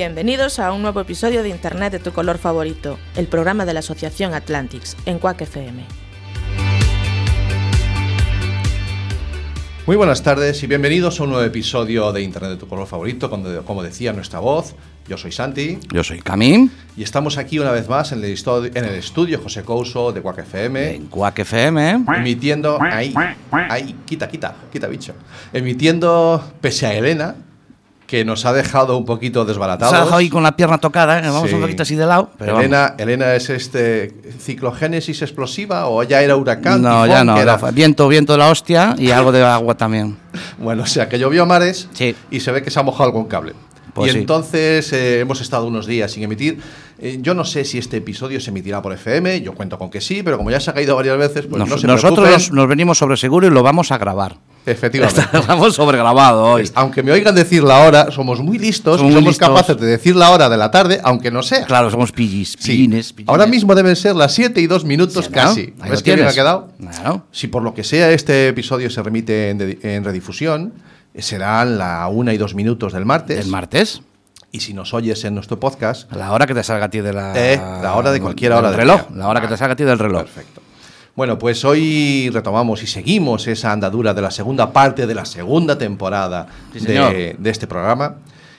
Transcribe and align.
Bienvenidos 0.00 0.58
a 0.58 0.72
un 0.72 0.82
nuevo 0.82 1.00
episodio 1.00 1.42
de 1.42 1.48
Internet 1.48 1.90
de 1.90 1.98
tu 2.00 2.12
color 2.12 2.36
favorito, 2.36 2.98
el 3.16 3.28
programa 3.28 3.64
de 3.64 3.72
la 3.72 3.78
Asociación 3.80 4.34
Atlantics 4.34 4.94
en 5.06 5.18
Quack 5.18 5.40
FM. 5.40 5.86
Muy 9.86 9.96
buenas 9.96 10.22
tardes 10.22 10.62
y 10.62 10.66
bienvenidos 10.66 11.18
a 11.18 11.22
un 11.22 11.30
nuevo 11.30 11.46
episodio 11.46 12.12
de 12.12 12.20
Internet 12.20 12.50
de 12.50 12.56
tu 12.58 12.68
color 12.68 12.86
favorito, 12.86 13.30
como, 13.30 13.48
como 13.62 13.82
decía 13.82 14.12
nuestra 14.12 14.38
voz. 14.38 14.74
Yo 15.08 15.16
soy 15.16 15.32
Santi 15.32 15.78
Yo 15.90 16.04
soy 16.04 16.20
Camín, 16.20 16.70
y 16.94 17.02
estamos 17.02 17.38
aquí 17.38 17.58
una 17.58 17.70
vez 17.70 17.88
más 17.88 18.12
en 18.12 18.22
el, 18.22 18.36
estu- 18.36 18.70
en 18.74 18.84
el 18.84 18.96
estudio 18.96 19.40
José 19.42 19.62
Couso 19.62 20.12
de 20.12 20.20
Quack 20.20 20.40
FM, 20.40 20.94
en 20.94 21.06
Quack 21.06 21.38
FM. 21.38 22.04
emitiendo... 22.18 22.78
Ahí, 22.82 23.14
ahí, 23.50 23.96
quita, 24.04 24.28
quita, 24.28 24.56
quita 24.70 24.88
bicho. 24.88 25.14
Emitiendo, 25.54 26.52
pese 26.60 26.84
a 26.86 26.92
Elena, 26.92 27.34
que 28.06 28.24
nos 28.24 28.44
ha 28.46 28.52
dejado 28.52 28.96
un 28.96 29.04
poquito 29.04 29.42
Se 29.42 29.48
desbaratados. 29.48 29.92
ha 29.94 29.98
dejado 30.00 30.16
ahí 30.16 30.28
con 30.30 30.42
la 30.42 30.56
pierna 30.56 30.78
tocada, 30.78 31.18
¿eh? 31.18 31.22
vamos 31.22 31.48
Sí. 31.48 31.54
un 31.56 31.60
poquito 31.62 31.82
así 31.82 31.96
de 31.96 32.06
lado. 32.06 32.30
Pero 32.38 32.58
Elena, 32.60 32.94
Elena 32.98 33.34
es 33.34 33.50
este 33.50 34.14
ciclogénesis 34.38 35.22
explosiva 35.22 35.86
o 35.88 36.02
ya 36.02 36.22
era 36.22 36.36
huracán. 36.36 36.80
no, 36.82 37.02
tifón, 37.02 37.08
ya 37.08 37.24
no, 37.24 37.34
¿qué 37.34 37.40
era? 37.40 37.56
viento, 37.72 38.06
viento 38.08 38.32
de 38.34 38.38
la 38.38 38.50
hostia 38.50 38.94
y 38.98 39.10
algo 39.10 39.32
de 39.32 39.42
agua 39.44 39.76
también. 39.76 40.16
Bueno, 40.58 40.82
o 40.82 40.86
sea, 40.86 41.08
que 41.08 41.18
llovió 41.18 41.42
a 41.44 41.46
mares 41.46 41.88
Sí. 41.92 42.14
y 42.30 42.40
se 42.40 42.52
ve 42.52 42.62
que 42.62 42.70
se 42.70 42.78
ha 42.78 42.82
mojado 42.82 43.04
algún 43.04 43.24
cable. 43.26 43.54
Pues 43.94 44.10
y 44.10 44.12
sí. 44.12 44.18
entonces 44.20 44.92
eh, 44.92 45.20
hemos 45.20 45.40
estado 45.40 45.66
unos 45.66 45.86
días 45.86 46.12
sin 46.12 46.22
emitir. 46.22 46.60
Eh, 46.98 47.18
yo 47.20 47.34
no 47.34 47.44
sé 47.44 47.64
si 47.64 47.76
este 47.76 47.98
episodio 47.98 48.40
se 48.40 48.50
emitirá 48.50 48.80
por 48.80 48.92
FM, 48.92 49.42
yo 49.42 49.54
cuento 49.54 49.78
con 49.78 49.90
que 49.90 50.00
sí, 50.00 50.22
pero 50.22 50.38
como 50.38 50.50
ya 50.50 50.60
se 50.60 50.70
ha 50.70 50.72
caído 50.74 50.96
varias 50.96 51.18
veces, 51.18 51.44
pues 51.46 51.58
Nos- 51.60 51.68
no 51.68 51.78
se 51.78 51.86
nosotros 51.86 52.26
nos, 52.30 52.52
nos 52.52 52.68
venimos 52.68 52.96
sobre 52.96 53.16
seguro 53.18 53.46
y 53.46 53.50
lo 53.50 53.62
vamos 53.62 53.92
a 53.92 53.98
grabar. 53.98 54.38
Efectivamente. 54.64 55.20
Estamos 55.38 55.74
sobregrabado 55.74 56.42
hoy. 56.42 56.68
Aunque 56.74 57.02
me 57.02 57.12
oigan 57.12 57.34
decir 57.34 57.62
la 57.62 57.80
hora, 57.86 58.10
somos 58.10 58.40
muy 58.40 58.58
listos 58.58 58.96
Somos 58.96 59.12
y 59.12 59.14
somos 59.14 59.28
listos. 59.28 59.48
capaces 59.48 59.76
de 59.78 59.86
decir 59.86 60.16
la 60.16 60.30
hora 60.30 60.48
de 60.48 60.56
la 60.56 60.70
tarde, 60.72 60.98
aunque 61.04 61.30
no 61.30 61.42
sea. 61.42 61.66
Claro, 61.66 61.90
somos 61.90 62.10
pillis, 62.12 62.56
Sí. 62.58 62.72
pillines. 62.72 63.14
Ahora 63.26 63.46
mismo 63.46 63.74
deben 63.74 63.94
ser 63.94 64.16
las 64.16 64.32
7 64.34 64.60
y 64.60 64.66
2 64.66 64.84
minutos 64.84 65.26
Sí, 65.26 65.30
¿no? 65.30 65.34
casi. 65.34 65.74
Ahí 65.80 65.90
¿Ves 65.90 66.02
qué 66.02 66.14
bien 66.16 66.26
ha 66.26 66.32
quedado? 66.32 66.68
Claro. 66.80 67.26
Si 67.30 67.46
por 67.46 67.62
lo 67.62 67.74
que 67.74 67.84
sea 67.84 68.10
este 68.10 68.48
episodio 68.48 68.90
se 68.90 69.02
remite 69.02 69.50
en, 69.50 69.78
en 69.82 70.02
redifusión, 70.02 70.72
serán 71.16 71.78
la 71.78 72.08
1 72.08 72.32
y 72.32 72.36
2 72.36 72.54
minutos 72.54 72.92
del 72.92 73.04
martes. 73.06 73.38
El 73.38 73.50
martes, 73.50 74.02
Y 74.56 74.60
si 74.60 74.72
nos 74.72 74.94
oyes 74.94 75.22
en 75.26 75.34
nuestro 75.34 75.60
podcast, 75.60 76.10
a 76.10 76.16
la 76.16 76.32
hora 76.32 76.46
que 76.46 76.54
te 76.54 76.62
salga 76.62 76.86
a 76.86 76.88
ti 76.88 77.02
de 77.02 77.12
la... 77.12 77.34
Eh, 77.36 77.58
la 77.82 77.94
hora 77.94 78.10
de 78.10 78.22
cualquier 78.22 78.52
hora 78.52 78.68
del 78.70 78.78
reloj. 78.78 79.06
día. 79.08 79.18
La 79.18 79.28
hora 79.28 79.42
que 79.42 79.48
te 79.48 79.56
salga 79.58 79.74
a 79.74 79.76
ti 79.76 79.84
del 79.84 79.98
reloj. 79.98 80.22
perfecto. 80.22 80.62
Bueno, 81.14 81.38
pues 81.38 81.62
hoy 81.66 82.30
retomamos 82.32 82.82
y 82.82 82.86
seguimos 82.86 83.46
esa 83.48 83.72
andadura 83.72 84.14
de 84.14 84.22
la 84.22 84.30
segunda 84.30 84.72
parte 84.72 85.06
de 85.06 85.14
la 85.14 85.26
segunda 85.26 85.76
temporada 85.76 86.46
Sí, 86.72 86.78
de, 86.80 87.36
de 87.38 87.50
este 87.50 87.66
programa. 87.66 88.14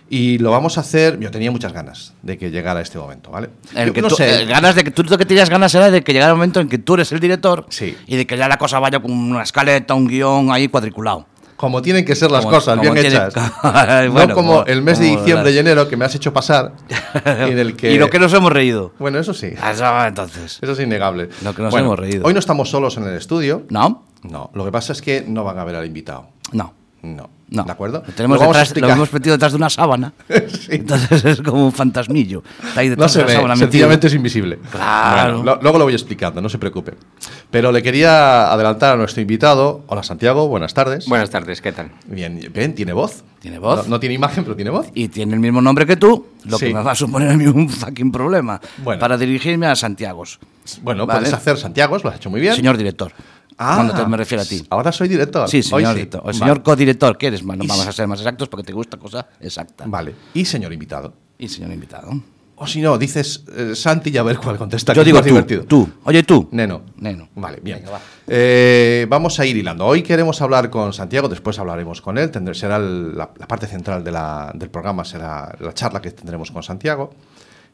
Y 0.08 0.38
lo 0.38 0.52
vamos 0.52 0.78
a 0.78 0.82
hacer. 0.82 1.20
Yo 1.20 1.32
tenía 1.32 1.50
muchas 1.50 1.74
ganas 1.74 2.14
de 2.22 2.38
que 2.38 2.52
llegara 2.52 2.80
este 2.82 3.00
momento, 3.00 3.32
¿vale? 3.32 3.50
El 3.74 3.88
Yo 3.88 3.94
que 3.94 4.02
no 4.04 4.08
tú, 4.10 4.18
sé. 4.18 4.44
eh, 4.44 4.46
ganas 4.46 4.76
de 4.76 4.84
que 4.84 4.92
tú 4.92 5.04
lo 5.04 5.18
que 5.18 5.26
tenías 5.26 5.50
ganas 5.50 5.74
era 5.74 5.90
de 5.90 6.04
que 6.04 6.14
llegara 6.14 6.30
el 6.32 6.38
momento 6.38 6.60
en 6.60 6.70
que 6.70 6.78
tú 6.78 6.94
eres 6.94 7.12
el 7.12 7.20
director 7.20 7.66
Sí. 7.70 7.98
y 8.06 8.18
de 8.18 8.28
que 8.28 8.38
ya 8.38 8.48
la 8.48 8.58
cosa 8.60 8.78
vaya 8.78 9.00
con 9.00 9.12
una 9.12 9.42
escaleta, 9.42 9.96
un 9.96 10.08
guion 10.08 10.52
ahí 10.52 10.68
cuadriculado. 10.68 11.26
Como 11.58 11.82
tienen 11.82 12.06
que 12.06 12.16
ser 12.16 12.32
las 12.32 12.46
Como- 12.46 12.56
cosas, 12.56 12.78
como 12.78 12.94
bien 12.94 12.94
tiene- 13.10 13.16
hechas. 13.28 13.34
Bueno, 14.12 14.28
no 14.28 14.34
como, 14.36 14.64
el 14.66 14.82
mes 14.84 15.00
de 15.00 15.06
diciembre 15.08 15.52
y 15.52 15.58
enero 15.58 15.88
que 15.90 15.98
me 15.98 16.06
has 16.06 16.14
hecho 16.16 16.32
pasar. 16.32 16.74
en 17.26 17.58
el 17.58 17.76
que... 17.76 17.92
Y 17.92 17.98
lo 17.98 18.10
que 18.10 18.20
nos 18.20 18.32
hemos 18.34 18.52
reído. 18.54 18.94
Bueno, 19.00 19.18
eso 19.20 19.34
sí. 19.34 19.48
Eso, 19.48 20.06
entonces. 20.06 20.60
Eso 20.62 20.72
es 20.72 20.80
innegable. 20.80 21.30
Lo 21.44 21.54
que 21.56 21.64
nos 21.64 21.72
Bueno, 21.72 21.88
hemos 21.88 22.00
reído. 22.00 22.26
Hoy 22.26 22.34
no 22.34 22.40
estamos 22.40 22.70
solos 22.70 22.96
en 22.98 23.04
el 23.06 23.16
estudio. 23.16 23.64
¿No? 23.70 24.06
No, 24.24 24.52
lo 24.54 24.66
que 24.66 24.72
pasa 24.72 24.94
es 24.94 25.02
que 25.02 25.24
no 25.28 25.44
van 25.44 25.58
a 25.60 25.64
ver 25.66 25.76
al 25.76 25.86
invitado. 25.86 26.28
No. 26.52 26.74
No. 27.02 27.30
No. 27.50 27.64
¿De 27.64 27.72
acuerdo? 27.72 28.04
Lo, 28.06 28.14
tenemos 28.14 28.40
Lo 28.40 28.46
detrás, 28.48 28.76
lo 28.76 28.90
hemos 28.90 29.14
metido 29.14 29.34
detrás 29.36 29.54
de 29.54 29.56
una 29.58 29.70
sábana. 29.70 30.12
Entonces 30.70 31.24
es 31.24 31.42
como 31.42 31.66
un 31.66 31.72
fantasmillo. 31.72 32.44
Está 32.68 32.82
ahí 32.82 32.90
No 32.90 33.08
se 33.08 33.20
de 33.20 33.24
la 33.24 33.28
ve, 33.28 33.34
sábana 33.36 33.54
metido. 33.56 33.68
sencillamente 33.72 34.08
es 34.08 34.14
invisible. 34.14 34.60
Claro. 34.70 35.38
Bueno, 35.40 35.44
lo- 35.56 35.62
luego 35.62 35.78
lo 35.78 35.84
voy 35.86 35.94
explicando, 35.94 36.42
no 36.42 36.50
se 36.50 36.58
preocupe. 36.58 36.96
Pero 37.50 37.72
le 37.72 37.82
quería 37.82 38.52
adelantar 38.52 38.96
a 38.96 38.98
nuestro 38.98 39.22
invitado. 39.22 39.84
Hola 39.88 40.04
Santiago, 40.04 40.48
buenas 40.50 40.74
tardes. 40.74 41.08
Buenas 41.08 41.30
tardes, 41.30 41.62
¿qué 41.62 41.72
tal? 41.72 41.92
Bien, 42.08 42.38
bien, 42.54 42.76
tiene 42.76 42.92
voz. 42.92 43.24
Tiene 43.40 43.60
voz. 43.60 43.84
No, 43.88 43.92
no 43.92 44.00
tiene 44.02 44.16
imagen, 44.16 44.44
pero 44.44 44.56
tiene 44.56 44.72
voz. 44.72 44.88
Y 44.94 45.08
tiene 45.08 45.34
el 45.36 45.40
mismo 45.40 45.62
nombre 45.62 45.86
que 45.86 45.96
tú, 45.96 46.28
lo 46.46 46.58
Sí. 46.58 46.66
que 46.68 46.74
me 46.74 46.82
va 46.82 46.92
a 46.92 46.96
suponer 46.96 47.30
a 47.30 47.38
mí 47.38 47.48
un 47.48 47.70
fucking 47.70 48.12
problema. 48.12 48.60
Bueno. 48.84 49.00
Para 49.00 49.16
dirigirme 49.18 49.68
a 49.68 49.76
Santiago. 49.76 50.24
Bueno, 50.82 51.06
Vale. 51.06 51.20
puedes 51.22 51.34
hacer 51.34 51.56
Santiago, 51.58 51.98
lo 52.04 52.10
has 52.10 52.18
hecho 52.18 52.30
muy 52.30 52.42
bien. 52.42 52.56
Señor 52.56 52.76
director. 52.76 53.14
Ah, 53.58 53.76
cuando 53.76 53.94
te 53.96 54.06
me 54.06 54.18
refiero 54.18 54.42
a 54.44 54.46
ti. 54.46 54.64
Ahora 54.70 54.92
soy 54.92 55.08
director. 55.08 55.50
Sí, 55.50 55.58
Hoy 55.58 55.64
señor 55.64 55.94
director. 55.96 56.22
O 56.24 56.32
señor 56.34 56.50
Vale. 56.50 56.64
codirector, 56.64 57.18
¿qué 57.18 57.28
eres? 57.28 57.42
Y 57.42 57.46
vamos 57.46 57.88
a 57.88 57.92
ser 57.92 58.08
más 58.08 58.20
exactos 58.20 58.48
porque 58.50 58.64
te 58.66 58.74
gusta 58.74 58.98
cosa 58.98 59.28
exacta. 59.40 59.86
Vale. 59.88 60.14
Y 60.34 60.46
señor 60.46 60.72
invitado. 60.74 61.14
Y 61.40 61.48
señor 61.48 61.72
invitado. 61.72 62.10
O 62.60 62.66
si 62.66 62.82
no, 62.82 62.98
dices 62.98 63.44
eh, 63.56 63.76
Santi 63.76 64.10
y 64.10 64.18
a 64.18 64.24
ver 64.24 64.38
cuál 64.40 64.58
contesta. 64.58 64.92
Yo 64.94 65.02
que 65.02 65.06
digo 65.06 65.18
más 65.18 65.24
tú, 65.26 65.30
divertido. 65.30 65.64
tú. 65.66 65.88
Oye, 66.06 66.24
tú. 66.24 66.50
Neno. 66.52 66.82
Neno. 66.98 67.30
Vale, 67.36 67.60
bien. 67.62 67.78
Venga, 67.80 67.92
va. 67.92 68.02
Eh, 68.28 69.06
vamos 69.10 69.40
a 69.40 69.46
ir 69.46 69.56
hilando. 69.58 69.86
Hoy 69.86 70.02
queremos 70.02 70.42
hablar 70.42 70.70
con 70.72 70.92
Santiago, 70.92 71.28
después 71.30 71.60
hablaremos 71.60 72.02
con 72.02 72.18
él. 72.18 72.32
Tendré- 72.32 72.56
será 72.56 72.78
el- 72.78 73.16
la, 73.16 73.30
la 73.38 73.48
parte 73.48 73.68
central 73.68 74.04
de 74.04 74.12
la- 74.12 74.52
del 74.56 74.70
programa, 74.72 75.06
será 75.06 75.56
la 75.60 75.74
charla 75.74 76.02
que 76.02 76.10
tendremos 76.12 76.50
con 76.52 76.64
Santiago. 76.64 77.12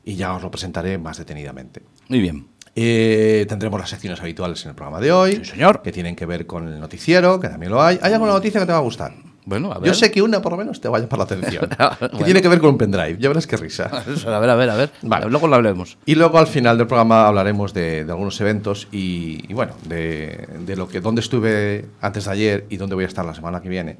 Y 0.03 0.15
ya 0.15 0.33
os 0.35 0.41
lo 0.41 0.51
presentaré 0.51 0.97
más 0.97 1.17
detenidamente. 1.17 1.81
Muy 2.09 2.19
bien. 2.19 2.47
Eh, 2.75 3.45
tendremos 3.47 3.79
las 3.79 3.89
secciones 3.89 4.19
habituales 4.21 4.63
en 4.65 4.69
el 4.69 4.75
programa 4.75 4.99
de 4.99 5.11
hoy. 5.11 5.35
Sí, 5.37 5.45
señor. 5.45 5.81
Que 5.81 5.91
tienen 5.91 6.15
que 6.15 6.25
ver 6.25 6.45
con 6.47 6.67
el 6.67 6.79
noticiero, 6.79 7.39
que 7.39 7.47
también 7.49 7.71
lo 7.71 7.81
hay. 7.81 7.99
¿Hay 8.01 8.13
alguna 8.13 8.31
noticia 8.33 8.59
que 8.59 8.65
te 8.65 8.71
va 8.71 8.79
a 8.79 8.81
gustar? 8.81 9.13
Bueno, 9.45 9.73
a 9.73 9.77
ver. 9.77 9.87
Yo 9.89 9.93
sé 9.93 10.09
que 10.09 10.21
una 10.21 10.41
por 10.41 10.53
lo 10.53 10.57
menos 10.57 10.79
te 10.79 10.87
va 10.87 10.97
a 10.97 11.01
llamar 11.01 11.17
la 11.17 11.23
atención. 11.25 11.67
Que 11.77 11.97
Bueno. 11.99 12.25
tiene 12.25 12.41
que 12.41 12.47
ver 12.47 12.59
con 12.59 12.69
un 12.71 12.77
pendrive. 12.77 13.17
Ya 13.19 13.27
verás 13.27 13.45
qué 13.45 13.57
risa. 13.57 13.83
A 14.27 14.39
ver, 14.39 14.49
a 14.49 14.55
ver, 14.55 14.69
a 14.69 14.75
ver. 14.75 14.89
Vale. 15.01 15.29
Luego 15.29 15.47
lo 15.47 15.55
hablemos. 15.55 15.97
Y 16.05 16.15
luego 16.15 16.37
al 16.39 16.47
final 16.47 16.77
del 16.77 16.87
programa 16.87 17.27
hablaremos 17.27 17.73
de, 17.73 18.05
de 18.05 18.11
algunos 18.11 18.39
eventos 18.41 18.87
y, 18.91 19.43
y 19.49 19.53
bueno, 19.53 19.73
de, 19.85 20.47
de 20.65 20.75
lo 20.77 20.87
que 20.87 21.01
dónde 21.01 21.19
estuve 21.21 21.85
antes 22.01 22.25
de 22.25 22.31
ayer 22.31 22.65
y 22.69 22.77
dónde 22.77 22.95
voy 22.95 23.03
a 23.03 23.07
estar 23.07 23.25
la 23.25 23.35
semana 23.35 23.61
que 23.61 23.67
viene, 23.69 23.97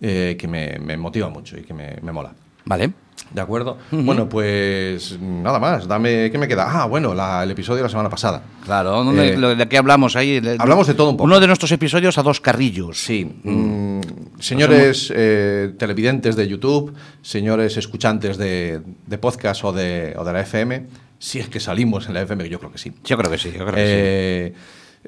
eh, 0.00 0.36
que 0.38 0.46
me, 0.48 0.78
me 0.78 0.96
motiva 0.96 1.28
mucho 1.28 1.58
y 1.58 1.62
que 1.62 1.74
me, 1.74 1.96
me 2.00 2.12
mola. 2.12 2.32
Vale. 2.66 2.92
¿De 3.32 3.40
acuerdo? 3.40 3.78
Bueno, 3.90 4.28
pues 4.28 5.18
nada 5.20 5.58
más. 5.58 5.88
Dame, 5.88 6.30
¿Qué 6.30 6.38
me 6.38 6.46
queda? 6.46 6.66
Ah, 6.68 6.86
bueno, 6.86 7.12
la- 7.14 7.42
el 7.42 7.50
episodio 7.50 7.78
de 7.78 7.82
la 7.84 7.88
semana 7.88 8.08
pasada. 8.08 8.42
Claro, 8.64 9.02
¿dónde- 9.02 9.30
Eh, 9.34 9.36
lo- 9.36 9.54
¿de 9.54 9.68
qué 9.68 9.78
hablamos 9.78 10.14
ahí? 10.16 10.40
Hablamos 10.58 10.86
de 10.86 10.94
todo 10.94 11.10
un 11.10 11.16
poco. 11.16 11.24
Uno 11.24 11.40
de 11.40 11.46
nuestros 11.46 11.72
episodios 11.72 12.18
a 12.18 12.22
dos 12.22 12.40
carrillos. 12.40 12.98
Sí. 12.98 13.24
mm, 13.42 14.00
señores 14.38 15.12
eh, 15.14 15.72
televidentes 15.78 16.36
de 16.36 16.46
YouTube, 16.46 16.94
señores 17.22 17.76
escuchantes 17.76 18.36
de, 18.36 18.80
de 19.06 19.18
podcast 19.18 19.64
o 19.64 19.72
de, 19.72 20.14
o 20.16 20.24
de 20.24 20.32
la 20.32 20.40
FM, 20.42 20.86
si 21.18 21.38
es 21.40 21.48
que 21.48 21.58
salimos 21.58 22.06
en 22.08 22.14
la 22.14 22.22
FM, 22.22 22.48
yo 22.48 22.58
creo 22.58 22.70
que 22.70 22.78
sí. 22.78 22.92
Yo 23.04 23.16
creo 23.16 23.30
que 23.30 23.38
sí, 23.38 23.48
yo 23.50 23.64
creo 23.64 23.74
que 23.74 23.82
Eh, 23.84 24.54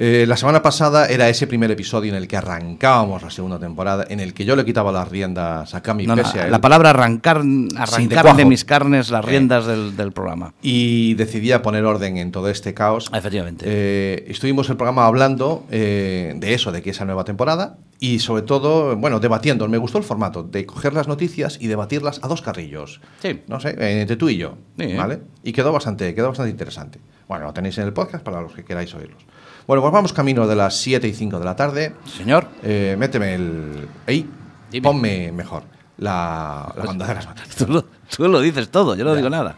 eh, 0.00 0.24
la 0.28 0.36
semana 0.36 0.62
pasada 0.62 1.06
era 1.08 1.28
ese 1.28 1.46
primer 1.48 1.70
episodio 1.72 2.10
en 2.12 2.16
el 2.16 2.28
que 2.28 2.36
arrancábamos 2.36 3.22
la 3.22 3.30
segunda 3.30 3.58
temporada, 3.58 4.06
en 4.08 4.20
el 4.20 4.32
que 4.32 4.44
yo 4.44 4.54
le 4.54 4.64
quitaba 4.64 4.92
las 4.92 5.08
riendas 5.08 5.74
a 5.74 5.82
Cami 5.82 6.04
sí. 6.04 6.06
No, 6.06 6.14
no, 6.16 6.22
pese 6.22 6.40
a 6.40 6.44
él, 6.46 6.50
la 6.52 6.60
palabra 6.60 6.90
arrancar, 6.90 7.42
de 7.42 7.68
arrancar 7.76 8.22
cuajo. 8.22 8.36
de, 8.36 8.44
mis 8.44 8.64
carnes 8.64 9.10
las 9.10 9.24
Eh. 9.24 9.28
riendas 9.28 9.66
del, 9.66 9.96
del 9.96 10.12
programa. 10.12 10.54
y 10.62 11.14
decidía 11.14 11.62
poner 11.62 11.84
orden 11.84 12.16
en 12.16 12.30
todo 12.30 12.48
este 12.48 12.74
caos. 12.74 13.10
Efectivamente. 13.12 13.64
Eh, 13.68 14.24
estuvimos 14.28 14.70
el 14.70 14.76
programa 14.76 15.04
hablando 15.06 15.64
eh, 15.70 16.32
de 16.36 16.54
eso, 16.54 16.70
de 16.72 16.80
que 16.80 16.90
esa 16.90 17.04
nueva 17.04 17.24
temporada 17.24 17.78
y 18.00 18.20
sobre 18.20 18.42
todo, 18.42 18.94
bueno, 18.96 19.18
debatiendo. 19.18 19.66
Me 19.66 19.78
gustó 19.78 19.98
el 19.98 20.04
formato 20.04 20.44
de 20.44 20.64
coger 20.64 20.94
las 20.94 21.08
noticias 21.08 21.58
y 21.60 21.66
debatirlas 21.66 22.20
a 22.22 22.28
dos 22.28 22.42
carrillos. 22.42 23.00
Sí. 23.20 23.40
No 23.48 23.58
sé, 23.58 23.70
eh, 23.70 24.02
entre 24.02 24.16
tú 24.16 24.28
y 24.28 24.36
yo, 24.36 24.54
Sí. 24.78 24.94
¿vale? 24.94 25.18
Y 25.42 25.52
quedó 25.52 25.72
bastante, 25.72 26.14
quedó 26.14 26.28
bastante 26.28 26.50
interesante. 26.50 27.00
Bueno, 27.26 27.46
lo 27.46 27.52
tenéis 27.52 27.76
en 27.78 27.84
el 27.84 27.92
podcast 27.92 28.22
para 28.24 28.40
los 28.40 28.52
que 28.52 28.64
queráis 28.64 28.94
oírlos. 28.94 29.22
Bueno, 29.68 29.82
pues 29.82 29.92
vamos 29.92 30.14
camino 30.14 30.46
de 30.46 30.56
las 30.56 30.76
7 30.80 31.06
y 31.06 31.12
5 31.12 31.38
de 31.38 31.44
la 31.44 31.54
tarde. 31.54 31.94
Señor. 32.16 32.48
Eh, 32.62 32.96
méteme 32.98 33.34
el... 33.34 33.86
Ey, 34.06 34.26
Dime. 34.70 34.82
ponme 34.82 35.30
mejor 35.30 35.64
la, 35.98 36.72
la 36.74 36.84
banda 36.84 37.06
de 37.06 37.14
las 37.16 37.26
noticias. 37.28 37.56
Tú 37.66 37.66
lo, 37.70 37.82
tú 37.82 38.28
lo 38.28 38.40
dices 38.40 38.70
todo, 38.70 38.96
yo 38.96 39.04
no 39.04 39.14
digo 39.14 39.28
nada. 39.28 39.56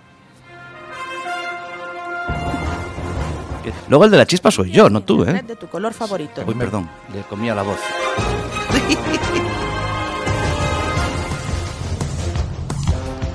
Luego 3.88 4.04
el 4.04 4.10
de 4.10 4.16
la 4.16 4.26
chispa 4.26 4.50
soy 4.50 4.72
yo, 4.72 4.90
no 4.90 5.02
tú, 5.04 5.22
¿eh? 5.22 5.44
De 5.46 5.54
tu 5.54 5.68
color 5.68 5.94
favorito. 5.94 6.42
Uy, 6.44 6.54
perdón, 6.56 6.90
le 7.14 7.22
comía 7.22 7.54
la 7.54 7.62
voz. 7.62 7.78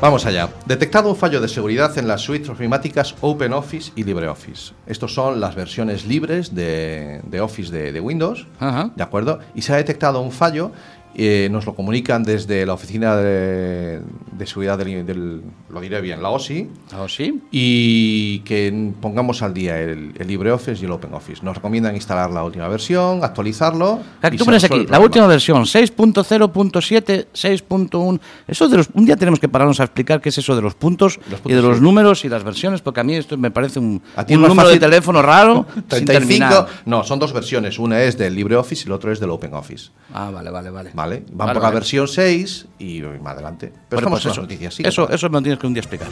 Vamos 0.01 0.25
allá. 0.25 0.49
Detectado 0.65 1.09
un 1.09 1.15
fallo 1.15 1.39
de 1.41 1.47
seguridad 1.47 1.97
en 1.97 2.07
las 2.07 2.21
suites 2.21 2.49
ofimáticas 2.49 3.15
OpenOffice 3.21 3.93
y 3.95 4.03
LibreOffice. 4.03 4.73
Estos 4.85 5.13
son 5.13 5.39
las 5.39 5.55
versiones 5.55 6.05
libres 6.05 6.53
de, 6.53 7.21
de 7.23 7.41
Office 7.41 7.71
de, 7.71 7.91
de 7.91 7.99
Windows, 8.01 8.45
Ajá. 8.59 8.91
¿de 8.95 9.01
acuerdo? 9.03 9.39
Y 9.55 9.61
se 9.61 9.73
ha 9.73 9.77
detectado 9.77 10.19
un 10.21 10.31
fallo, 10.31 10.71
eh, 11.17 11.47
nos 11.51 11.65
lo 11.65 11.75
comunican 11.75 12.23
desde 12.23 12.65
la 12.65 12.73
oficina 12.73 13.15
de, 13.17 14.01
de 14.31 14.45
seguridad 14.47 14.77
del, 14.77 15.05
del- 15.05 15.41
lo 15.69 15.81
diré 15.81 15.99
bien, 16.01 16.21
la 16.23 16.29
OSI, 16.29 16.69
¿Oh, 16.97 17.07
sí? 17.09 17.41
y 17.51 18.39
que 18.39 18.91
pongamos 19.01 19.41
al 19.41 19.53
día 19.53 19.79
el, 19.79 20.13
el 20.17 20.27
LibreOffice 20.27 20.81
y 20.81 20.85
el 20.85 20.91
OpenOffice. 20.91 21.43
Nos 21.43 21.55
recomiendan 21.55 21.95
instalar 21.95 22.31
la 22.31 22.43
última 22.43 22.67
versión, 22.67 23.23
actualizarlo. 23.23 23.99
Aquí 24.21 24.37
tú 24.37 24.45
pones 24.45 24.63
aquí, 24.63 24.85
la 24.87 24.99
última 24.99 25.27
versión, 25.27 25.63
6.0.7, 25.63 27.27
6.1. 27.33 28.19
Eso 28.47 28.67
de 28.67 28.77
los. 28.77 28.89
Un 28.93 29.05
día 29.05 29.15
tenemos 29.15 29.39
que 29.39 29.49
pararnos 29.49 29.79
a 29.79 29.83
explicar 29.83 30.21
qué 30.21 30.29
es 30.29 30.37
eso 30.37 30.55
de 30.55 30.61
los 30.61 30.75
puntos, 30.75 31.19
Los 31.29 31.41
y 31.45 31.53
de 31.53 31.61
los 31.61 31.77
sí. 31.77 31.83
números 31.83 32.25
y 32.25 32.29
las 32.29 32.43
versiones, 32.43 32.81
porque 32.81 32.99
a 33.01 33.03
mí 33.03 33.15
esto 33.15 33.37
me 33.37 33.51
parece 33.51 33.79
un, 33.79 34.01
A 34.15 34.25
ti 34.25 34.35
un 34.35 34.41
número 34.41 34.69
fácil- 34.69 34.73
de 34.73 34.79
teléfono 34.79 35.21
raro. 35.21 35.65
sin 35.75 36.05
35, 36.05 36.19
terminar. 36.19 36.67
no, 36.85 37.03
son 37.03 37.19
dos 37.19 37.33
versiones. 37.33 37.79
Una 37.79 38.01
es 38.03 38.17
del 38.17 38.35
LibreOffice 38.35 38.83
y 38.83 38.87
el 38.87 38.91
otro 38.93 39.11
es 39.11 39.19
del 39.19 39.29
OpenOffice. 39.29 39.89
Ah, 40.13 40.29
vale, 40.31 40.49
vale, 40.49 40.69
vale. 40.69 40.91
¿Vale? 40.93 41.04
Van 41.05 41.47
Vale, 41.47 41.53
por 41.53 41.61
la 41.61 41.67
vale. 41.69 41.73
versión 41.75 42.07
6 42.07 42.65
y 42.79 43.01
más 43.01 43.33
adelante. 43.33 43.71
Pero 43.89 43.99
estamos 44.01 44.21
pues 44.21 44.33
eso, 44.33 44.41
noticias. 44.41 44.73
sigue, 44.73 44.89
eso, 44.89 45.09
eso 45.09 45.29
me 45.29 45.37
lo 45.37 45.41
tienes 45.43 45.59
que 45.59 45.67
un 45.67 45.73
día 45.73 45.81
explicar. 45.81 46.07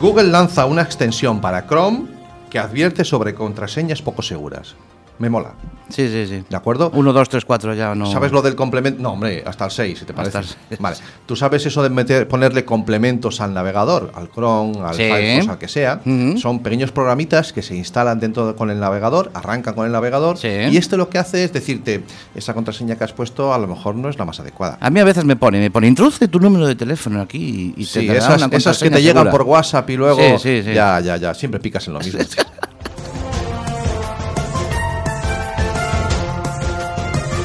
Google 0.00 0.24
lanza 0.28 0.66
una 0.66 0.82
extensión 0.82 1.40
para 1.40 1.66
Chrome 1.66 2.06
que 2.50 2.58
advierte 2.58 3.04
sobre 3.04 3.34
contraseñas 3.34 4.02
poco 4.02 4.22
seguras. 4.22 4.74
Me 5.18 5.30
mola. 5.30 5.52
Sí, 5.88 6.08
sí, 6.08 6.26
sí. 6.26 6.44
¿De 6.50 6.56
acuerdo? 6.56 6.90
1, 6.92 7.12
2, 7.12 7.28
3, 7.28 7.44
4 7.44 7.74
ya 7.74 7.94
no. 7.94 8.10
¿Sabes 8.10 8.32
lo 8.32 8.42
del 8.42 8.56
complemento? 8.56 9.00
No, 9.00 9.12
hombre, 9.12 9.44
hasta 9.46 9.66
el 9.66 9.70
6, 9.70 10.00
si 10.00 10.04
te 10.04 10.12
parece. 10.12 10.36
Hasta 10.38 10.50
el 10.54 10.56
seis. 10.68 10.80
Vale. 10.80 10.96
¿Tú 11.26 11.36
sabes 11.36 11.64
eso 11.64 11.80
de 11.82 11.90
meter, 11.90 12.26
ponerle 12.26 12.64
complementos 12.64 13.40
al 13.40 13.54
navegador, 13.54 14.10
al 14.16 14.28
Chrome, 14.28 14.80
al 14.80 14.94
Sí. 14.96 15.04
Firefox, 15.04 15.48
al 15.48 15.58
que 15.58 15.68
sea? 15.68 16.00
Son 16.38 16.58
pequeños 16.58 16.90
programitas 16.90 17.52
que 17.52 17.62
se 17.62 17.76
instalan 17.76 18.18
dentro 18.18 18.48
de- 18.48 18.54
con 18.56 18.68
el 18.70 18.80
navegador, 18.80 19.30
arrancan 19.32 19.74
con 19.74 19.86
el 19.86 19.92
navegador 19.92 20.36
Sí. 20.38 20.48
y 20.48 20.76
este 20.76 20.96
lo 20.96 21.08
que 21.08 21.18
hace 21.18 21.44
es 21.44 21.52
decirte, 21.52 22.02
esa 22.34 22.52
contraseña 22.52 22.96
que 22.96 23.04
has 23.04 23.12
puesto 23.12 23.54
a 23.54 23.58
lo 23.58 23.68
mejor 23.68 23.94
no 23.94 24.08
es 24.08 24.18
la 24.18 24.24
más 24.24 24.40
adecuada. 24.40 24.78
A 24.80 24.90
mí 24.90 24.98
a 24.98 25.04
veces 25.04 25.24
me 25.24 25.36
pone, 25.36 25.60
me 25.60 25.70
pone, 25.70 25.86
introduce 25.86 26.26
tu 26.26 26.40
número 26.40 26.66
de 26.66 26.74
teléfono 26.74 27.20
aquí 27.22 27.74
y, 27.76 27.82
y 27.82 27.86
te 27.86 28.00
Sí, 28.00 28.08
esas, 28.10 28.42
una 28.42 28.46
esas 28.56 28.78
que 28.78 28.86
te 28.90 28.96
contraseña 28.96 28.98
llegan 28.98 29.14
segura. 29.26 29.30
por 29.30 29.42
WhatsApp 29.42 29.88
y 29.88 29.96
luego 29.96 30.20
Sí, 30.20 30.42
sí, 30.42 30.62
sí. 30.64 30.74
ya, 30.74 30.98
ya, 30.98 31.16
ya, 31.16 31.32
siempre 31.32 31.60
picas 31.60 31.86
en 31.86 31.94
lo 31.94 32.00
mismo. 32.00 32.18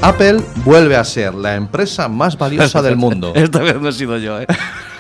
Apple 0.01 0.41
vuelve 0.65 0.95
a 0.95 1.03
ser 1.03 1.35
la 1.35 1.55
empresa 1.55 2.07
más 2.07 2.37
valiosa 2.37 2.81
del 2.81 2.95
mundo. 2.95 3.33
Esta 3.35 3.59
vez 3.59 3.79
no 3.79 3.89
he 3.89 3.91
sido 3.93 4.17
yo, 4.17 4.39
¿eh? 4.41 4.47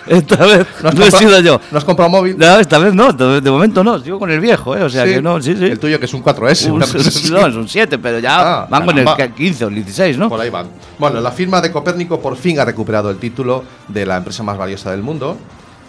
Esta 0.07 0.35
vez 0.45 0.67
¿No 0.95 1.03
he 1.05 1.11
sido 1.11 1.39
yo. 1.39 1.59
¿No 1.71 1.77
has 1.77 1.83
comprado 1.85 2.09
móvil? 2.09 2.37
No, 2.37 2.59
esta 2.59 2.77
vez 2.79 2.93
no, 2.93 3.11
de, 3.13 3.49
momento 3.51 3.83
no, 3.83 3.99
sigo 3.99 4.19
con 4.19 4.29
el 4.31 4.39
viejo, 4.39 4.75
¿eh? 4.75 4.83
O 4.83 4.89
sea 4.89 5.05
Sí. 5.05 5.13
que 5.13 5.21
no, 5.21 5.41
sí, 5.41 5.55
sí. 5.55 5.65
El 5.65 5.79
tuyo 5.79 5.99
que 5.99 6.05
es 6.05 6.13
un 6.13 6.23
4S. 6.23 6.67
Un- 6.67 6.73
una 6.73 6.85
no, 7.41 7.47
es 7.47 7.55
un 7.55 7.67
7, 7.67 7.97
pero 7.99 8.19
ya 8.19 8.61
Ah, 8.63 8.67
van 8.69 8.85
con 8.85 8.97
el 8.97 9.05
caramba. 9.05 9.35
15 9.35 9.65
o 9.65 9.67
el 9.69 9.75
16, 9.75 10.17
¿no? 10.17 10.29
Por 10.29 10.39
ahí 10.41 10.49
van. 10.49 10.67
Bueno, 10.99 11.19
la 11.21 11.31
firma 11.31 11.61
de 11.61 11.71
Copérnico 11.71 12.19
por 12.19 12.35
fin 12.35 12.59
ha 12.59 12.65
recuperado 12.65 13.09
el 13.09 13.17
título 13.17 13.63
de 13.87 14.05
la 14.05 14.17
empresa 14.17 14.43
más 14.43 14.57
valiosa 14.57 14.91
del 14.91 15.01
mundo 15.01 15.37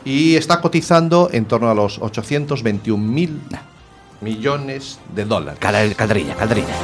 y 0.05 0.37
está 0.37 0.61
cotizando 0.61 1.29
en 1.33 1.45
torno 1.47 1.71
a 1.71 1.75
los 1.75 1.99
821 2.01 2.97
mil 3.03 3.41
millones 4.21 4.99
de 5.15 5.25
dólares. 5.25 5.59
Cal- 5.61 5.95
Calderilla, 5.97 6.35
calderilla. 6.35 6.75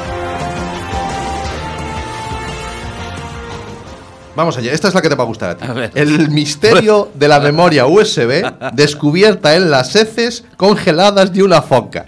Vamos 4.39 4.57
allá, 4.57 4.73
esta 4.73 4.87
es 4.87 4.95
la 4.95 5.03
que 5.03 5.09
te 5.09 5.17
va 5.17 5.25
a 5.25 5.27
gustar 5.27 5.51
a 5.51 5.57
ti. 5.57 5.65
A 5.69 5.73
ver. 5.73 5.91
El 5.97 6.31
misterio 6.31 7.11
de 7.13 7.27
la 7.27 7.41
memoria 7.41 7.87
USB 7.87 8.45
descubierta 8.73 9.57
en 9.57 9.69
las 9.69 9.97
heces 9.97 10.45
congeladas 10.57 11.33
de 11.33 11.43
una 11.43 11.61
foca. 11.61 12.07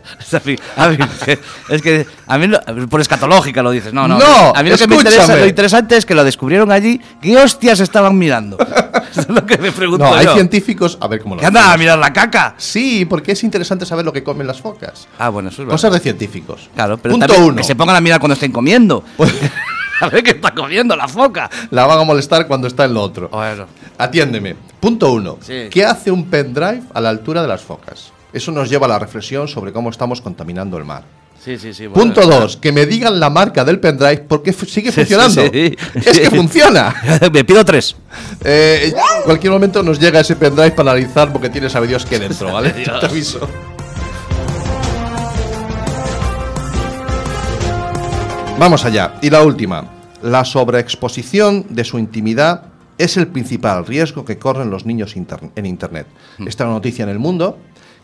A 0.76 0.88
mí- 0.90 0.96
es 1.70 1.82
que 1.82 2.06
a 2.28 2.38
mí 2.38 2.46
lo- 2.46 2.60
por 2.88 3.00
escatológica 3.00 3.64
lo 3.64 3.72
dices. 3.72 3.92
No, 3.92 4.06
no. 4.06 4.16
No, 4.16 4.52
a 4.54 4.62
mí 4.62 4.70
lo 4.70 4.78
que 4.78 4.86
me 4.86 4.94
interesa, 4.94 5.34
lo 5.34 5.44
interesante 5.44 5.96
es 5.96 6.06
que 6.06 6.14
lo 6.14 6.22
descubrieron 6.22 6.70
allí. 6.70 7.00
¿Qué 7.20 7.36
hostias 7.36 7.80
estaban 7.80 8.16
mirando? 8.16 8.56
Eso 9.10 9.22
es 9.22 9.28
lo 9.28 9.44
que 9.44 9.58
me 9.58 9.72
pregunto 9.72 10.04
No, 10.04 10.14
hay 10.14 10.26
yo. 10.26 10.34
científicos. 10.34 10.98
A 11.00 11.08
ver 11.08 11.20
cómo 11.20 11.34
lo 11.34 11.40
¿Qué 11.40 11.46
andan 11.48 11.72
a 11.72 11.76
mirar 11.76 11.98
la 11.98 12.12
caca? 12.12 12.54
Sí, 12.58 13.06
porque 13.06 13.32
es 13.32 13.42
interesante 13.42 13.84
saber 13.84 14.04
lo 14.04 14.12
que 14.12 14.22
comen 14.22 14.46
las 14.46 14.60
focas. 14.60 15.08
Ah, 15.18 15.30
bueno, 15.30 15.48
eso 15.48 15.62
es 15.62 15.66
verdad. 15.66 15.72
Cosas 15.74 15.92
de 15.94 15.98
científicos. 15.98 16.70
Claro, 16.76 16.96
pero 16.96 17.16
Punto 17.16 17.34
uno. 17.40 17.56
que 17.56 17.64
se 17.64 17.74
pongan 17.74 17.96
a 17.96 18.00
mirar 18.00 18.20
cuando 18.20 18.34
estén 18.34 18.52
comiendo. 18.52 19.02
Pues- 19.16 19.32
a 20.06 20.08
ver 20.08 20.22
qué 20.22 20.30
está 20.30 20.52
comiendo 20.52 20.96
la 20.96 21.08
foca. 21.08 21.50
La 21.70 21.86
van 21.86 22.00
a 22.00 22.04
molestar 22.04 22.46
cuando 22.46 22.66
está 22.66 22.84
en 22.84 22.94
lo 22.94 23.02
otro. 23.02 23.28
Bueno. 23.28 23.66
Atiéndeme. 23.98 24.56
Punto 24.80 25.12
uno. 25.12 25.38
Sí. 25.40 25.68
¿Qué 25.70 25.84
hace 25.84 26.10
un 26.10 26.24
pendrive 26.26 26.82
a 26.94 27.00
la 27.00 27.10
altura 27.10 27.42
de 27.42 27.48
las 27.48 27.62
focas? 27.62 28.12
Eso 28.32 28.52
nos 28.52 28.70
lleva 28.70 28.86
a 28.86 28.88
la 28.88 28.98
reflexión 28.98 29.48
sobre 29.48 29.72
cómo 29.72 29.90
estamos 29.90 30.20
contaminando 30.20 30.78
el 30.78 30.84
mar. 30.84 31.04
Sí, 31.42 31.56
sí, 31.56 31.72
sí. 31.72 31.86
bueno, 31.86 32.14
Punto 32.14 32.26
dos. 32.28 32.58
Que 32.58 32.70
me 32.70 32.84
digan 32.84 33.18
la 33.18 33.30
marca 33.30 33.64
del 33.64 33.80
pendrive 33.80 34.24
porque 34.28 34.52
sigue 34.52 34.92
funcionando. 34.92 35.42
sí, 35.42 35.50
sí. 35.52 35.76
Es 35.94 36.20
que 36.20 36.30
funciona. 36.30 36.94
me 37.32 37.44
pido 37.44 37.64
tres. 37.64 37.96
Eh, 38.44 38.92
en 38.94 39.22
cualquier 39.24 39.52
momento 39.52 39.82
nos 39.82 39.98
llega 39.98 40.20
ese 40.20 40.36
pendrive 40.36 40.72
para 40.72 40.92
analizar 40.92 41.32
porque 41.32 41.48
tiene 41.48 41.70
sabe 41.70 41.86
Dios 41.86 42.04
qué 42.04 42.18
dentro, 42.18 42.52
¿vale? 42.52 42.70
Te 43.00 43.06
aviso. 43.06 43.48
Vamos 48.60 48.84
allá. 48.84 49.14
Y 49.22 49.30
la 49.30 49.42
última. 49.42 49.86
La 50.20 50.44
sobreexposición 50.44 51.64
de 51.70 51.82
su 51.82 51.98
intimidad 51.98 52.64
es 52.98 53.16
el 53.16 53.26
principal 53.26 53.86
riesgo 53.86 54.26
que 54.26 54.36
corren 54.36 54.68
los 54.68 54.84
niños 54.84 55.16
en 55.16 55.64
Internet. 55.64 56.06
Esta 56.40 56.64
es 56.64 56.66
una 56.66 56.74
noticia 56.74 57.04
en 57.04 57.08
el 57.08 57.18
mundo 57.18 57.56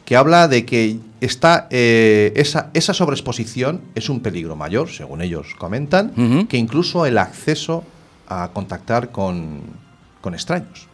que 0.06 0.16
habla 0.16 0.48
de 0.48 0.64
que 0.64 0.98
está, 1.20 1.66
eh, 1.68 2.32
esa, 2.36 2.70
esa 2.72 2.94
sobreexposición 2.94 3.82
es 3.94 4.08
un 4.08 4.20
peligro 4.20 4.56
mayor, 4.56 4.88
según 4.88 5.20
ellos 5.20 5.48
comentan, 5.58 6.46
que 6.48 6.56
incluso 6.56 7.04
el 7.04 7.18
acceso 7.18 7.84
a 8.26 8.48
contactar 8.54 9.10
con, 9.10 9.60
con 10.22 10.32
extraños. 10.32 10.88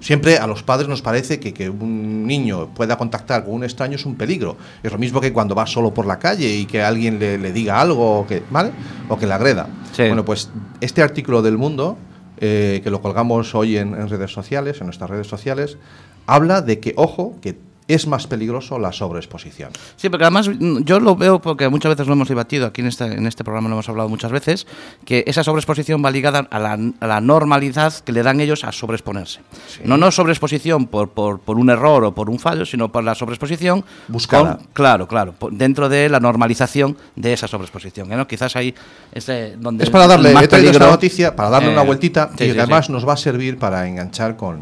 Siempre 0.00 0.38
a 0.38 0.46
los 0.46 0.62
padres 0.62 0.88
nos 0.88 1.02
parece 1.02 1.40
que, 1.40 1.52
que 1.52 1.68
un 1.68 2.26
niño 2.26 2.68
pueda 2.74 2.96
contactar 2.96 3.44
con 3.44 3.54
un 3.54 3.64
extraño 3.64 3.96
es 3.96 4.06
un 4.06 4.14
peligro. 4.14 4.56
Es 4.82 4.92
lo 4.92 4.98
mismo 4.98 5.20
que 5.20 5.32
cuando 5.32 5.54
va 5.54 5.66
solo 5.66 5.92
por 5.92 6.06
la 6.06 6.18
calle 6.18 6.48
y 6.48 6.66
que 6.66 6.82
alguien 6.82 7.18
le, 7.18 7.36
le 7.38 7.52
diga 7.52 7.80
algo 7.80 8.20
o 8.20 8.26
que, 8.26 8.42
¿vale? 8.50 8.70
o 9.08 9.18
que 9.18 9.26
le 9.26 9.34
agreda. 9.34 9.68
Sí. 9.92 10.02
Bueno, 10.06 10.24
pues 10.24 10.50
este 10.80 11.02
artículo 11.02 11.42
del 11.42 11.58
Mundo, 11.58 11.98
eh, 12.38 12.80
que 12.84 12.90
lo 12.90 13.02
colgamos 13.02 13.54
hoy 13.54 13.76
en, 13.76 13.94
en 13.94 14.08
redes 14.08 14.32
sociales, 14.32 14.80
en 14.80 14.86
nuestras 14.86 15.10
redes 15.10 15.26
sociales, 15.26 15.78
habla 16.26 16.62
de 16.62 16.78
que, 16.78 16.94
ojo, 16.96 17.34
que 17.40 17.56
es 17.88 18.06
más 18.06 18.26
peligroso 18.26 18.78
la 18.78 18.92
sobreexposición. 18.92 19.70
Sí, 19.96 20.08
porque 20.10 20.24
además 20.24 20.48
mm, 20.48 20.82
yo 20.84 21.00
lo 21.00 21.16
veo 21.16 21.40
porque 21.40 21.68
muchas 21.68 21.90
veces 21.90 22.06
lo 22.06 22.12
hemos 22.12 22.28
debatido, 22.28 22.66
aquí 22.66 22.82
en 22.82 22.86
este, 22.88 23.04
en 23.06 23.26
este 23.26 23.42
programa 23.44 23.68
lo 23.68 23.74
hemos 23.76 23.88
hablado 23.88 24.08
muchas 24.08 24.30
veces, 24.30 24.66
que 25.04 25.24
esa 25.26 25.42
sobreexposición 25.42 26.04
va 26.04 26.10
ligada 26.10 26.46
a 26.50 26.58
la, 26.58 26.78
a 27.00 27.06
la 27.06 27.20
normalidad 27.20 27.92
que 28.04 28.12
le 28.12 28.22
dan 28.22 28.40
ellos 28.40 28.62
a 28.64 28.72
sobreexponerse. 28.72 29.40
No, 29.84 29.96
no 29.96 30.10
sobreexposición 30.10 30.86
por, 30.86 31.08
por, 31.10 31.40
por 31.40 31.58
un 31.58 31.70
error 31.70 32.04
o 32.04 32.14
por 32.14 32.28
un 32.30 32.38
fallo, 32.38 32.64
sino 32.66 32.92
por 32.92 33.02
la 33.04 33.14
sobreexposición 33.14 33.84
Buscada. 34.08 34.58
con- 34.58 34.66
claro, 34.74 35.08
claro, 35.08 35.34
dentro 35.50 35.88
de 35.88 36.08
la 36.08 36.20
normalización 36.20 36.96
de 37.16 37.32
esa 37.32 37.48
sobreexposición. 37.48 38.08
¿no? 38.08 38.26
Quizás 38.28 38.54
ahí 38.56 38.74
es 39.12 39.28
eh, 39.30 39.56
donde 39.58 39.84
Es 39.84 39.90
para 39.90 40.06
darle, 40.06 40.32
más 40.34 40.42
esta 40.42 40.90
noticia 40.90 41.34
para 41.34 41.48
darle 41.50 41.70
Eh, 41.70 41.72
una 41.72 41.82
vueltita 41.82 42.30
sí, 42.36 42.44
y 42.44 42.52
sí, 42.52 42.58
además 42.58 42.90
nos 42.90 43.08
va 43.08 43.14
a 43.14 43.16
servir 43.16 43.58
para 43.58 43.88
enganchar 43.88 44.36
con, 44.36 44.60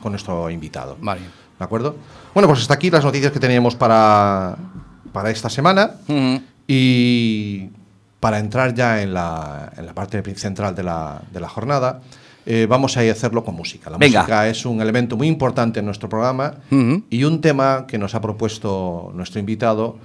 con 0.00 0.12
nuestro 0.12 0.48
invitado. 0.50 0.96
Vale. 1.00 1.22
¿De 1.58 1.64
acuerdo? 1.64 1.96
Bueno, 2.34 2.48
pues 2.48 2.60
hasta 2.60 2.74
aquí 2.74 2.90
las 2.90 3.04
noticias 3.04 3.32
que 3.32 3.40
teníamos 3.40 3.74
para, 3.74 4.56
para 5.12 5.30
esta 5.30 5.48
semana. 5.48 5.92
Y 6.66 7.68
para 8.20 8.38
entrar 8.38 8.74
ya 8.74 9.02
en 9.02 9.14
la, 9.14 9.72
en 9.76 9.86
la 9.86 9.94
parte 9.94 10.22
central 10.36 10.74
de 10.74 10.82
la, 10.82 11.22
de 11.32 11.40
la 11.40 11.48
jornada, 11.48 12.00
eh, 12.46 12.66
vamos 12.68 12.96
a 12.96 13.00
hacerlo 13.00 13.44
con 13.44 13.54
música. 13.54 13.90
La 13.90 13.98
Venga. 13.98 14.20
música 14.20 14.48
es 14.48 14.66
un 14.66 14.80
elemento 14.80 15.16
muy 15.16 15.28
importante 15.28 15.80
en 15.80 15.86
nuestro 15.86 16.08
programa 16.08 16.54
y 16.70 17.24
un 17.24 17.40
tema 17.40 17.86
que 17.86 17.98
nos 17.98 18.14
ha 18.14 18.20
propuesto 18.20 19.10
nuestro 19.14 19.40
invitado 19.40 19.98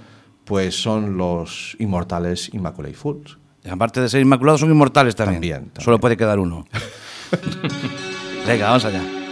pues 0.46 0.76
son 0.82 1.18
los 1.18 1.76
inmortales 1.80 2.54
Immaculate 2.54 2.96
Fools. 2.96 3.38
Y 3.64 3.70
aparte 3.70 4.02
de 4.02 4.10
ser 4.10 4.22
inmaculados, 4.22 4.60
son 4.60 4.72
inmortales 4.72 5.16
también. 5.16 5.36
También, 5.36 5.60
también. 5.68 5.86
Solo 5.86 6.00
puede 6.00 6.18
quedar 6.18 6.38
uno. 6.38 6.66
Venga, 8.46 8.68
vamos 8.68 8.84
allá. 8.84 9.23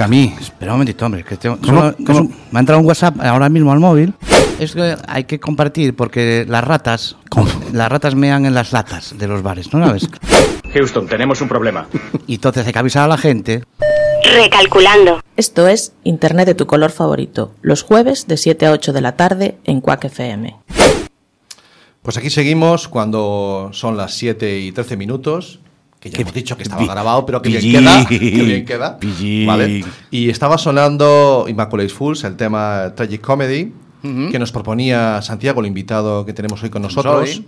Oye, 0.00 0.06
Camí, 0.08 0.34
espera 0.40 0.72
un 0.72 0.78
momentito, 0.78 1.04
hombre. 1.04 1.22
Que 1.24 1.36
tengo- 1.36 1.58
¿Cómo? 1.58 1.78
solo- 1.80 1.96
¿Cómo? 2.06 2.10
es 2.12 2.24
un- 2.24 2.34
me 2.50 2.58
ha 2.58 2.60
entrado 2.60 2.80
un 2.80 2.86
WhatsApp 2.86 3.20
ahora 3.20 3.50
mismo 3.50 3.70
al 3.70 3.80
móvil. 3.80 4.14
Es 4.58 4.72
que 4.72 4.96
hay 5.06 5.24
que 5.24 5.38
compartir 5.38 5.94
porque 5.94 6.46
las 6.48 6.64
ratas, 6.64 7.16
las 7.74 7.88
ratas 7.90 8.14
mean 8.14 8.46
en 8.46 8.54
las 8.54 8.72
latas 8.72 9.18
de 9.18 9.26
los 9.28 9.42
bares, 9.42 9.72
¿no 9.74 9.84
sabes? 9.86 10.08
Houston, 10.72 11.06
tenemos 11.06 11.42
un 11.42 11.48
problema. 11.48 11.86
Y 12.26 12.36
entonces 12.36 12.66
hay 12.66 12.72
que 12.72 12.78
avisar 12.78 13.04
a 13.04 13.08
la 13.08 13.18
gente. 13.18 13.62
Recalculando. 14.24 15.20
Esto 15.36 15.68
es 15.68 15.92
Internet 16.04 16.46
de 16.46 16.54
tu 16.54 16.66
color 16.66 16.90
favorito, 16.92 17.52
los 17.60 17.82
jueves 17.82 18.26
de 18.26 18.38
7 18.38 18.66
a 18.66 18.72
8 18.72 18.94
de 18.94 19.00
la 19.02 19.16
tarde 19.16 19.58
en 19.64 19.80
Quack 19.82 20.04
FM. 20.06 20.56
Pues 22.02 22.16
aquí 22.16 22.30
seguimos 22.30 22.88
cuando 22.88 23.68
son 23.74 23.98
las 23.98 24.14
7 24.14 24.60
y 24.60 24.72
13 24.72 24.96
minutos. 24.96 25.60
Que 26.00 26.08
ya 26.10 26.18
hemos 26.22 26.32
dicho 26.32 26.56
que 26.56 26.62
estaba 26.62 26.82
grabado, 26.86 27.26
pero 27.26 27.42
que 27.42 27.50
bien 27.50 27.84
queda. 27.84 28.06
Que 28.08 28.18
bien 28.18 28.64
queda. 28.64 28.98
¿vale? 29.46 29.84
Y 30.10 30.30
estaba 30.30 30.56
sonando 30.58 31.44
Immaculate 31.48 31.90
Fools, 31.90 32.24
el 32.24 32.36
tema 32.36 32.92
Tragic 32.96 33.20
Comedy, 33.20 33.72
que 34.02 34.38
nos 34.38 34.50
proponía 34.50 35.20
Santiago, 35.20 35.60
el 35.60 35.66
invitado 35.66 36.24
que 36.24 36.32
tenemos 36.32 36.62
hoy 36.62 36.70
con 36.70 36.80
nosotros. 36.82 37.42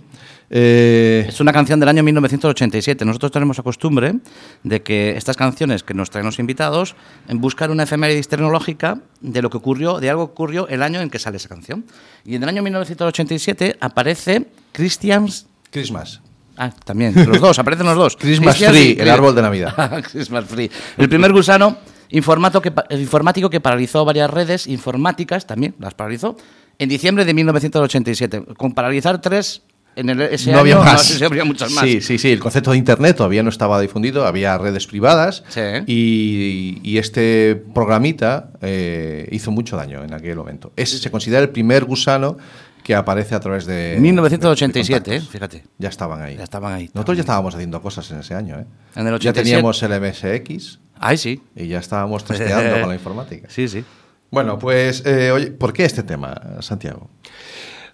Eh, 0.51 1.25
Es 1.27 1.39
una 1.39 1.51
canción 1.51 1.79
del 1.79 1.89
año 1.89 2.03
1987. 2.03 3.05
Nosotros 3.05 3.31
tenemos 3.31 3.57
la 3.57 3.63
costumbre 3.63 4.13
de 4.61 4.83
que 4.83 5.17
estas 5.17 5.35
canciones 5.35 5.81
que 5.81 5.95
nos 5.95 6.11
traen 6.11 6.27
los 6.27 6.37
invitados 6.37 6.95
en 7.27 7.41
buscar 7.41 7.71
una 7.71 7.83
efeméride 7.83 8.21
tecnológica 8.21 8.99
de 9.21 9.41
lo 9.41 9.49
que 9.49 9.57
ocurrió, 9.57 9.99
de 9.99 10.11
algo 10.11 10.27
que 10.27 10.31
ocurrió 10.33 10.67
el 10.67 10.83
año 10.83 11.01
en 11.01 11.09
que 11.09 11.17
sale 11.17 11.37
esa 11.37 11.49
canción. 11.49 11.85
Y 12.23 12.35
en 12.35 12.43
el 12.43 12.49
año 12.49 12.61
1987 12.61 13.77
aparece 13.79 14.45
Christians 14.73 15.47
Christmas. 15.71 16.21
Ah, 16.57 16.71
también, 16.85 17.13
los 17.27 17.41
dos, 17.41 17.57
aparecen 17.59 17.85
los 17.85 17.95
dos. 17.95 18.15
Christmas 18.19 18.59
y- 18.61 18.97
el 18.99 19.09
árbol 19.09 19.33
de 19.35 19.41
Navidad. 19.41 20.03
Christmas 20.11 20.45
Tree. 20.45 20.69
El 20.97 21.09
primer 21.09 21.31
gusano 21.33 21.77
informato 22.09 22.61
que 22.61 22.71
informático 22.91 23.49
que 23.49 23.59
paralizó 23.59 24.05
varias 24.05 24.29
redes 24.29 24.67
informáticas, 24.67 25.47
también 25.47 25.73
las 25.79 25.93
paralizó, 25.95 26.37
en 26.77 26.89
diciembre 26.89 27.25
de 27.25 27.33
1987. 27.33 28.43
Con 28.57 28.73
paralizar 28.73 29.19
tres, 29.21 29.63
en 29.95 30.09
el, 30.09 30.21
ese 30.21 30.51
no 30.51 30.57
año 30.59 30.61
había 30.61 30.77
más. 30.79 31.19
no 31.19 31.25
habría 31.27 31.43
muchas 31.45 31.71
más. 31.71 31.85
Sí, 31.85 32.01
sí, 32.01 32.17
sí. 32.17 32.31
El 32.31 32.39
concepto 32.39 32.71
de 32.71 32.77
Internet 32.77 33.15
todavía 33.17 33.43
no 33.43 33.49
estaba 33.49 33.79
difundido, 33.79 34.25
había 34.25 34.57
redes 34.57 34.87
privadas. 34.87 35.43
Sí. 35.49 35.61
Y, 35.87 36.79
y 36.83 36.97
este 36.97 37.55
programita 37.73 38.49
eh, 38.61 39.27
hizo 39.31 39.51
mucho 39.51 39.75
daño 39.77 40.03
en 40.03 40.13
aquel 40.13 40.35
momento. 40.35 40.71
Ese 40.75 40.97
se 40.97 41.11
considera 41.11 41.41
el 41.43 41.49
primer 41.49 41.85
gusano 41.85 42.37
que 42.83 42.95
aparece 42.95 43.33
a 43.35 43.39
través 43.39 43.65
de. 43.65 43.97
1987, 43.99 45.09
de 45.11 45.17
eh, 45.17 45.21
fíjate. 45.21 45.63
Ya 45.77 45.89
estaban 45.89 46.21
ahí. 46.21 46.35
Ya 46.37 46.43
estaban 46.43 46.73
ahí. 46.73 46.89
Nosotros 46.93 47.17
ya 47.17 47.21
estábamos 47.21 47.55
haciendo 47.55 47.81
cosas 47.81 48.09
en 48.11 48.19
ese 48.19 48.35
año, 48.35 48.59
¿eh? 48.59 48.65
En 48.95 49.07
el 49.07 49.13
Ya 49.19 49.31
87. 49.31 49.43
teníamos 49.43 49.81
el 49.83 50.01
MSX 50.01 50.79
Ay, 50.99 51.17
sí. 51.17 51.41
y 51.55 51.67
ya 51.67 51.79
estábamos 51.79 52.23
testeando 52.23 52.79
con 52.81 52.89
la 52.89 52.95
informática. 52.95 53.47
Sí, 53.51 53.67
sí. 53.67 53.83
Bueno, 54.31 54.57
pues, 54.57 55.03
eh, 55.05 55.31
oye, 55.31 55.51
¿por 55.51 55.73
qué 55.73 55.85
este 55.85 56.01
tema, 56.03 56.35
Santiago? 56.59 57.09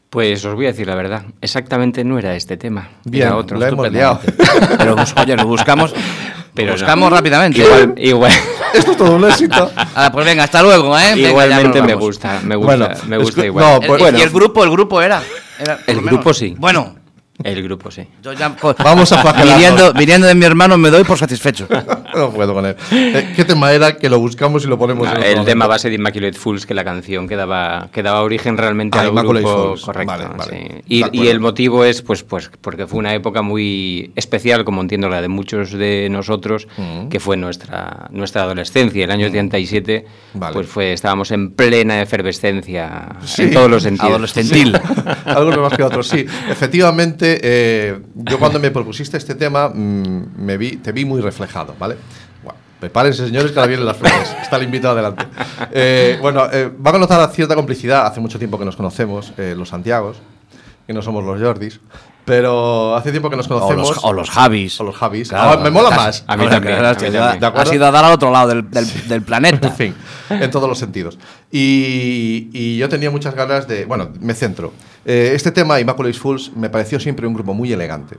Pues 0.10 0.44
os 0.46 0.56
voy 0.56 0.66
a 0.66 0.70
decir 0.70 0.88
la 0.88 0.96
verdad. 0.96 1.24
Exactamente 1.42 2.04
no 2.04 2.18
era 2.18 2.36
este 2.36 2.58
tema. 2.58 2.90
Bien, 3.04 3.28
era 3.28 3.36
otro. 3.38 3.60
lo 3.60 3.66
hemos 3.68 3.86
estupendamente. 3.86 4.34
Pero, 4.78 4.96
pues, 4.96 5.14
oye, 5.18 5.36
lo 5.36 5.46
buscamos, 5.46 5.94
Pero 6.62 6.72
lo 6.74 6.78
no. 6.78 6.80
buscamos 6.86 7.12
rápidamente. 7.12 7.60
Igual, 7.62 7.94
igual, 7.98 8.32
Esto 8.74 8.92
es 8.92 8.98
todo 8.98 9.16
un 9.16 9.26
éxito. 9.26 9.72
Ah, 9.76 10.10
pues 10.12 10.26
venga, 10.26 10.44
hasta 10.44 10.62
luego, 10.62 10.98
¿eh? 10.98 11.12
Venga, 11.16 11.30
igualmente 11.30 11.82
me 11.82 11.96
gusta, 11.96 12.40
me 12.44 12.56
gusta, 12.56 12.76
Bueno, 12.78 12.96
me 13.08 13.18
gusta 13.18 13.46
igual. 13.46 13.66
no, 13.66 13.80
pues- 13.80 13.92
el- 13.92 13.98
bueno. 14.00 14.18
Y 14.18 14.22
el 14.22 14.30
grupo, 14.30 14.64
el 14.64 14.70
grupo 14.72 15.02
era. 15.02 15.22
era 15.60 15.80
El 15.88 15.98
lo 15.98 16.02
grupo 16.04 16.34
sí. 16.34 16.56
Bueno, 16.58 16.96
El 17.44 17.64
grupo 17.64 17.90
sí. 17.90 18.04
yo 18.22 18.34
ya. 18.34 18.56
co- 18.56 18.76
Vamos 18.84 19.12
a 19.12 19.32
viniendo, 19.34 19.94
viniendo 19.94 20.28
de 20.28 20.36
mi 20.36 20.46
hermano 20.46 20.78
me 20.78 20.90
doy 20.90 21.04
por 21.04 21.18
satisfecho. 21.18 21.68
no 22.16 22.32
puedo 22.32 22.54
con 22.54 22.66
él. 22.66 22.76
Eh, 22.92 23.34
¿Qué 23.36 23.46
tema 23.46 23.72
era 23.72 23.96
que 23.96 24.10
lo 24.10 24.20
buscamos 24.20 24.64
y 24.66 24.68
lo 24.68 24.78
ponemos 24.78 25.08
Ah, 25.08 25.20
en 25.26 25.40
el 25.40 25.46
tema 25.46 25.66
base 25.68 25.90
de 25.90 25.96
Immaculate 25.96 26.34
Fools, 26.38 26.66
que 26.66 26.74
la 26.74 26.84
canción 26.84 27.28
que 27.28 27.36
daba, 27.36 27.90
que 27.94 28.04
daba 28.04 28.22
origen 28.24 28.58
realmente 28.58 28.98
Ah, 28.98 29.02
al 29.04 29.08
Immaculate 29.10 29.46
grupo 29.46 29.64
Fools. 29.70 29.82
correcto. 29.86 30.12
Vale, 30.12 30.26
vale. 30.38 30.84
sí. 30.88 31.04
Y, 31.14 31.18
y 31.24 31.28
el 31.30 31.40
motivo 31.40 31.86
es 31.86 32.02
pues, 32.02 32.24
pues 32.24 32.50
porque 32.62 32.88
fue 32.88 33.00
una 33.00 33.14
época 33.14 33.42
muy 33.42 34.12
especial, 34.16 34.66
como 34.66 34.82
entiendo 34.82 35.08
la 35.10 35.22
de 35.22 35.28
muchos 35.30 35.72
de 35.72 36.08
nosotros, 36.12 36.68
Mm. 36.78 37.10
que 37.10 37.20
fue 37.20 37.38
nuestra, 37.38 38.08
nuestra 38.12 38.44
adolescencia. 38.44 39.04
El 39.06 39.12
año 39.12 39.28
87, 39.28 40.06
Vale. 40.34 40.54
pues 40.54 40.68
fue, 40.68 40.94
estábamos 40.94 41.32
en 41.32 41.52
plena 41.52 42.02
efervescencia 42.02 43.16
Sí. 43.24 43.44
en 43.44 43.54
todos 43.54 43.70
los 43.70 43.84
sentidos. 43.84 44.10
Adolescentil. 44.10 44.80
Algunos 45.26 45.60
más 45.60 45.74
que 45.74 45.84
otros, 45.84 46.08
sí. 46.08 46.26
Efectivamente, 46.50 47.29
eh, 47.42 48.00
yo 48.16 48.40
cuando 48.40 48.60
me 48.60 48.72
propusiste 48.72 49.18
este 49.18 49.36
tema, 49.36 49.70
mm, 49.70 50.36
me 50.38 50.58
vi, 50.58 50.78
te 50.78 50.92
vi 50.92 51.06
muy 51.06 51.22
reflejado, 51.22 51.76
¿vale? 51.78 51.96
Prepárense, 52.80 53.26
señores, 53.26 53.52
que 53.52 53.60
ahora 53.60 53.68
vienen 53.68 53.86
las 53.86 53.98
flores. 53.98 54.36
Está 54.42 54.56
el 54.56 54.64
invitado 54.64 54.94
adelante. 54.94 55.26
Eh, 55.72 56.18
bueno, 56.22 56.48
eh, 56.52 56.72
van 56.78 56.96
a 56.96 57.00
notar 57.00 57.30
cierta 57.32 57.54
complicidad. 57.54 58.06
Hace 58.06 58.22
mucho 58.22 58.40
tiempo 58.40 58.58
que 58.58 58.64
nos 58.64 58.78
conocemos, 58.78 59.34
eh, 59.38 59.54
los 59.56 59.70
Santiagos, 59.70 60.18
que 60.88 60.94
no 60.94 61.02
somos 61.02 61.24
los 61.24 61.42
Jordis. 61.42 61.82
Pero 62.26 62.96
hace 62.96 63.10
tiempo 63.12 63.30
que 63.30 63.36
nos 63.38 63.48
O 63.48 63.50
conocemos. 63.50 63.90
los, 63.90 64.04
o 64.04 64.14
los 64.14 64.30
Javis. 64.30 64.80
O 64.80 64.84
los 64.84 64.96
Javis. 64.96 65.30
Claro, 65.30 65.60
Ah, 65.60 65.64
me 65.64 65.72
mola 65.72 65.90
más. 65.90 66.24
A 66.28 66.38
mí 66.38 66.48
también, 66.48 66.76
a 66.76 66.80
mí 66.82 66.86
has 66.86 67.02
ido- 67.02 67.12
también. 67.14 67.40
¿De 67.40 67.46
acuerdo? 67.48 67.70
Has 67.70 67.76
ido 67.76 67.86
a 67.88 67.92
dar 67.92 68.06
al 68.06 68.14
otro 68.14 68.30
lado 68.32 68.50
del, 68.50 68.70
del, 68.70 69.08
del 69.08 69.22
planeta. 69.24 69.68
En 69.70 69.74
fin, 69.76 69.96
en 70.30 70.52
todos 70.52 70.70
los 70.70 70.78
sentidos. 70.78 71.18
Y, 71.52 72.50
y 72.54 72.78
yo 72.78 72.88
tenía 72.90 73.10
muchas 73.10 73.34
ganas 73.34 73.68
de. 73.68 73.86
Bueno, 73.86 74.10
me 74.20 74.34
centro. 74.36 74.74
Eh, 75.06 75.32
este 75.34 75.52
tema, 75.52 75.80
Immaculate 75.80 76.18
Fools, 76.18 76.52
me 76.56 76.70
pareció 76.70 77.00
siempre 77.00 77.26
un 77.26 77.34
grupo 77.34 77.54
muy 77.54 77.72
elegante. 77.74 78.18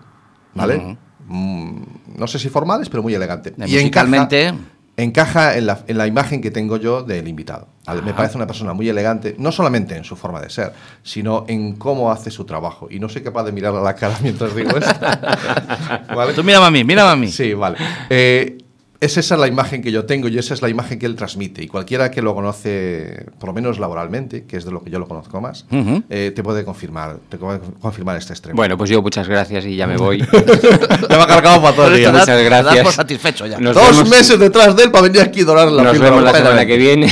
¿Vale? 0.55 0.97
Mm, 1.29 1.83
no 2.17 2.27
sé 2.27 2.41
si 2.41 2.49
formales, 2.49 2.89
pero 2.89 3.03
muy 3.05 3.15
elegante. 3.15 3.51
Eh, 3.51 3.55
musicalmente- 3.59 4.49
encaja, 4.49 4.65
encaja 4.97 5.57
en, 5.57 5.67
la, 5.67 5.85
en 5.87 5.99
la 5.99 6.07
imagen 6.07 6.41
que 6.41 6.51
tengo 6.51 6.77
yo 6.77 7.03
del 7.03 7.29
invitado. 7.29 7.69
Me 8.05 8.15
parece 8.15 8.37
una 8.37 8.47
persona 8.47 8.73
muy 8.73 8.89
elegante, 8.89 9.35
no 9.39 9.51
solamente 9.51 9.97
en 9.97 10.05
su 10.05 10.15
forma 10.15 10.41
de 10.41 10.49
ser, 10.49 10.73
sino 11.03 11.45
en 11.49 11.75
cómo 11.75 12.13
hace 12.13 12.31
su 12.31 12.45
trabajo. 12.45 12.87
Y 12.89 13.01
no 13.01 13.09
soy 13.09 13.23
capaz 13.23 13.45
de 13.45 13.53
mirar 13.53 13.75
a 13.75 13.81
la 13.81 13.95
cara 13.95 14.17
mientras 14.23 14.55
digo 14.55 14.77
esto. 14.77 14.95
¿Vale? 16.15 16.33
Tú 16.35 16.45
mírame 16.45 16.67
a 16.67 16.71
mí, 16.71 16.85
mírame 16.85 17.11
a 17.11 17.17
mí. 17.17 17.29
Sí, 17.29 17.53
vale. 17.55 17.79
Eh, 18.09 18.59
es 19.01 19.17
esa 19.17 19.37
la 19.39 19.47
imagen 19.49 19.81
que 19.81 19.91
yo 19.91 20.05
tengo 20.05 20.29
y 20.29 20.37
esa 20.37 20.53
es 20.53 20.61
la 20.61 20.69
imagen 20.69 20.99
que 20.99 21.07
él 21.07 21.17
transmite. 21.17 21.63
Y 21.65 21.69
cualquiera 21.69 22.11
que 22.11 22.21
lo 22.21 22.35
conoce, 22.35 23.27
por 23.39 23.49
lo 23.49 23.55
menos 23.55 23.79
laboralmente, 23.79 24.45
que 24.45 24.59
es 24.59 24.65
de 24.67 24.71
lo 24.73 24.83
que 24.83 24.91
yo 24.91 24.99
lo 24.99 25.09
conozco 25.09 25.41
más, 25.41 25.65
eh, 26.11 26.33
te 26.37 26.43
puede 26.43 26.65
confirmar, 26.65 27.17
te 27.31 27.39
puede 27.39 27.61
confirmar 27.81 28.19
este 28.19 28.35
extremo. 28.35 28.57
Bueno, 28.57 28.77
pues 28.77 28.91
yo 28.91 29.01
muchas 29.01 29.27
gracias 29.27 29.65
y 29.65 29.75
ya 29.75 29.87
me 29.87 29.97
voy. 29.97 30.19
ya 31.09 31.17
me 31.17 31.23
ha 31.23 31.27
cargado 31.27 31.63
para 31.63 31.75
todo 31.75 31.87
el 31.89 31.97
día. 31.97 32.13
Muchas 32.13 32.27
das 32.27 32.45
gracias. 32.45 32.85
por 32.85 32.93
satisfecho 32.93 33.47
ya. 33.47 33.59
Nos 33.59 33.75
Dos 33.75 33.91
vemos- 33.91 34.11
meses 34.11 34.39
detrás 34.39 34.77
de 34.77 34.83
él 34.83 34.91
para 34.91 35.05
venir 35.05 35.23
aquí 35.23 35.41
a 35.41 35.45
dorar 35.47 35.73
la 35.73 35.83
Nos 35.83 35.93
píldora 35.93 36.11
vemos 36.11 36.25
la 36.25 36.33
semana 36.39 36.67
que 36.67 36.77
viene 36.77 37.11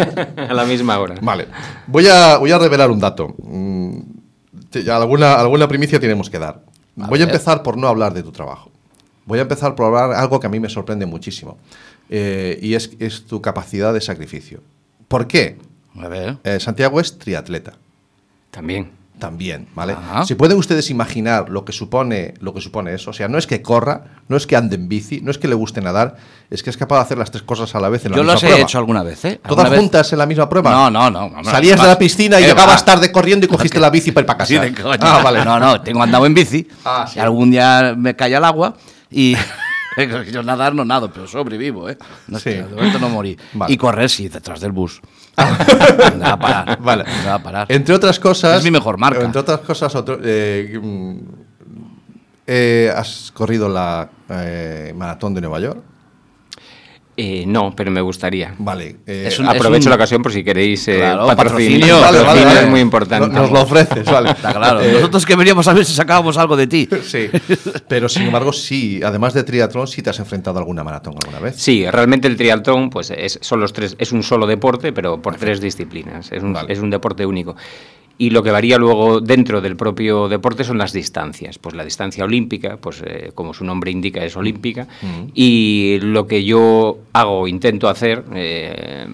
a 0.48 0.52
la 0.54 0.64
misma 0.64 0.98
hora. 0.98 1.14
Vale. 1.22 1.46
Voy 1.86 2.08
a, 2.08 2.38
voy 2.38 2.50
a 2.50 2.58
revelar 2.58 2.90
un 2.90 2.98
dato. 2.98 3.34
Mm, 3.44 4.00
alguna, 4.90 5.34
alguna 5.34 5.68
primicia 5.68 6.00
tenemos 6.00 6.28
que 6.30 6.38
dar. 6.40 6.62
Voy 6.96 7.20
a 7.20 7.24
empezar 7.24 7.62
por 7.62 7.76
no 7.76 7.86
hablar 7.86 8.12
de 8.12 8.24
tu 8.24 8.32
trabajo. 8.32 8.72
Voy 9.28 9.38
a 9.38 9.42
empezar 9.42 9.74
por 9.74 9.86
hablar 9.86 10.18
algo 10.18 10.40
que 10.40 10.46
a 10.46 10.50
mí 10.50 10.58
me 10.58 10.70
sorprende 10.70 11.04
muchísimo. 11.06 11.58
Eh, 12.08 12.58
y 12.62 12.72
es, 12.74 12.90
es 12.98 13.26
tu 13.26 13.42
capacidad 13.42 13.92
de 13.92 14.00
sacrificio. 14.00 14.60
¿Por 15.06 15.26
qué? 15.26 15.58
A 16.00 16.08
ver. 16.08 16.38
Eh, 16.44 16.58
Santiago 16.60 16.98
es 16.98 17.18
triatleta. 17.18 17.74
También. 18.50 18.90
También, 19.18 19.66
¿vale? 19.74 19.94
Ajá. 19.94 20.24
Si 20.24 20.36
pueden 20.36 20.56
ustedes 20.58 20.90
imaginar 20.90 21.48
lo 21.50 21.64
que 21.64 21.72
supone 21.72 22.34
lo 22.40 22.54
que 22.54 22.60
supone 22.60 22.94
eso, 22.94 23.10
o 23.10 23.12
sea, 23.12 23.26
no 23.26 23.36
es 23.36 23.48
que 23.48 23.62
corra, 23.62 24.04
no 24.28 24.36
es 24.36 24.46
que 24.46 24.54
ande 24.54 24.76
en 24.76 24.88
bici, 24.88 25.20
no 25.20 25.32
es 25.32 25.38
que 25.38 25.48
le 25.48 25.56
guste 25.56 25.80
nadar, 25.80 26.16
es 26.50 26.62
que 26.62 26.70
es 26.70 26.76
capaz 26.76 26.98
de 26.98 27.02
hacer 27.02 27.18
las 27.18 27.32
tres 27.32 27.42
cosas 27.42 27.74
a 27.74 27.80
la 27.80 27.88
vez 27.88 28.04
en 28.04 28.12
la 28.12 28.16
Yo 28.16 28.22
misma 28.22 28.34
los 28.34 28.42
he 28.44 28.46
prueba. 28.46 28.62
hecho 28.62 28.78
alguna 28.78 29.02
vez, 29.02 29.24
¿eh? 29.24 29.40
¿Todas 29.46 29.68
vez- 29.70 29.80
juntas 29.80 30.12
en 30.12 30.18
la 30.20 30.26
misma 30.26 30.48
prueba? 30.48 30.70
No, 30.70 31.10
no, 31.10 31.10
no. 31.10 31.44
Salías 31.44 31.80
de 31.82 31.88
la 31.88 31.98
piscina 31.98 32.38
y 32.40 32.44
Eh, 32.44 32.46
llegabas 32.46 32.80
va. 32.82 32.84
tarde 32.84 33.10
corriendo 33.10 33.44
y 33.44 33.48
cogiste 33.50 33.80
la 33.80 33.90
bici 33.90 34.12
para 34.12 34.22
ir 34.22 34.26
para 34.28 34.38
casa. 34.38 34.48
Sí, 34.48 34.56
de 34.56 34.72
coña. 34.72 34.98
Ah, 35.00 35.20
vale. 35.24 35.44
No, 35.44 35.58
no, 35.58 35.80
tengo 35.82 36.00
andado 36.00 36.24
en 36.24 36.34
bici. 36.34 36.68
Ah, 36.84 37.04
sí. 37.12 37.18
Y 37.18 37.20
algún 37.20 37.50
día 37.50 37.94
me 37.98 38.14
cae 38.14 38.36
al 38.36 38.44
agua 38.44 38.76
y. 39.10 39.36
Yo 40.30 40.44
nadar 40.44 40.74
no 40.74 40.84
nado, 40.84 41.10
pero 41.12 41.26
sobrevivo, 41.26 41.88
¿eh? 41.88 41.98
No, 42.28 42.38
Sí. 42.38 42.50
De 42.50 42.62
momento 42.64 43.00
no 43.00 43.08
morí. 43.08 43.36
Vale. 43.52 43.72
Y 43.72 43.76
correr, 43.76 44.08
sí, 44.08 44.28
detrás 44.28 44.60
del 44.60 44.70
bus. 44.70 45.00
me 45.36 46.18
va 46.18 46.32
a 46.32 46.38
parar. 46.38 46.78
Vale. 46.80 47.04
Me 47.04 47.26
va 47.26 47.34
a 47.34 47.42
parar. 47.42 47.66
Entre 47.68 47.94
otras 47.94 48.20
cosas. 48.20 48.58
Es 48.58 48.64
mi 48.64 48.70
mejor 48.70 48.96
marca. 48.96 49.24
Entre 49.24 49.40
otras 49.40 49.60
cosas, 49.60 49.92
otro, 49.96 50.20
eh, 50.22 50.78
mm, 50.80 51.18
eh, 52.46 52.92
has 52.94 53.32
corrido 53.32 53.68
la 53.68 54.08
eh, 54.28 54.92
maratón 54.96 55.34
de 55.34 55.40
Nueva 55.40 55.60
York. 55.60 55.82
Eh, 57.20 57.42
no, 57.48 57.74
pero 57.74 57.90
me 57.90 58.00
gustaría. 58.00 58.54
Vale. 58.58 58.98
eh, 59.04 59.24
Es 59.26 59.40
un- 59.40 59.48
Aprovecho 59.48 59.86
un- 59.86 59.90
la 59.90 59.96
ocasión 59.96 60.22
por 60.22 60.32
si 60.32 60.44
queréis 60.44 60.86
eh, 60.86 60.98
Claro, 60.98 61.26
patrocinio. 61.26 61.80
patrocinio. 61.80 62.00
vale, 62.00 62.18
Patrocinio 62.20 62.46
vale. 62.48 62.60
es 62.60 62.68
muy 62.70 62.80
importante. 62.80 63.26
No- 63.28 63.42
Nos 63.42 63.50
lo 63.50 63.60
ofreces, 63.62 64.04
vale. 64.04 64.30
Está 64.38 64.54
claro. 64.54 64.80
Eh, 64.80 64.92
Nosotros 64.92 65.26
que 65.26 65.34
veníamos 65.34 65.66
a 65.66 65.72
ver 65.72 65.84
si 65.84 65.94
sacábamos 65.94 66.36
algo 66.38 66.56
de 66.56 66.68
ti. 66.68 66.88
Sí, 67.02 67.28
pero 67.88 68.08
sin 68.08 68.22
embargo, 68.22 68.52
sí, 68.52 69.00
además 69.04 69.34
de 69.34 69.42
triatlón, 69.42 69.88
sí 69.88 70.00
te 70.00 70.10
has 70.10 70.18
enfrentado 70.20 70.58
a 70.58 70.60
alguna 70.60 70.84
maratón 70.84 71.14
alguna 71.20 71.40
vez. 71.40 71.56
Sí, 71.56 71.84
realmente 71.90 72.28
el 72.28 72.36
triatlón 72.36 72.88
pues 72.88 73.10
es, 73.10 73.38
son 73.42 73.58
los 73.60 73.72
tres, 73.72 73.96
es 73.98 74.12
un 74.12 74.22
solo 74.22 74.46
deporte, 74.46 74.92
pero 74.92 75.20
por 75.20 75.34
tres 75.34 75.60
disciplinas. 75.60 76.30
Es 76.30 76.40
un, 76.42 76.52
Vale. 76.52 76.72
es 76.72 76.78
un 76.78 76.90
deporte 76.90 77.26
único. 77.26 77.56
Y 78.20 78.30
lo 78.30 78.42
que 78.42 78.50
varía 78.50 78.78
luego 78.78 79.20
dentro 79.20 79.60
del 79.60 79.76
propio 79.76 80.28
deporte 80.28 80.64
son 80.64 80.76
las 80.76 80.92
distancias. 80.92 81.58
Pues 81.58 81.76
la 81.76 81.84
distancia 81.84 82.24
olímpica, 82.24 82.76
pues 82.76 83.00
eh, 83.06 83.30
como 83.32 83.54
su 83.54 83.64
nombre 83.64 83.92
indica, 83.92 84.24
es 84.24 84.36
olímpica. 84.36 84.88
Y 85.34 85.98
lo 86.02 86.26
que 86.26 86.44
yo 86.44 86.98
hago, 87.12 87.46
intento 87.46 87.88
hacer, 87.88 88.24
eh, 88.34 89.06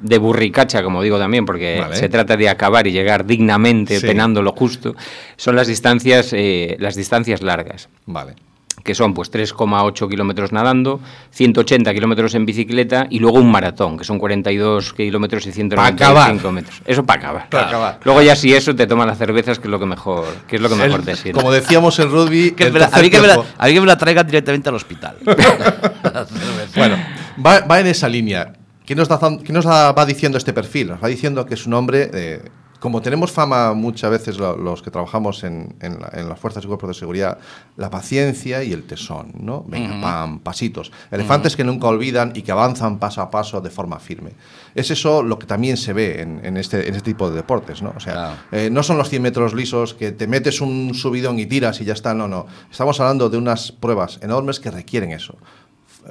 de 0.00 0.18
burricacha, 0.18 0.82
como 0.82 1.00
digo 1.02 1.18
también, 1.18 1.46
porque 1.46 1.78
Vale. 1.80 1.94
se 1.94 2.08
trata 2.08 2.36
de 2.36 2.48
acabar 2.48 2.86
y 2.88 2.90
llegar 2.92 3.24
dignamente, 3.24 4.00
Sí. 4.00 4.06
penando 4.08 4.42
lo 4.42 4.50
justo, 4.50 4.96
son 5.36 5.54
las 5.54 5.68
distancias, 5.68 6.32
eh, 6.32 6.76
las 6.80 6.96
distancias 6.96 7.40
largas 7.42 7.88
Vale. 8.06 8.34
Que 8.82 8.94
son 8.94 9.14
pues 9.14 9.30
3,8 9.32 10.08
kilómetros 10.08 10.52
nadando, 10.52 11.00
180 11.30 11.92
kilómetros 11.94 12.34
en 12.34 12.44
bicicleta 12.46 13.06
y 13.10 13.18
luego 13.18 13.38
un 13.38 13.50
maratón, 13.50 13.96
que 13.98 14.04
son 14.04 14.18
42 14.18 14.92
kilómetros 14.94 15.46
y 15.46 15.50
acabar. 15.50 15.92
195 16.36 16.52
metros. 16.52 16.82
Eso 16.84 17.04
para 17.04 17.20
acabar. 17.20 17.48
Pa' 17.48 17.60
acabar. 17.68 18.00
Luego 18.04 18.22
ya 18.22 18.34
si 18.36 18.52
eso 18.54 18.74
te 18.74 18.86
toman 18.86 19.06
las 19.06 19.18
cervezas, 19.18 19.58
que 19.58 19.68
es 19.68 19.70
lo 19.70 19.78
que 19.78 19.86
mejor, 19.86 20.24
que 20.48 20.56
es 20.56 20.62
lo 20.62 20.68
que 20.68 20.74
mejor 20.76 21.00
El- 21.00 21.06
te 21.06 21.16
sirve. 21.16 21.32
como 21.32 21.52
decíamos 21.52 21.98
en 21.98 22.10
rugby, 22.10 22.50
Que 22.52 22.64
el 22.64 22.72
me 22.72 22.80
la- 22.80 22.86
a, 22.92 23.00
mí 23.00 23.10
que 23.10 23.20
me 23.20 23.26
la, 23.28 23.42
a 23.58 23.66
mí 23.66 23.74
que 23.74 23.80
me 23.80 23.86
la 23.86 23.96
traigan 23.98 24.26
directamente 24.26 24.68
al 24.68 24.74
hospital. 24.74 25.16
Bueno, 26.76 26.96
va, 27.44 27.60
va 27.60 27.80
en 27.80 27.86
esa 27.86 28.08
línea. 28.08 28.52
¿Qué 28.84 28.94
nos, 28.94 29.08
da- 29.08 29.20
qué 29.44 29.52
nos 29.52 29.64
da- 29.64 29.92
va 29.92 30.04
diciendo 30.06 30.38
este 30.38 30.52
perfil? 30.52 30.88
Nos 30.88 31.02
va 31.02 31.08
diciendo 31.08 31.46
que 31.46 31.54
es 31.54 31.66
un 31.66 31.74
hombre, 31.74 32.10
eh, 32.12 32.42
como 32.82 33.00
tenemos 33.00 33.30
fama 33.30 33.74
muchas 33.74 34.10
veces 34.10 34.38
lo- 34.38 34.56
los 34.56 34.82
que 34.82 34.90
trabajamos 34.90 35.44
en, 35.44 35.76
en 35.80 36.00
la- 36.00 36.10
en 36.14 36.28
las 36.28 36.36
fuerzas 36.40 36.64
y 36.64 36.66
cuerpos 36.66 36.88
de 36.88 36.94
seguridad, 36.94 37.38
la 37.76 37.90
paciencia 37.90 38.64
y 38.64 38.72
el 38.72 38.82
tesón, 38.82 39.30
¿no? 39.38 39.62
Venga, 39.68 40.00
pam, 40.00 40.40
pasitos. 40.40 40.90
Elefantes 41.12 41.54
que 41.54 41.62
nunca 41.62 41.86
olvidan 41.86 42.32
y 42.34 42.42
que 42.42 42.50
avanzan 42.50 42.98
paso 42.98 43.22
a 43.22 43.30
paso 43.30 43.60
de 43.60 43.70
forma 43.70 44.00
firme. 44.00 44.32
Es 44.74 44.90
eso 44.90 45.22
lo 45.22 45.38
que 45.38 45.46
también 45.46 45.76
se 45.76 45.92
ve 45.92 46.22
en, 46.22 46.44
en 46.44 46.56
este, 46.56 46.88
este 46.90 47.02
tipo 47.02 47.30
de 47.30 47.36
deportes, 47.36 47.82
¿no? 47.82 47.94
O 47.96 48.00
sea, 48.00 48.12
Claro. 48.14 48.34
eh, 48.50 48.68
no 48.68 48.82
son 48.82 48.98
los 48.98 49.08
100 49.08 49.22
metros 49.22 49.54
lisos 49.54 49.94
que 49.94 50.10
te 50.10 50.26
metes 50.26 50.60
un 50.60 50.92
subidón 50.94 51.38
y 51.38 51.46
tiras 51.46 51.80
y 51.80 51.84
ya 51.84 51.92
está, 51.92 52.14
no, 52.14 52.26
no. 52.26 52.46
Estamos 52.68 52.98
hablando 52.98 53.30
de 53.30 53.38
unas 53.38 53.70
pruebas 53.70 54.18
enormes 54.22 54.58
que 54.58 54.72
requieren 54.72 55.12
eso. 55.12 55.36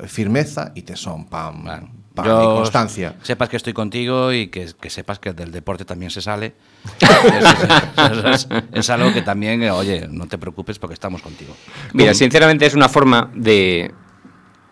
Firmeza 0.08 0.72
y 0.74 0.84
tesón, 0.84 1.26
pam, 1.26 1.66
pam, 2.16 2.26
Yo- 2.26 2.42
y 2.44 2.46
constancia. 2.58 3.16
Sepas 3.22 3.50
que 3.50 3.58
estoy 3.58 3.74
contigo 3.74 4.32
y 4.34 4.48
que, 4.48 4.70
que 4.80 4.90
sepas 4.90 5.20
que 5.20 5.34
del 5.34 5.52
deporte 5.52 5.86
también 5.86 6.12
se 6.12 6.22
sale. 6.22 6.54
es, 7.00 8.26
es- 8.26 8.48
es 8.74 8.90
algo 8.90 9.14
que 9.14 9.22
también, 9.22 9.62
eh, 9.64 9.72
oye, 9.72 10.08
no 10.10 10.28
te 10.28 10.38
preocupes 10.38 10.80
porque 10.80 10.94
estamos 10.94 11.22
contigo. 11.22 11.56
Mira, 11.94 12.14
sinceramente 12.14 12.66
es 12.66 12.74
una 12.74 12.90
forma 12.90 13.30
de, 13.34 13.92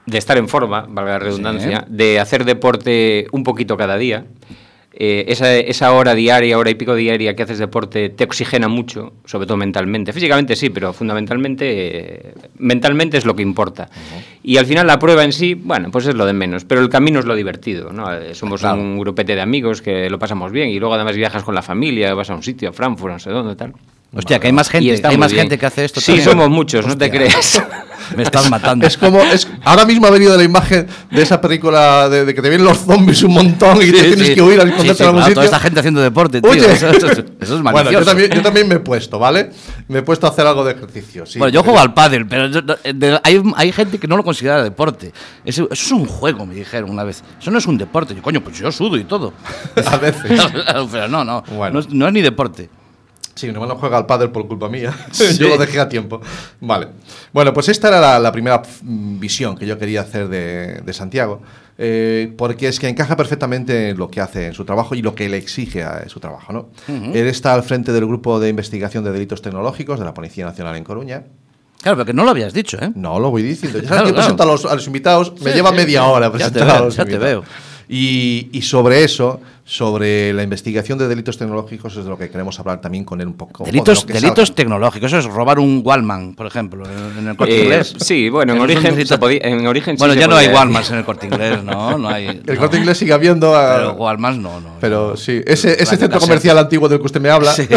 de 0.06 0.18
estar 0.18 0.38
en 0.38 0.48
forma, 0.50 0.82
valga 0.90 1.12
la 1.14 1.20
redundancia, 1.20 1.86
de 1.88 2.20
hacer 2.20 2.46
deporte 2.46 3.28
un 3.32 3.44
poquito 3.44 3.78
cada 3.78 3.98
día. 3.98 4.26
Eh, 5.02 5.32
esa, 5.32 5.56
esa 5.56 5.94
hora 5.94 6.14
diaria, 6.14 6.58
hora 6.58 6.70
y 6.72 6.76
pico 6.76 6.94
diaria 6.94 7.34
que 7.34 7.44
haces 7.44 7.58
deporte 7.58 8.10
te 8.10 8.26
oxigena 8.26 8.68
mucho, 8.68 9.14
sobre 9.24 9.48
todo 9.48 9.56
mentalmente. 9.56 10.12
Físicamente 10.12 10.58
sí, 10.58 10.70
pero 10.70 10.92
fundamentalmente, 10.92 12.28
eh, 12.28 12.34
mentalmente 12.58 13.18
es 13.18 13.26
lo 13.26 13.34
que 13.34 13.42
importa. 13.42 13.90
Y 14.44 14.58
al 14.58 14.66
final 14.66 14.86
la 14.88 15.00
prueba 15.00 15.24
en 15.24 15.32
sí, 15.32 15.54
bueno, 15.54 15.90
pues 15.90 16.06
es 16.08 16.16
lo 16.16 16.26
de 16.26 16.34
menos, 16.34 16.66
pero 16.66 16.82
el 16.82 16.90
camino 16.90 17.20
es 17.20 17.26
lo 17.26 17.34
divertido. 17.36 17.94
¿no? 17.94 18.14
Eh, 18.14 18.36
Somos 18.36 18.60
Claro. 18.60 18.82
un 18.82 19.00
grupete 19.00 19.36
de 19.36 19.42
amigos 19.42 19.82
que 19.82 20.10
lo 20.10 20.20
pasamos 20.20 20.52
bien 20.52 20.68
y 20.68 20.80
luego 20.80 20.96
además 20.96 21.16
viajas 21.16 21.44
con 21.44 21.56
la 21.56 21.62
familia, 21.62 22.14
vas 22.14 22.30
a 22.30 22.36
un 22.36 22.44
sitio, 22.44 22.68
a 22.68 22.74
Frankfurt, 22.74 23.14
no 23.14 23.20
sé 23.20 23.30
dónde, 23.30 23.56
tal. 23.56 23.74
Hostia, 24.12 24.40
que 24.40 24.48
hay 24.48 24.54
más 24.54 24.70
gente, 24.70 25.02
hay 25.08 25.18
más 25.18 25.32
bien. 25.32 25.44
gente 25.44 25.60
que 25.60 25.66
hace 25.68 25.86
esto. 25.86 26.00
Sí, 26.02 26.08
también. 26.08 26.26
somos 26.30 26.50
muchos, 26.50 26.86
no 26.88 26.98
te 26.98 27.06
Hostia, 27.06 27.20
creas. 27.20 27.64
Me 28.16 28.24
estás 28.24 28.50
matando. 28.50 28.88
Es 28.88 28.98
como, 28.98 29.22
es, 29.22 29.48
ahora 29.64 29.86
mismo 29.86 30.08
ha 30.08 30.10
venido 30.10 30.36
la 30.36 30.42
imagen 30.44 30.88
de 31.12 31.22
esa 31.22 31.40
película 31.40 32.10
de, 32.10 32.26
de 32.26 32.34
que 32.34 32.42
te 32.42 32.50
vienen 32.50 32.66
los 32.66 32.80
zombies 32.80 33.22
un 33.22 33.34
montón 33.34 33.78
y 33.78 33.86
Sí, 33.86 33.92
te 33.92 34.02
tienes 34.02 34.28
sí. 34.30 34.34
que 34.34 34.42
huir 34.42 34.60
a 34.60 34.64
Sí, 34.64 34.70
esconderte 34.70 35.04
sí, 35.04 35.04
claro, 35.04 35.20
sitio. 35.20 35.34
Toda 35.36 35.46
esta 35.46 35.60
gente 35.60 35.80
haciendo 35.80 36.02
deporte, 36.02 36.42
tío. 36.42 36.50
Oye. 36.50 36.72
Eso, 36.72 36.88
eso- 36.90 37.08
eso 37.08 37.12
es 37.12 37.50
malicioso. 37.62 37.62
Bueno, 37.72 37.92
yo 37.92 38.04
también, 38.04 38.32
yo 38.32 38.42
también 38.42 38.68
me 38.68 38.76
he 38.76 38.80
puesto, 38.80 39.20
¿vale? 39.20 39.52
Me 39.88 40.00
he 40.00 40.02
puesto 40.02 40.26
a 40.26 40.32
hacer 40.32 40.48
algo 40.48 40.64
de 40.66 40.72
ejercicio. 40.72 41.28
sí. 41.28 41.38
bueno, 41.38 41.54
yo 41.54 41.62
juego 41.62 41.78
al 41.80 41.94
pádel, 41.94 42.26
pero 42.26 42.48
yo- 42.48 42.64
no, 42.64 42.74
eh, 42.84 42.94
de- 42.96 43.20
hay, 43.24 43.44
hay 43.56 43.72
gente 43.72 44.00
que 44.00 44.08
no 44.08 44.18
lo 44.18 44.24
considera 44.24 44.64
deporte. 44.64 45.14
Eso, 45.46 45.66
eso 45.72 45.86
es 45.86 45.92
un 45.92 46.08
juego, 46.08 46.48
me 46.48 46.56
dijeron 46.56 46.90
una 46.90 47.04
vez. 47.04 47.24
Eso 47.40 47.52
no 47.52 47.60
es 47.60 47.68
un 47.68 47.78
deporte. 47.78 48.16
Yo, 48.16 48.24
coño, 48.24 48.42
pues 48.42 48.58
yo 48.58 48.72
sudo 48.72 48.98
y 48.98 49.04
todo. 49.04 49.34
A 49.86 49.98
veces. 49.98 50.32
pero 50.92 51.08
no, 51.08 51.24
no. 51.24 51.44
Bueno. 51.56 51.80
No, 51.82 51.88
no 51.92 52.08
es 52.08 52.14
ni 52.14 52.22
deporte. 52.24 52.72
Sí, 53.40 53.48
mi 53.48 53.54
hermano 53.54 53.78
juega 53.78 53.96
al 53.98 54.06
pádel 54.06 54.32
por 54.32 54.46
culpa 54.50 54.68
mía. 54.68 54.94
yo 55.40 55.48
lo 55.48 55.58
dejé 55.58 55.80
a 55.80 55.88
tiempo. 55.88 56.20
Vale. 56.60 56.90
Bueno, 57.32 57.54
pues 57.54 57.70
esta 57.70 57.88
era 57.88 58.02
la, 58.02 58.20
la 58.20 58.34
primera 58.34 58.62
mm, 58.82 59.18
visión 59.18 59.56
que 59.58 59.66
yo 59.66 59.80
quería 59.80 60.02
hacer 60.02 60.28
de, 60.28 60.82
de 60.82 60.94
Santiago, 60.94 61.42
eh, 61.78 62.34
porque 62.38 62.68
es 62.68 62.82
que 62.82 62.90
encaja 62.90 63.16
perfectamente 63.16 63.92
en 63.92 63.98
lo 63.98 64.10
que 64.12 64.20
hace 64.20 64.48
en 64.48 64.54
su 64.54 64.66
trabajo 64.66 64.94
y 64.94 65.02
lo 65.02 65.16
que 65.16 65.30
le 65.30 65.38
exige 65.38 65.84
a 65.84 66.10
su 66.10 66.20
trabajo. 66.20 66.52
¿no? 66.52 66.70
Él 67.14 67.28
está 67.28 67.54
al 67.54 67.64
frente 67.64 67.94
del 67.94 68.06
Grupo 68.06 68.42
de 68.42 68.50
Investigación 68.50 69.06
de 69.06 69.14
Delitos 69.14 69.42
Tecnológicos 69.42 70.00
de 70.00 70.04
la 70.06 70.14
Policía 70.14 70.44
Nacional 70.46 70.76
en 70.76 70.84
Coruña. 70.84 71.24
Claro, 71.82 71.96
pero 71.96 72.08
que 72.08 72.14
no 72.14 72.26
lo 72.26 72.32
habías 72.32 72.52
dicho, 72.52 72.78
¿eh? 72.82 72.92
No, 72.94 73.20
lo 73.22 73.32
voy 73.32 73.42
diciendo. 73.42 73.80
Ya 73.80 73.88
sabes 73.88 74.02
Claro, 74.02 74.08
que 74.08 74.12
claro. 74.14 74.26
presento 74.26 74.44
a 74.44 74.46
los, 74.48 74.66
a 74.66 74.76
los 74.76 74.86
invitados, 74.86 75.34
me 75.42 75.54
lleva 75.54 75.70
sí. 75.70 75.78
media 75.78 76.04
hora 76.04 76.30
presentar 76.30 76.70
a 76.70 76.80
los 76.82 76.98
ya 76.98 77.06
te 77.06 77.18
veo. 77.18 77.46
Y, 77.88 78.50
y 78.52 78.62
sobre 78.64 79.06
eso, 79.06 79.40
sobre 79.70 80.34
la 80.34 80.42
investigación 80.42 80.98
de 80.98 81.08
delitos 81.08 81.38
tecnológicos, 81.38 81.96
es 81.96 82.04
de 82.04 82.10
lo 82.10 82.18
que 82.18 82.28
queremos 82.32 82.60
hablar 82.60 82.82
también 82.82 83.06
con 83.06 83.22
él 83.22 83.28
un 83.28 83.36
poco. 83.36 83.64
de 83.64 83.72
Delitos, 83.72 84.04
lo 84.08 84.14
delitos 84.16 84.48
salga. 84.48 84.56
tecnológicos. 84.56 85.14
Eso 85.14 85.20
es 85.30 85.34
robar 85.34 85.60
un 85.60 85.84
Wallman, 85.86 86.34
por 86.34 86.48
ejemplo, 86.48 86.86
en, 86.90 87.20
en 87.20 87.28
el 87.28 87.38
corte 87.38 87.56
Eh, 87.56 87.64
inglés. 87.66 87.94
sí, 88.00 88.30
bueno, 88.30 88.54
en 88.54 88.62
origen 88.62 88.96
delito- 88.96 89.10
se 89.14 89.18
podía- 89.20 89.42
en 89.44 89.68
origen 89.68 89.96
sí 89.96 90.00
Bueno, 90.00 90.16
ya 90.16 90.28
no 90.28 90.36
hay 90.38 90.48
podía 90.48 90.60
Wallmans 90.60 90.90
en 90.90 90.98
el 90.98 91.06
corte 91.06 91.28
inglés, 91.28 91.64
¿no? 91.64 92.00
no 92.00 92.10
hay, 92.10 92.26
El 92.48 92.56
no. 92.56 92.58
corte 92.58 92.78
inglés 92.78 92.98
sigue 92.98 93.14
habiendo. 93.14 93.56
a- 93.56 93.76
Pero 93.76 93.94
Wallmans 93.94 94.40
no, 94.40 94.60
no. 94.60 94.70
pero 94.82 95.10
no. 95.12 95.18
sí, 95.18 95.40
ese, 95.46 95.74
ese 95.84 95.98
centro 95.98 96.20
comercial 96.20 96.58
antiguo 96.58 96.90
del 96.90 96.98
que 97.00 97.06
usted 97.06 97.22
me 97.22 97.30
habla 97.30 97.54
Sí. 97.60 97.68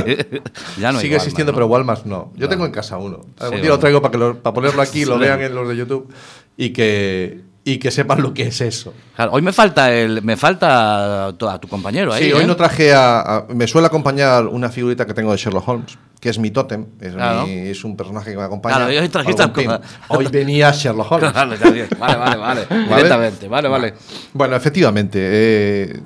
ya 0.81 0.93
no 0.93 0.99
hay 0.99 1.03
sigue 1.05 1.17
existiendo, 1.17 1.53
pero. 1.53 1.67
Walmart 1.67 2.07
no. 2.07 2.33
Yo 2.37 2.49
tengo 2.49 2.65
en 2.65 2.73
casa 2.73 2.97
uno. 2.97 3.21
Algún 3.39 3.59
Sí, 3.59 3.63
día 3.63 3.71
lo 3.71 3.79
traigo 3.79 4.01
para, 4.01 4.13
que 4.13 4.19
lo- 4.19 4.39
para 4.43 4.55
ponerlo 4.55 4.81
aquí, 4.81 5.05
lo 5.05 5.17
Sí. 5.17 5.21
vean 5.21 5.43
en 5.43 5.55
los 5.55 5.69
de 5.69 5.77
YouTube 5.77 6.09
y 6.57 6.71
que, 6.71 7.41
y 7.65 7.79
que 7.79 7.91
sepan 7.93 8.21
lo 8.23 8.35
que 8.35 8.45
es 8.49 8.61
eso. 8.61 8.93
Claro, 9.15 9.33
hoy 9.33 9.43
me 9.43 9.53
falta 9.53 9.93
el, 9.95 10.21
me 10.23 10.37
falta 10.37 11.33
tu- 11.39 11.49
a 11.49 11.61
tu 11.61 11.69
compañero 11.69 12.13
ahí. 12.13 12.25
Sí, 12.25 12.33
hoy 12.33 12.43
¿eh? 12.43 12.47
no 12.47 12.57
traje 12.57 12.93
a, 12.93 13.21
a- 13.21 13.47
Me 13.55 13.67
suele 13.69 13.87
acompañar 13.87 14.47
una 14.47 14.69
figurita 14.69 15.07
que 15.07 15.15
tengo 15.15 15.31
de 15.31 15.39
Sherlock 15.39 15.69
Holmes, 15.69 15.97
que 16.19 16.29
es 16.29 16.39
mi 16.41 16.51
tótem. 16.51 16.87
Es, 17.01 17.15
Claro. 17.15 17.47
mi- 17.47 17.53
es 17.69 17.85
un 17.85 17.97
personaje 17.97 18.33
que 18.33 18.37
me 18.37 18.43
acompaña. 18.43 18.77
Claro, 18.77 19.01
hoy 19.01 19.09
trajiste 19.09 19.49
pin. 19.49 19.71
Hoy 20.09 20.27
venía 20.27 20.73
Sherlock 20.73 21.13
Holmes. 21.13 21.33
Bien. 21.73 21.89
vale, 22.01 22.17
vale, 22.17 22.37
vale. 22.37 22.67
Directamente, 22.89 23.47
vale, 23.49 23.69
vale. 23.69 23.95
Bueno, 24.33 24.57
efectivamente. 24.57 25.19
eh, 25.23 26.01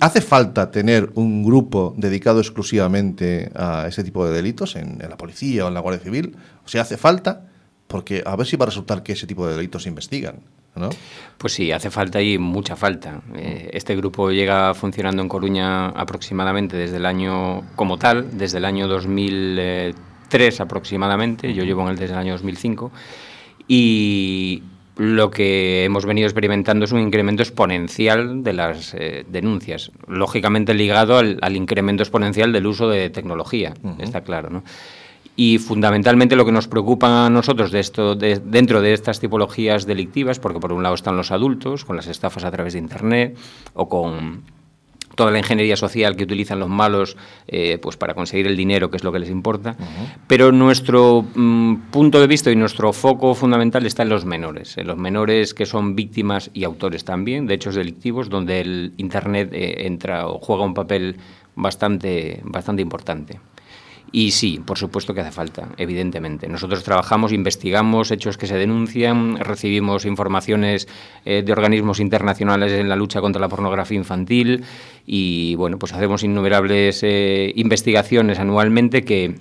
hace 0.00 0.20
falta 0.20 0.70
tener 0.70 1.10
un 1.14 1.44
grupo 1.44 1.94
dedicado 1.96 2.40
exclusivamente 2.40 3.50
a 3.54 3.86
ese 3.88 4.02
tipo 4.04 4.26
de 4.26 4.32
delitos 4.34 4.76
en, 4.76 5.00
en 5.00 5.08
la 5.08 5.16
policía 5.16 5.64
o 5.64 5.68
en 5.68 5.74
la 5.74 5.80
Guardia 5.80 6.02
Civil. 6.02 6.36
O 6.64 6.68
sea, 6.68 6.82
hace 6.82 6.96
falta, 6.96 7.46
porque 7.92 8.22
a 8.24 8.34
ver 8.36 8.46
si 8.46 8.56
va 8.56 8.64
a 8.64 8.66
resultar 8.66 9.02
que 9.02 9.12
ese 9.12 9.26
tipo 9.26 9.46
de 9.46 9.54
delitos 9.54 9.82
se 9.82 9.90
investigan. 9.90 10.36
¿no? 10.74 10.88
Pues 11.36 11.52
sí, 11.52 11.70
hace 11.70 11.90
falta 11.90 12.22
y 12.22 12.38
mucha 12.38 12.74
falta. 12.74 13.20
Eh, 13.36 13.68
este 13.74 13.94
grupo 13.94 14.30
lleva 14.30 14.72
funcionando 14.72 15.20
en 15.20 15.28
Coruña 15.28 15.90
aproximadamente 15.90 16.74
desde 16.74 16.96
el 16.96 17.04
año, 17.04 17.62
como 17.76 17.98
tal, 17.98 18.38
desde 18.38 18.56
el 18.56 18.64
año 18.64 18.88
2003 18.88 20.60
aproximadamente. 20.62 21.52
Yo 21.52 21.64
llevo 21.64 21.82
en 21.82 21.88
él 21.88 21.98
desde 21.98 22.14
el 22.14 22.20
año 22.20 22.32
2005. 22.32 22.90
Y 23.68 24.62
lo 24.96 25.30
que 25.30 25.84
hemos 25.84 26.06
venido 26.06 26.26
experimentando 26.26 26.86
es 26.86 26.92
un 26.92 27.00
incremento 27.00 27.42
exponencial 27.42 28.42
de 28.42 28.52
las 28.54 28.94
eh, 28.94 29.26
denuncias, 29.28 29.92
lógicamente 30.08 30.72
ligado 30.72 31.18
al, 31.18 31.38
al 31.42 31.56
incremento 31.56 32.02
exponencial 32.02 32.52
del 32.52 32.66
uso 32.66 32.88
de 32.88 33.10
tecnología, 33.10 33.74
está 33.98 34.22
claro, 34.22 34.48
¿no? 34.48 34.64
Y 35.34 35.58
fundamentalmente 35.58 36.36
lo 36.36 36.44
que 36.44 36.52
nos 36.52 36.68
preocupa 36.68 37.24
a 37.26 37.30
nosotros 37.30 37.70
de 37.70 37.80
esto, 37.80 38.14
de- 38.14 38.38
dentro 38.38 38.82
de 38.82 38.92
estas 38.92 39.18
tipologías 39.18 39.86
delictivas, 39.86 40.38
porque 40.38 40.60
por 40.60 40.72
un 40.72 40.82
lado 40.82 40.94
están 40.94 41.16
los 41.16 41.30
adultos, 41.30 41.84
con 41.86 41.96
las 41.96 42.06
estafas 42.06 42.44
a 42.44 42.50
través 42.50 42.74
de 42.74 42.80
Internet 42.80 43.38
o 43.72 43.88
con 43.88 44.42
toda 45.14 45.30
la 45.30 45.38
ingeniería 45.38 45.76
social 45.76 46.16
que 46.16 46.24
utilizan 46.24 46.58
los 46.58 46.70
malos 46.70 47.18
eh, 47.46 47.78
pues 47.82 47.98
para 47.98 48.14
conseguir 48.14 48.46
el 48.46 48.56
dinero, 48.56 48.90
que 48.90 48.96
es 48.96 49.04
lo 49.04 49.12
que 49.12 49.18
les 49.18 49.28
importa. 49.30 49.76
Pero 50.26 50.52
nuestro 50.52 51.24
mm, 51.34 51.74
punto 51.90 52.18
de 52.20 52.26
vista 52.26 52.50
y 52.50 52.56
nuestro 52.56 52.92
foco 52.94 53.34
fundamental 53.34 53.84
está 53.84 54.02
en 54.04 54.08
los 54.10 54.24
menores, 54.24 54.76
en 54.78 54.86
los 54.86 54.96
menores 54.96 55.52
que 55.54 55.66
son 55.66 55.94
víctimas 55.96 56.50
y 56.54 56.64
autores 56.64 57.04
también 57.04 57.46
de 57.46 57.54
hechos 57.54 57.74
delictivos, 57.74 58.30
donde 58.30 58.60
el 58.60 58.92
Internet 58.96 59.50
eh, 59.52 59.86
entra 59.86 60.28
o 60.28 60.38
juega 60.38 60.64
un 60.64 60.72
papel 60.74 61.16
bastante, 61.56 62.40
bastante 62.44 62.80
importante. 62.82 63.38
Y 64.14 64.32
sí, 64.32 64.60
por 64.64 64.76
supuesto 64.76 65.14
que 65.14 65.22
hace 65.22 65.32
falta, 65.32 65.70
evidentemente. 65.78 66.46
Nosotros 66.46 66.84
trabajamos, 66.84 67.32
investigamos 67.32 68.10
hechos 68.10 68.36
que 68.36 68.46
se 68.46 68.56
denuncian, 68.58 69.38
recibimos 69.38 70.04
informaciones 70.04 70.86
eh, 71.24 71.42
de 71.42 71.52
organismos 71.52 71.98
internacionales 71.98 72.72
en 72.72 72.90
la 72.90 72.96
lucha 72.96 73.22
contra 73.22 73.40
la 73.40 73.48
pornografía 73.48 73.96
infantil 73.96 74.64
y 75.06 75.54
bueno, 75.54 75.78
pues 75.78 75.94
hacemos 75.94 76.22
innumerables 76.24 77.02
eh, 77.02 77.52
investigaciones 77.56 78.38
anualmente 78.38 79.02
que 79.02 79.34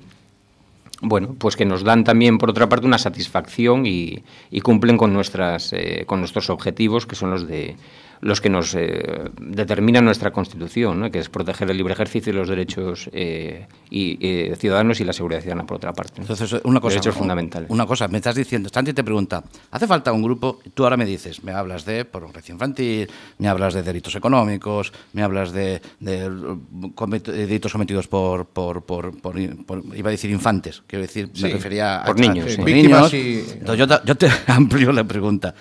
bueno, 1.01 1.36
pues 1.38 1.55
que 1.55 1.65
nos 1.65 1.84
dan 1.84 2.03
también 2.03 2.38
por 2.38 2.51
otra 2.51 2.69
parte 2.69 2.86
una 2.86 2.99
satisfacción 2.99 3.86
y, 3.86 4.23
y 4.51 4.62
cumplen 4.62 4.97
con 4.97 5.12
nuestras 5.12 5.73
eh, 5.73 6.03
con 6.05 6.19
nuestros 6.19 6.49
objetivos 6.49 7.07
que 7.07 7.15
son 7.15 7.31
los 7.31 7.47
de 7.47 7.75
los 8.21 8.39
que 8.39 8.49
nos 8.49 8.75
eh, 8.75 9.29
determinan 9.39 10.05
nuestra 10.05 10.31
Constitución, 10.31 10.99
¿no? 10.99 11.12
que 11.12 11.19
es 11.19 11.29
proteger 11.29 11.69
el 11.71 11.77
libre 11.77 11.93
ejercicio 11.93 12.31
y 12.31 12.36
los 12.36 12.47
derechos 12.47 13.10
eh, 13.13 13.67
y, 13.89 14.17
eh, 14.21 14.55
ciudadanos 14.57 14.99
y 15.01 15.05
la 15.05 15.13
seguridad 15.13 15.41
ciudadana, 15.41 15.65
por 15.65 15.77
otra 15.77 15.91
parte. 15.93 16.13
¿no? 16.17 16.21
Entonces, 16.23 16.62
una 16.63 16.79
cosa. 16.79 16.93
Derechos 16.95 17.15
un- 17.15 17.19
fundamentales. 17.19 17.69
Una 17.69 17.86
cosa, 17.86 18.07
me 18.07 18.17
estás 18.17 18.36
diciendo, 18.36 18.69
Santi 18.71 18.93
te 18.93 19.03
pregunta, 19.03 19.43
¿hace 19.71 19.88
falta 19.88 20.12
un 20.12 20.21
grupo? 20.21 20.60
Tú 20.73 20.84
ahora 20.84 20.97
me 20.97 21.05
dices, 21.05 21.43
me 21.43 21.51
hablas 21.51 21.84
de 21.86 22.05
pornografía 22.05 22.53
infantil, 22.53 23.10
me 23.39 23.47
hablas 23.47 23.73
de 23.73 23.81
delitos 23.84 24.15
económicos, 24.15 24.93
me 25.13 25.23
hablas 25.23 25.51
de, 25.51 25.81
de, 25.99 26.29
uh, 26.29 26.93
comet- 26.93 27.23
de 27.23 27.47
delitos 27.47 27.71
cometidos 27.71 28.07
por, 28.07 28.45
por, 28.45 28.84
por, 28.84 29.19
por- 29.19 29.36
por- 29.65 29.84
iba 29.97 30.10
a 30.10 30.12
decir 30.12 30.29
infantes, 30.29 30.84
quiero 30.86 31.01
decir, 31.01 31.27
me 31.29 31.36
Sí, 31.39 31.47
refería 31.53 32.01
a, 32.01 32.05
por 32.05 32.19
niños, 32.19 32.45
a- 32.45 32.49
sí. 32.51 32.55
por 32.57 32.65
Víctimas 32.65 33.12
niños. 33.13 33.13
y- 33.13 33.51
Entonces 33.60 33.77
yo 33.79 33.88
te, 33.88 33.95
yo 34.05 34.15
te 34.15 34.27
amplio 34.47 34.91
la 34.91 35.03
pregunta. 35.03 35.55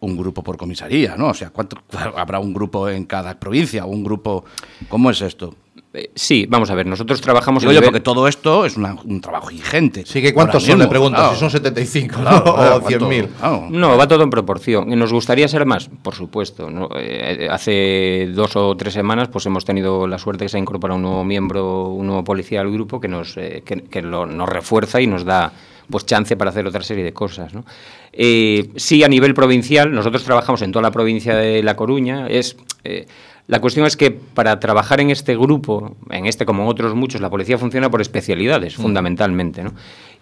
Un 0.00 0.16
grupo 0.16 0.42
por 0.42 0.56
comisaría, 0.56 1.16
¿no? 1.16 1.28
O 1.28 1.34
sea, 1.34 1.50
¿cuánto, 1.50 1.76
habrá 2.16 2.38
un 2.38 2.52
grupo 2.54 2.88
en 2.88 3.04
cada 3.04 3.38
provincia? 3.38 3.84
¿Un 3.84 4.02
grupo? 4.04 4.44
¿Cómo 4.88 5.10
es 5.10 5.20
esto? 5.20 5.54
Eh, 5.92 6.10
sí, 6.14 6.44
vamos 6.46 6.70
a 6.70 6.74
ver, 6.74 6.86
nosotros 6.86 7.20
trabajamos 7.22 7.62
Digo 7.62 7.72
yo, 7.72 7.80
nivel- 7.80 7.86
porque 7.86 8.00
todo 8.00 8.28
esto 8.28 8.66
es 8.66 8.76
una- 8.76 8.96
un 9.04 9.20
trabajo 9.22 9.50
ingente. 9.50 10.04
Sí, 10.04 10.20
que 10.20 10.34
¿cuántos 10.34 10.62
son? 10.62 10.78
Le 10.78 10.86
claro. 10.88 11.32
si 11.32 11.40
son 11.40 11.50
75 11.50 12.20
Claro, 12.20 12.36
¿no? 12.44 12.54
claro, 12.54 12.76
o 12.76 12.80
¿cuánto? 12.80 13.08
100.000. 13.08 13.28
Claro. 13.38 13.66
No, 13.70 13.96
va 13.96 14.06
todo 14.06 14.22
en 14.22 14.28
proporción. 14.30 14.88
¿Nos 14.98 15.12
gustaría 15.12 15.48
ser 15.48 15.64
más? 15.64 15.88
Por 16.02 16.14
supuesto. 16.14 16.68
¿no? 16.70 16.88
Eh, 16.96 17.48
hace 17.50 18.28
dos 18.34 18.56
o 18.56 18.76
tres 18.76 18.92
semanas 18.92 19.28
pues 19.28 19.46
hemos 19.46 19.64
tenido 19.64 20.06
la 20.06 20.18
suerte 20.18 20.44
que 20.44 20.48
se 20.50 20.58
ha 20.58 20.60
incorporado 20.60 20.96
un 20.96 21.02
nuevo 21.02 21.24
miembro, 21.24 21.88
un 21.88 22.06
nuevo 22.06 22.24
policía 22.24 22.60
al 22.60 22.70
grupo 22.70 23.00
que 23.00 23.08
nos, 23.08 23.36
eh, 23.38 23.62
que, 23.64 23.84
que 23.84 24.02
lo- 24.02 24.26
nos 24.26 24.48
refuerza 24.48 25.00
y 25.00 25.06
nos 25.06 25.24
da 25.24 25.52
pues 25.90 26.06
chance 26.06 26.36
para 26.36 26.50
hacer 26.50 26.66
otra 26.66 26.82
serie 26.82 27.04
de 27.04 27.12
cosas. 27.12 27.54
¿no? 27.54 27.64
Eh, 28.12 28.70
sí, 28.76 29.04
a 29.04 29.08
nivel 29.08 29.34
provincial, 29.34 29.92
nosotros 29.92 30.24
trabajamos 30.24 30.62
en 30.62 30.72
toda 30.72 30.82
la 30.82 30.90
provincia 30.90 31.36
de 31.36 31.62
La 31.62 31.76
Coruña. 31.76 32.26
Es, 32.28 32.56
eh, 32.84 33.06
la 33.46 33.60
cuestión 33.60 33.86
es 33.86 33.96
que 33.96 34.10
para 34.10 34.58
trabajar 34.58 35.00
en 35.00 35.10
este 35.10 35.36
grupo, 35.36 35.96
en 36.10 36.26
este 36.26 36.46
como 36.46 36.62
en 36.62 36.68
otros 36.68 36.94
muchos, 36.94 37.20
la 37.20 37.30
policía 37.30 37.58
funciona 37.58 37.90
por 37.90 38.00
especialidades, 38.00 38.74
fundamentalmente. 38.74 39.62
¿no? 39.62 39.72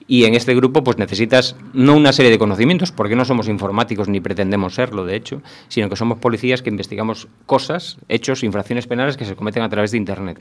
Y 0.06 0.24
en 0.24 0.34
este 0.34 0.54
grupo 0.54 0.84
pues 0.84 0.98
necesitas 0.98 1.56
no 1.72 1.96
una 1.96 2.12
serie 2.12 2.30
de 2.30 2.38
conocimientos, 2.38 2.92
porque 2.92 3.16
no 3.16 3.24
somos 3.24 3.48
informáticos 3.48 4.08
ni 4.08 4.20
pretendemos 4.20 4.74
serlo, 4.74 5.06
de 5.06 5.16
hecho, 5.16 5.40
sino 5.68 5.88
que 5.88 5.96
somos 5.96 6.18
policías 6.18 6.60
que 6.60 6.68
investigamos 6.68 7.28
cosas, 7.46 7.96
hechos, 8.08 8.42
infracciones 8.44 8.86
penales 8.86 9.16
que 9.16 9.24
se 9.24 9.34
cometen 9.34 9.62
a 9.62 9.70
través 9.70 9.92
de 9.92 9.96
Internet. 9.96 10.40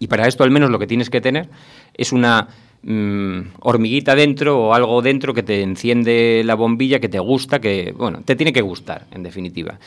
Y 0.00 0.08
para 0.08 0.26
esto 0.26 0.42
al 0.42 0.50
menos 0.50 0.70
lo 0.70 0.78
que 0.80 0.88
tienes 0.88 1.08
que 1.08 1.20
tener 1.20 1.48
es 1.94 2.12
una 2.12 2.48
mm, 2.84 3.40
hormiguita 3.60 4.14
dentro 4.14 4.58
o 4.60 4.74
algo 4.74 5.02
dentro 5.02 5.34
que 5.34 5.42
te 5.42 5.62
enciende 5.62 6.42
la 6.44 6.54
bombilla, 6.54 7.00
que 7.00 7.08
te 7.08 7.18
gusta, 7.18 7.60
que, 7.60 7.92
bueno, 7.96 8.22
te 8.24 8.36
tiene 8.36 8.52
que 8.52 8.62
gustar, 8.62 9.06
en 9.12 9.22
definitiva. 9.22 9.78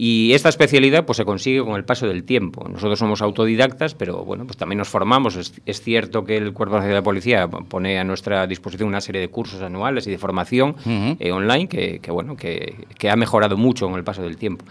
Y 0.00 0.32
esta 0.32 0.48
especialidad 0.48 1.06
pues 1.06 1.16
se 1.16 1.24
consigue 1.24 1.64
con 1.64 1.74
el 1.74 1.84
paso 1.84 2.06
del 2.06 2.24
tiempo. 2.24 2.68
Nosotros 2.68 2.98
somos 2.98 3.22
autodidactas, 3.22 3.94
pero 3.94 4.24
bueno, 4.24 4.44
pues 4.44 4.56
también 4.56 4.78
nos 4.78 4.88
formamos. 4.88 5.34
Es, 5.36 5.54
es 5.64 5.80
cierto 5.80 6.24
que 6.24 6.36
el 6.36 6.52
Cuerpo 6.52 6.76
Nacional 6.76 6.98
de 6.98 7.02
Policía 7.02 7.48
pone 7.48 7.98
a 7.98 8.04
nuestra 8.04 8.46
disposición 8.46 8.88
una 8.88 9.00
serie 9.00 9.20
de 9.20 9.28
cursos 9.28 9.62
anuales 9.62 10.06
y 10.06 10.10
de 10.10 10.18
formación 10.18 10.76
eh, 10.86 11.32
online 11.32 11.68
que, 11.68 12.00
que, 12.00 12.10
bueno, 12.10 12.36
que, 12.36 12.86
que 12.98 13.10
ha 13.10 13.16
mejorado 13.16 13.56
mucho 13.56 13.86
con 13.86 13.96
el 13.96 14.04
paso 14.04 14.22
del 14.22 14.36
tiempo. 14.36 14.64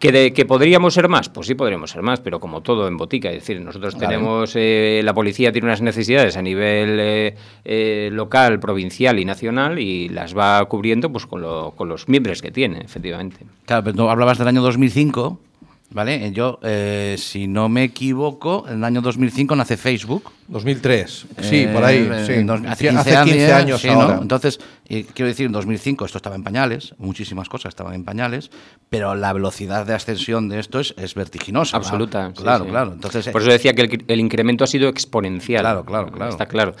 ¿Que, 0.00 0.10
de- 0.12 0.32
¿Que 0.32 0.46
podríamos 0.46 0.94
ser 0.94 1.08
más? 1.08 1.28
Pues 1.28 1.46
sí 1.46 1.54
podríamos 1.54 1.90
ser 1.90 2.00
más, 2.02 2.18
pero 2.20 2.40
como 2.40 2.62
todo 2.62 2.88
en 2.88 2.96
botica. 2.96 3.28
Es 3.28 3.34
decir, 3.46 3.60
nosotros 3.60 3.94
tenemos, 4.08 4.52
eh, 4.56 5.02
la 5.04 5.12
policía 5.14 5.52
tiene 5.52 5.66
unas 5.68 5.82
necesidades 5.82 6.36
a 6.38 6.42
nivel 6.42 6.98
eh, 6.98 7.36
eh, 7.66 8.08
local, 8.10 8.58
provincial 8.60 9.18
y 9.18 9.24
nacional 9.26 9.78
y 9.78 10.08
las 10.08 10.36
va 10.36 10.64
cubriendo 10.64 11.12
pues 11.12 11.26
con, 11.26 11.42
lo- 11.42 11.72
con 11.76 11.88
los 11.88 12.08
miembros 12.08 12.40
que 12.42 12.50
tiene, 12.50 12.80
efectivamente. 12.80 13.44
Claro, 13.66 13.84
pero 13.84 13.96
no, 13.96 14.10
hablabas 14.10 14.38
del 14.38 14.48
año 14.48 14.62
2005, 14.62 15.38
¿vale? 15.90 16.26
Eh, 16.26 16.32
Yo, 16.32 16.58
eh, 16.62 17.16
si 17.18 17.46
no 17.46 17.68
me 17.68 17.84
equivoco, 17.84 18.64
en 18.68 18.78
el 18.78 18.84
año 18.84 19.00
2005 19.00 19.54
nace 19.56 19.76
Facebook. 19.76 20.30
2003, 20.48 21.26
sí, 21.42 21.56
Eh, 21.62 21.70
por 21.72 21.84
ahí, 21.84 22.08
sí. 22.26 22.42
dos- 22.42 22.60
hace 22.66 22.88
15 22.88 23.52
años 23.52 23.80
sí, 23.80 23.88
¿no? 23.88 24.20
Entonces, 24.22 24.58
eh, 24.88 25.06
quiero 25.14 25.28
decir, 25.28 25.46
en 25.46 25.52
2005 25.52 26.04
esto 26.04 26.18
estaba 26.18 26.34
en 26.36 26.42
pañales, 26.42 26.94
muchísimas 26.98 27.48
cosas 27.48 27.70
estaban 27.70 27.94
en 27.94 28.04
pañales, 28.04 28.50
pero 28.88 29.14
la 29.14 29.32
velocidad 29.32 29.86
de 29.86 29.94
ascensión 29.94 30.48
de 30.48 30.58
esto 30.58 30.80
es, 30.80 30.94
es 30.98 31.14
vertiginosa. 31.14 31.76
Absoluta. 31.76 32.32
sí, 32.36 32.42
Claro, 32.42 32.64
sí. 32.64 32.70
claro. 32.70 32.92
Entonces, 32.92 33.28
Por 33.28 33.42
eso 33.42 33.50
decía 33.50 33.74
que 33.74 33.82
el, 33.82 34.04
el 34.08 34.20
incremento 34.20 34.64
ha 34.64 34.66
sido 34.66 34.88
exponencial. 34.88 35.62
Claro, 35.62 35.84
claro, 35.84 36.10
claro. 36.10 36.30
Está 36.30 36.46
claro. 36.46 36.74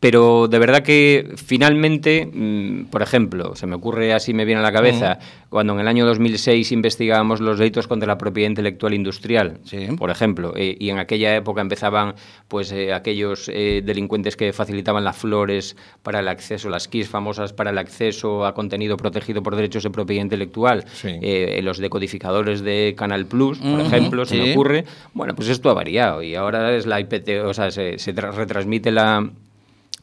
Pero 0.00 0.46
de 0.46 0.60
verdad 0.60 0.84
que 0.84 1.32
finalmente, 1.44 2.24
mm, 2.32 2.84
por 2.84 3.02
ejemplo, 3.02 3.56
se 3.56 3.66
me 3.66 3.74
ocurre 3.74 4.12
así, 4.14 4.32
me 4.32 4.44
viene 4.44 4.60
a 4.60 4.62
la 4.62 4.70
cabeza, 4.70 5.18
cuando 5.50 5.72
en 5.72 5.80
el 5.80 5.88
año 5.88 6.06
2006 6.06 6.70
investigábamos 6.70 7.40
los 7.40 7.58
delitos 7.58 7.88
contra 7.88 8.06
la 8.06 8.16
propiedad 8.16 8.48
intelectual 8.48 8.94
industrial, 8.94 9.58
Sí. 9.64 9.88
por 9.98 10.10
ejemplo, 10.10 10.52
eh, 10.56 10.76
y 10.78 10.90
en 10.90 10.98
aquella 10.98 11.34
época 11.34 11.62
empezaban 11.62 12.14
pues 12.46 12.70
eh, 12.70 12.92
aquellos 12.92 13.50
eh, 13.52 13.82
delincuentes 13.84 14.36
que 14.36 14.52
facilitaban 14.52 15.02
las 15.02 15.16
flores 15.16 15.76
para 16.04 16.20
el 16.20 16.28
acceso, 16.28 16.68
las 16.68 16.86
KIS 16.86 17.08
famosas 17.08 17.52
para 17.52 17.70
el 17.70 17.78
acceso 17.78 18.46
a 18.46 18.54
contenido 18.54 18.96
protegido 18.96 19.42
por 19.42 19.56
derechos 19.56 19.82
de 19.82 19.90
propiedad 19.90 20.22
intelectual, 20.22 20.84
Sí. 20.92 21.08
eh, 21.22 21.60
los 21.64 21.78
decodificadores 21.78 22.60
de 22.62 22.94
Canal 22.96 23.26
Plus, 23.26 23.58
por 23.58 23.80
ejemplo, 23.80 24.24
se 24.26 24.36
me 24.36 24.52
ocurre. 24.52 24.84
Bueno, 25.12 25.34
pues 25.34 25.48
esto 25.48 25.70
ha 25.70 25.74
variado 25.74 26.22
y 26.22 26.36
ahora 26.36 26.76
es 26.76 26.86
la 26.86 27.00
IPT, 27.00 27.40
o 27.44 27.52
sea, 27.52 27.72
se, 27.72 27.98
se 27.98 28.14
tra- 28.14 28.32
retransmite 28.32 28.92
la, 28.92 29.28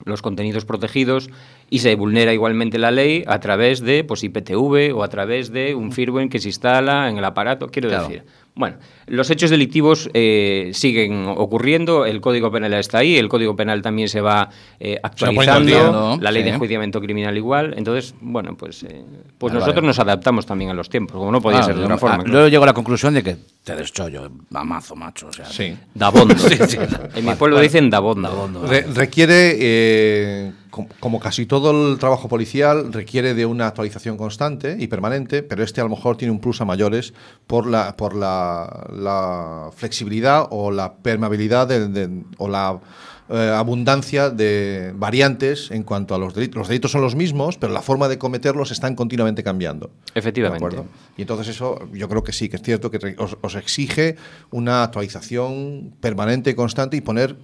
los 0.05 0.21
contenidos 0.21 0.65
protegidos 0.65 1.29
y 1.69 1.79
se 1.79 1.95
vulnera 1.95 2.31
igualmente 2.33 2.77
la 2.77 2.91
ley 2.91 3.23
a 3.27 3.39
través 3.39 3.81
de 3.81 4.03
pues, 4.03 4.23
IPTV 4.23 4.95
o 4.95 5.03
a 5.03 5.07
través 5.09 5.51
de 5.51 5.75
un 5.75 5.91
firmware 5.91 6.29
que 6.29 6.39
se 6.39 6.47
instala 6.49 7.09
en 7.09 7.17
el 7.17 7.25
aparato. 7.25 7.67
Quiero 7.67 7.89
Claro. 7.89 8.07
decir, 8.07 8.23
bueno, 8.55 8.77
los 9.07 9.29
hechos 9.29 9.49
delictivos 9.49 10.09
eh, 10.13 10.71
siguen 10.73 11.25
ocurriendo, 11.27 12.05
el 12.05 12.21
Código 12.21 12.51
Penal 12.51 12.73
está 12.75 12.99
ahí, 12.99 13.17
el 13.17 13.27
Código 13.27 13.55
Penal 13.55 13.81
también 13.81 14.07
se 14.07 14.21
va 14.21 14.49
eh, 14.79 14.97
actualizando, 15.03 16.17
la 16.21 16.31
ley 16.31 16.41
Sí. 16.43 16.49
de 16.49 16.55
enjuiciamiento 16.55 17.01
criminal 17.01 17.35
igual. 17.37 17.73
Entonces, 17.77 18.15
bueno, 18.21 18.55
pues, 18.57 18.83
eh, 18.83 19.03
pues 19.37 19.51
Vale, 19.51 19.59
nosotros 19.59 19.75
vale. 19.81 19.87
nos 19.87 19.99
adaptamos 19.99 20.45
también 20.45 20.71
a 20.71 20.73
los 20.73 20.89
tiempos, 20.89 21.17
como 21.17 21.31
no 21.31 21.41
podía 21.41 21.59
ah, 21.59 21.63
ser 21.63 21.75
de 21.75 21.83
otra 21.83 21.97
forma. 21.97 22.15
ah, 22.15 22.23
claro. 22.23 22.39
Yo 22.41 22.47
llego 22.47 22.63
a 22.63 22.67
la 22.67 22.73
conclusión 22.73 23.13
de 23.13 23.23
que 23.23 23.37
te 23.63 23.75
deschollo, 23.75 24.31
mamazo, 24.49 24.95
macho. 24.95 25.27
O 25.27 25.33
sea, 25.33 25.45
Sí. 25.45 25.75
Dabondo. 25.93 26.35
Sí, 26.37 26.55
sí. 26.67 26.77
En 27.15 27.25
mi 27.25 27.35
pueblo 27.35 27.59
dicen 27.59 27.89
Dabondo. 27.89 28.29
Dabondo. 28.29 28.65
Re- 28.67 28.83
requiere, 28.93 29.57
eh, 29.59 30.51
como 30.99 31.19
casi 31.19 31.45
todo 31.45 31.91
el 31.91 31.97
trabajo 31.99 32.27
policial, 32.27 32.91
requiere 32.93 33.33
de 33.33 33.45
una 33.45 33.67
actualización 33.67 34.17
constante 34.17 34.75
y 34.79 34.87
permanente, 34.87 35.41
pero 35.43 35.63
este 35.63 35.81
a 35.81 35.83
lo 35.85 35.89
mejor 35.89 36.17
tiene 36.17 36.31
un 36.31 36.39
plus 36.39 36.61
a 36.61 36.65
mayores 36.65 37.13
por 37.47 37.65
la, 37.67 37.95
por 37.97 38.15
la, 38.15 38.87
la 38.93 39.69
flexibilidad 39.75 40.47
o 40.49 40.71
la 40.71 40.95
permeabilidad 40.95 41.67
de- 41.67 41.87
de- 41.87 42.23
o 42.37 42.47
la 42.47 42.79
eh, 43.27 43.51
abundancia 43.55 44.29
de 44.29 44.93
variantes 44.95 45.71
en 45.71 45.81
cuanto 45.81 46.13
a 46.13 46.19
los 46.19 46.35
delitos. 46.35 46.57
Los 46.57 46.67
delitos 46.67 46.91
son 46.91 47.01
los 47.01 47.15
mismos, 47.15 47.57
pero 47.57 47.73
la 47.73 47.81
forma 47.81 48.07
de 48.07 48.19
cometerlos 48.19 48.69
están 48.71 48.93
continuamente 48.93 49.41
cambiando. 49.43 49.89
Efectivamente. 50.13 50.63
¿De 50.63 50.67
acuerdo? 50.75 50.91
Y 51.17 51.21
entonces 51.23 51.47
eso 51.47 51.79
yo 51.91 52.07
creo 52.07 52.23
que 52.23 52.31
sí, 52.33 52.49
que 52.49 52.57
es 52.57 52.61
cierto 52.61 52.91
que 52.91 53.15
os, 53.17 53.35
os 53.41 53.55
exige 53.55 54.15
una 54.51 54.83
actualización 54.83 55.93
permanente 56.01 56.51
y 56.51 56.53
constante 56.53 56.97
y 56.97 57.01
poner, 57.01 57.35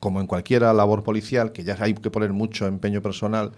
como 0.00 0.20
en 0.20 0.26
cualquier 0.26 0.62
labor 0.62 1.04
policial, 1.04 1.52
que 1.52 1.62
ya 1.62 1.76
hay 1.78 1.94
que 1.94 2.10
poner 2.10 2.32
mucho 2.32 2.66
empeño 2.66 3.02
personal, 3.02 3.52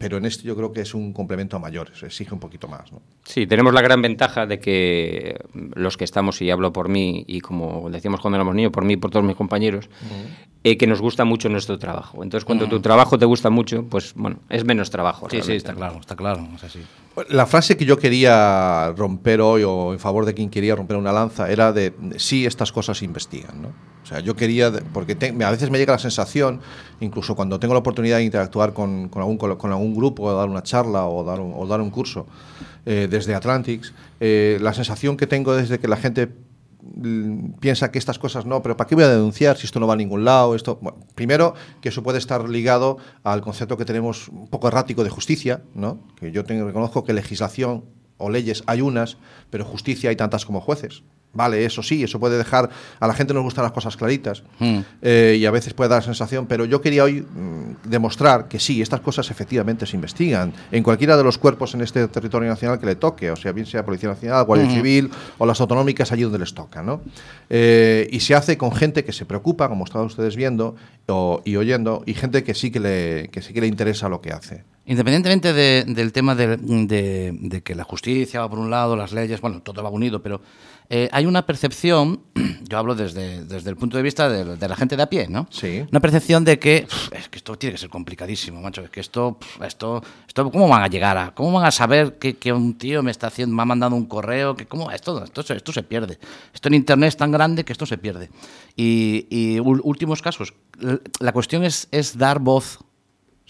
pero 0.00 0.16
en 0.16 0.24
este 0.24 0.44
yo 0.44 0.56
creo 0.56 0.72
que 0.72 0.80
es 0.80 0.94
un 0.94 1.12
complemento 1.12 1.56
a 1.56 1.58
mayores, 1.58 2.02
exige 2.02 2.32
un 2.32 2.40
poquito 2.40 2.68
más. 2.68 2.90
¿no? 2.90 3.02
Sí, 3.22 3.46
tenemos 3.46 3.74
la 3.74 3.82
gran 3.82 4.00
ventaja 4.00 4.46
de 4.46 4.58
que 4.58 5.36
los 5.74 5.96
que 5.96 6.04
estamos, 6.04 6.40
y 6.40 6.50
hablo 6.50 6.72
por 6.72 6.88
mí, 6.88 7.24
y 7.26 7.40
como 7.40 7.90
decíamos 7.90 8.20
cuando 8.20 8.36
éramos 8.36 8.54
niños, 8.54 8.72
por 8.72 8.84
mí 8.84 8.94
y 8.94 8.96
por 8.96 9.10
todos 9.10 9.26
mis 9.26 9.36
compañeros, 9.36 9.90
eh, 10.64 10.78
que 10.78 10.86
nos 10.86 11.02
gusta 11.02 11.24
mucho 11.24 11.50
nuestro 11.50 11.78
trabajo. 11.78 12.22
Entonces, 12.22 12.46
cuando 12.46 12.66
tu 12.66 12.80
trabajo 12.80 13.18
te 13.18 13.26
gusta 13.26 13.50
mucho, 13.50 13.84
pues 13.84 14.14
bueno, 14.14 14.38
es 14.48 14.64
menos 14.64 14.90
trabajo. 14.90 15.28
Sí, 15.30 15.42
sí, 15.42 15.52
está 15.52 15.74
claro, 15.74 15.98
está 16.00 16.16
claro. 16.16 16.48
Es 16.54 16.64
así. 16.64 16.80
La 17.28 17.44
frase 17.46 17.76
que 17.76 17.84
yo 17.84 17.98
quería 17.98 18.92
romper 18.96 19.40
hoy, 19.40 19.62
o 19.64 19.92
en 19.92 19.98
favor 19.98 20.24
de 20.24 20.32
quien 20.32 20.48
quería 20.48 20.76
romper 20.76 20.96
una 20.96 21.12
lanza, 21.12 21.50
era 21.50 21.72
de 21.72 21.92
sí, 22.16 22.46
estas 22.46 22.70
cosas 22.72 22.98
se 22.98 23.04
investigan. 23.04 23.60
¿no? 23.60 23.68
O 24.02 24.06
sea, 24.06 24.20
yo 24.20 24.34
quería, 24.36 24.72
porque 24.92 25.14
te- 25.16 25.34
a 25.44 25.50
veces 25.50 25.70
me 25.70 25.78
llega 25.78 25.92
la 25.92 25.98
sensación, 25.98 26.60
incluso 27.00 27.34
cuando 27.34 27.58
tengo 27.58 27.74
la 27.74 27.80
oportunidad 27.80 28.18
de 28.18 28.24
interactuar 28.24 28.72
con, 28.72 29.10
algún, 29.16 29.36
con 29.36 29.70
algún 29.72 29.94
grupo, 29.94 30.22
o 30.22 30.34
dar 30.34 30.48
una 30.48 30.62
charla 30.62 31.06
o 31.06 31.24
dar 31.24 31.40
un, 31.40 31.52
o 31.54 31.66
dar 31.66 31.80
un 31.80 31.90
curso 31.90 32.26
eh, 32.86 33.08
desde 33.10 33.34
Atlantics, 33.34 33.92
eh, 34.20 34.58
la 34.60 34.72
sensación 34.72 35.16
que 35.16 35.26
tengo 35.26 35.54
desde 35.54 35.78
que 35.78 35.88
la 35.88 35.96
gente 35.96 36.28
piensa 37.60 37.90
que 37.90 37.98
estas 37.98 38.18
cosas 38.18 38.46
no, 38.46 38.62
pero 38.62 38.76
¿para 38.76 38.88
qué 38.88 38.94
voy 38.94 39.04
a 39.04 39.08
denunciar 39.08 39.56
si 39.56 39.66
esto 39.66 39.80
no 39.80 39.86
va 39.86 39.94
a 39.94 39.96
ningún 39.96 40.24
lado? 40.24 40.54
Esto, 40.54 40.80
primero, 41.14 41.54
que 41.80 41.90
eso 41.90 42.02
puede 42.02 42.18
estar 42.18 42.48
ligado 42.48 42.98
al 43.22 43.42
concepto 43.42 43.76
que 43.76 43.84
tenemos 43.84 44.28
un 44.28 44.48
poco 44.48 44.68
errático 44.68 45.04
de 45.04 45.10
justicia, 45.10 45.62
¿no? 45.74 46.00
que 46.16 46.32
yo 46.32 46.44
tengo, 46.44 46.66
reconozco 46.66 47.04
que 47.04 47.12
legislación 47.12 47.84
o 48.18 48.30
leyes 48.30 48.62
hay 48.66 48.80
unas, 48.80 49.16
pero 49.50 49.64
justicia 49.64 50.10
hay 50.10 50.16
tantas 50.16 50.44
como 50.44 50.60
jueces. 50.60 51.02
Vale, 51.32 51.64
eso 51.64 51.80
sí, 51.82 52.02
eso 52.02 52.18
puede 52.18 52.36
dejar. 52.38 52.68
A 52.98 53.06
la 53.06 53.14
gente 53.14 53.32
nos 53.32 53.44
gustan 53.44 53.62
las 53.62 53.70
cosas 53.72 53.96
claritas 53.96 54.42
Mm. 54.58 54.78
eh, 55.00 55.36
y 55.38 55.46
a 55.46 55.52
veces 55.52 55.74
puede 55.74 55.88
dar 55.90 56.02
sensación, 56.02 56.46
pero 56.46 56.64
yo 56.64 56.80
quería 56.80 57.04
hoy 57.04 57.20
mm, 57.22 57.88
demostrar 57.88 58.48
que 58.48 58.58
sí, 58.58 58.82
estas 58.82 59.00
cosas 59.00 59.30
efectivamente 59.30 59.86
se 59.86 59.94
investigan 59.96 60.52
en 60.72 60.82
cualquiera 60.82 61.16
de 61.16 61.22
los 61.22 61.38
cuerpos 61.38 61.72
en 61.74 61.82
este 61.82 62.08
territorio 62.08 62.48
nacional 62.48 62.80
que 62.80 62.86
le 62.86 62.96
toque, 62.96 63.30
o 63.30 63.36
sea, 63.36 63.52
bien 63.52 63.66
sea 63.66 63.84
Policía 63.84 64.08
Nacional, 64.08 64.44
Guardia 64.44 64.68
Civil 64.70 65.08
o 65.38 65.46
las 65.46 65.60
autonómicas 65.60 66.10
allí 66.10 66.22
donde 66.22 66.40
les 66.40 66.52
toca, 66.52 66.82
¿no? 66.82 67.00
Eh, 67.48 68.08
y 68.10 68.20
se 68.20 68.34
hace 68.34 68.58
con 68.58 68.72
gente 68.72 69.04
que 69.04 69.12
se 69.12 69.24
preocupa, 69.24 69.68
como 69.68 69.84
están 69.84 70.02
ustedes 70.02 70.34
viendo 70.34 70.74
o- 71.06 71.42
y 71.44 71.54
oyendo, 71.56 72.02
y 72.06 72.14
gente 72.14 72.42
que 72.42 72.54
sí 72.54 72.70
que 72.72 72.80
le, 72.80 73.28
que 73.32 73.40
sí 73.42 73.52
que 73.52 73.60
le 73.60 73.66
interesa 73.68 74.08
lo 74.08 74.20
que 74.20 74.32
hace. 74.32 74.64
Independientemente 74.86 75.52
de- 75.52 75.84
del 75.86 76.12
tema 76.12 76.34
de, 76.34 76.56
de- 76.56 77.36
de 77.40 77.62
que 77.62 77.74
la 77.76 77.84
justicia 77.84 78.40
va 78.40 78.50
por 78.50 78.58
un 78.58 78.70
lado, 78.70 78.96
las 78.96 79.12
leyes, 79.12 79.40
bueno, 79.40 79.62
todo 79.62 79.82
va 79.82 79.90
unido, 79.90 80.20
pero 80.22 80.40
eh, 80.90 81.08
hay 81.12 81.24
una 81.24 81.46
percepción, 81.46 82.20
yo 82.68 82.76
hablo 82.78 82.94
desde, 82.94 83.44
desde 83.44 83.70
el 83.70 83.76
punto 83.76 83.96
de 83.96 84.02
vista 84.02 84.28
de, 84.28 84.56
de 84.56 84.68
la 84.68 84.74
gente 84.76 84.96
de 84.96 85.02
a 85.02 85.06
pie, 85.08 85.28
¿no? 85.28 85.46
Sí. 85.50 85.84
Una 85.90 86.00
percepción 86.00 86.44
de 86.44 86.58
que 86.58 86.86
"Pf, 86.88 87.16
es 87.16 87.28
que 87.28 87.38
esto 87.38 87.56
tiene 87.56 87.74
que 87.74 87.78
ser 87.78 87.88
complicadísimo, 87.90 88.60
macho, 88.60 88.82
es 88.82 88.90
que 88.90 89.00
esto, 89.00 89.38
esto, 89.64 90.02
esto, 90.26 90.50
¿cómo 90.50 90.68
van 90.68 90.82
a 90.82 90.88
llegar 90.88 91.16
a, 91.16 91.34
cómo 91.34 91.52
van 91.52 91.66
a 91.66 91.70
saber 91.70 92.18
que, 92.18 92.36
que 92.36 92.52
un 92.52 92.76
tío 92.76 93.02
me 93.02 93.10
está 93.12 93.28
haciendo, 93.28 93.54
me 93.54 93.62
ha 93.62 93.66
mandado 93.66 93.94
un 93.96 94.06
correo, 94.06 94.54
que 94.56 94.66
cómo, 94.66 94.90
esto, 94.90 95.22
esto, 95.24 95.40
esto 95.54 95.72
se 95.72 95.82
pierde, 95.82 96.18
esto 96.52 96.68
en 96.68 96.74
internet 96.74 97.08
es 97.08 97.16
tan 97.16 97.30
grande 97.32 97.64
que 97.64 97.72
esto 97.72 97.86
se 97.86 97.96
pierde. 97.96 98.28
Y, 98.76 99.58
últimos 99.60 100.20
casos, 100.22 100.54
la 101.20 101.32
cuestión 101.32 101.62
es, 101.64 101.88
es 101.92 102.18
dar 102.18 102.38
voz 102.40 102.78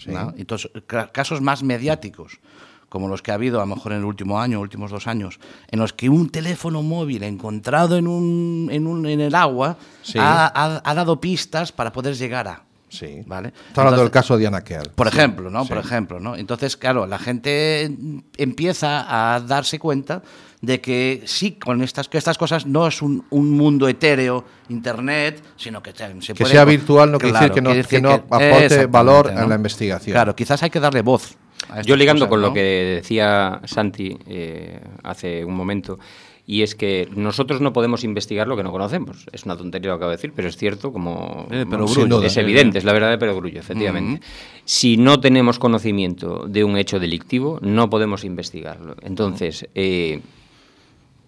¿no? 0.07 0.33
Entonces, 0.37 0.71
ca- 0.87 1.11
casos 1.11 1.41
más 1.41 1.61
mediáticos, 1.63 2.39
como 2.91 3.07
los 3.07 3.21
que 3.21 3.31
ha 3.31 3.35
habido 3.35 3.61
a 3.61 3.65
lo 3.65 3.73
mejor 3.73 3.93
en 3.93 3.99
el 3.99 4.03
último 4.03 4.37
año, 4.41 4.59
últimos 4.59 4.91
dos 4.91 5.07
años, 5.07 5.39
en 5.69 5.79
los 5.79 5.93
que 5.93 6.09
un 6.09 6.29
teléfono 6.29 6.83
móvil 6.83 7.23
encontrado 7.23 7.95
en, 7.97 8.05
un, 8.05 8.67
en, 8.69 8.85
un, 8.85 9.05
en 9.05 9.21
el 9.21 9.33
agua 9.33 9.77
Sí. 10.03 10.19
ha, 10.19 10.45
ha- 10.53 10.81
ha 10.83 10.93
dado 10.93 11.21
pistas 11.21 11.71
para 11.71 11.93
poder 11.93 12.15
llegar 12.15 12.49
a. 12.49 12.63
Sí. 12.89 13.23
¿Vale? 13.25 13.53
Está 13.69 13.83
hablando 13.83 14.01
del 14.01 14.11
caso 14.11 14.33
de 14.33 14.41
Diana 14.41 14.61
Kerr. 14.65 14.89
Por 14.91 15.07
ejemplo, 15.07 15.49
¿no? 15.49 15.63
Sí. 15.63 15.69
Por 15.69 15.77
ejemplo, 15.77 16.19
¿no? 16.19 16.35
Entonces, 16.35 16.75
claro, 16.75 17.07
la 17.07 17.17
gente 17.17 17.89
empieza 18.37 19.35
a 19.35 19.39
darse 19.39 19.79
cuenta 19.79 20.21
de 20.61 20.81
que 20.81 21.23
sí, 21.25 21.53
con 21.53 21.81
estas, 21.81 22.09
que 22.09 22.17
estas 22.17 22.37
cosas 22.37 22.65
no 22.65 22.85
es 22.87 23.01
un, 23.01 23.25
un 23.29 23.51
mundo 23.51 23.87
etéreo, 23.87 24.43
internet, 24.69 25.41
sino 25.55 25.81
que 25.81 25.91
se, 25.91 26.21
se 26.21 26.33
Que 26.33 26.43
puede- 26.43 26.51
sea 26.53 26.65
virtual 26.65 27.11
no 27.11 27.17
quiere 27.17 27.33
decir 27.39 27.51
que 27.53 27.61
no- 27.61 27.69
quiere 27.71 27.87
que 27.87 27.95
decir 27.95 28.01
no 28.03 28.11
aporte 28.13 28.85
valor 28.87 29.29
a 29.31 29.47
la 29.47 29.55
investigación. 29.55 30.13
Claro, 30.13 30.35
quizás 30.35 30.61
hay 30.61 30.69
que 30.69 30.79
darle 30.79 31.01
voz. 31.01 31.35
A 31.71 31.81
Yo 31.81 31.95
ligando 31.95 32.25
cosas, 32.25 32.29
con 32.29 32.41
¿no? 32.41 32.47
lo 32.47 32.53
que 32.53 32.61
decía 33.01 33.61
Santi 33.65 34.17
eh, 34.27 34.79
hace 35.03 35.43
un 35.45 35.55
momento, 35.55 35.97
y 36.45 36.63
es 36.63 36.75
que 36.75 37.07
nosotros 37.15 37.61
no 37.61 37.71
podemos 37.71 38.03
investigar 38.03 38.47
lo 38.47 38.57
que 38.57 38.63
no 38.63 38.71
conocemos. 38.71 39.25
Es 39.31 39.45
una 39.45 39.55
tontería 39.55 39.91
lo 39.91 39.95
que 39.95 39.99
acabo 39.99 40.09
de 40.09 40.17
decir, 40.17 40.33
pero 40.35 40.49
es 40.49 40.57
cierto 40.57 40.91
como... 40.91 41.47
Eh, 41.49 41.65
pero 41.69 41.85
es 42.23 42.37
evidente, 42.37 42.77
es 42.77 42.83
la 42.83 42.93
verdad 42.93 43.09
de 43.09 43.17
Perogrullo, 43.17 43.59
efectivamente. 43.59 44.21
Si 44.65 44.97
no 44.97 45.19
tenemos 45.19 45.59
conocimiento 45.59 46.45
de 46.47 46.63
un 46.63 46.77
hecho 46.77 46.99
delictivo, 46.99 47.59
no 47.61 47.89
podemos 47.89 48.23
investigarlo. 48.23 48.95
Entonces, 49.01 49.67
eh, 49.75 50.19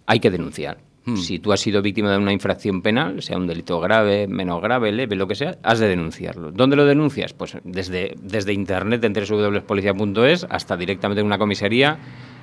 hay 0.06 0.20
que 0.20 0.30
denunciar. 0.30 0.78
Si 1.16 1.38
tú 1.38 1.52
has 1.52 1.60
sido 1.60 1.82
víctima 1.82 2.10
de 2.10 2.16
una 2.16 2.32
infracción 2.32 2.80
penal, 2.80 3.22
sea 3.22 3.36
un 3.36 3.46
delito 3.46 3.78
grave, 3.78 4.26
menos 4.26 4.62
grave, 4.62 4.90
leve, 4.90 5.16
lo 5.16 5.26
que 5.26 5.34
sea, 5.34 5.58
has 5.62 5.78
de 5.78 5.88
denunciarlo. 5.88 6.50
¿Dónde 6.50 6.76
lo 6.76 6.86
denuncias? 6.86 7.34
Pues 7.34 7.58
desde, 7.62 8.14
desde 8.22 8.54
internet 8.54 9.04
en 9.04 9.12
www.policia.es 9.12 10.46
hasta 10.48 10.78
directamente 10.78 11.20
en 11.20 11.26
una 11.26 11.36
comisaría 11.36 11.98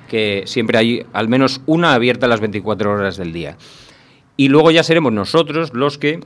que 0.08 0.44
siempre 0.46 0.78
hay 0.78 1.04
al 1.12 1.28
menos 1.28 1.60
una 1.66 1.94
abierta 1.94 2.26
a 2.26 2.28
las 2.28 2.40
24 2.40 2.92
horas 2.92 3.16
del 3.16 3.32
día. 3.32 3.56
Y 4.36 4.48
luego 4.48 4.70
ya 4.70 4.84
seremos 4.84 5.12
nosotros 5.12 5.74
los 5.74 5.98
que 5.98 6.20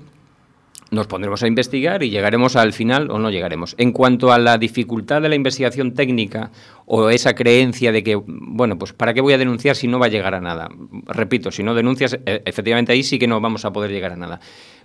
nos 0.90 1.06
pondremos 1.06 1.42
a 1.42 1.48
investigar 1.48 2.02
y 2.02 2.10
llegaremos 2.10 2.56
al 2.56 2.72
final 2.72 3.10
o 3.10 3.18
no 3.18 3.30
llegaremos. 3.30 3.74
En 3.78 3.92
cuanto 3.92 4.32
a 4.32 4.38
la 4.38 4.56
dificultad 4.58 5.20
de 5.20 5.28
la 5.28 5.34
investigación 5.34 5.94
técnica 5.94 6.50
o 6.86 7.10
esa 7.10 7.34
creencia 7.34 7.90
de 7.92 8.02
que, 8.02 8.20
bueno, 8.26 8.78
pues 8.78 8.92
¿para 8.92 9.12
qué 9.12 9.20
voy 9.20 9.32
a 9.32 9.38
denunciar 9.38 9.74
si 9.74 9.88
no 9.88 9.98
va 9.98 10.06
a 10.06 10.10
llegar 10.10 10.34
a 10.34 10.40
nada? 10.40 10.68
Repito, 11.06 11.50
si 11.50 11.62
no 11.62 11.74
denuncias, 11.74 12.18
e- 12.24 12.42
efectivamente 12.44 12.92
ahí 12.92 13.02
sí 13.02 13.18
que 13.18 13.26
no 13.26 13.40
vamos 13.40 13.64
a 13.64 13.72
poder 13.72 13.90
llegar 13.90 14.12
a 14.12 14.16
nada. 14.16 14.40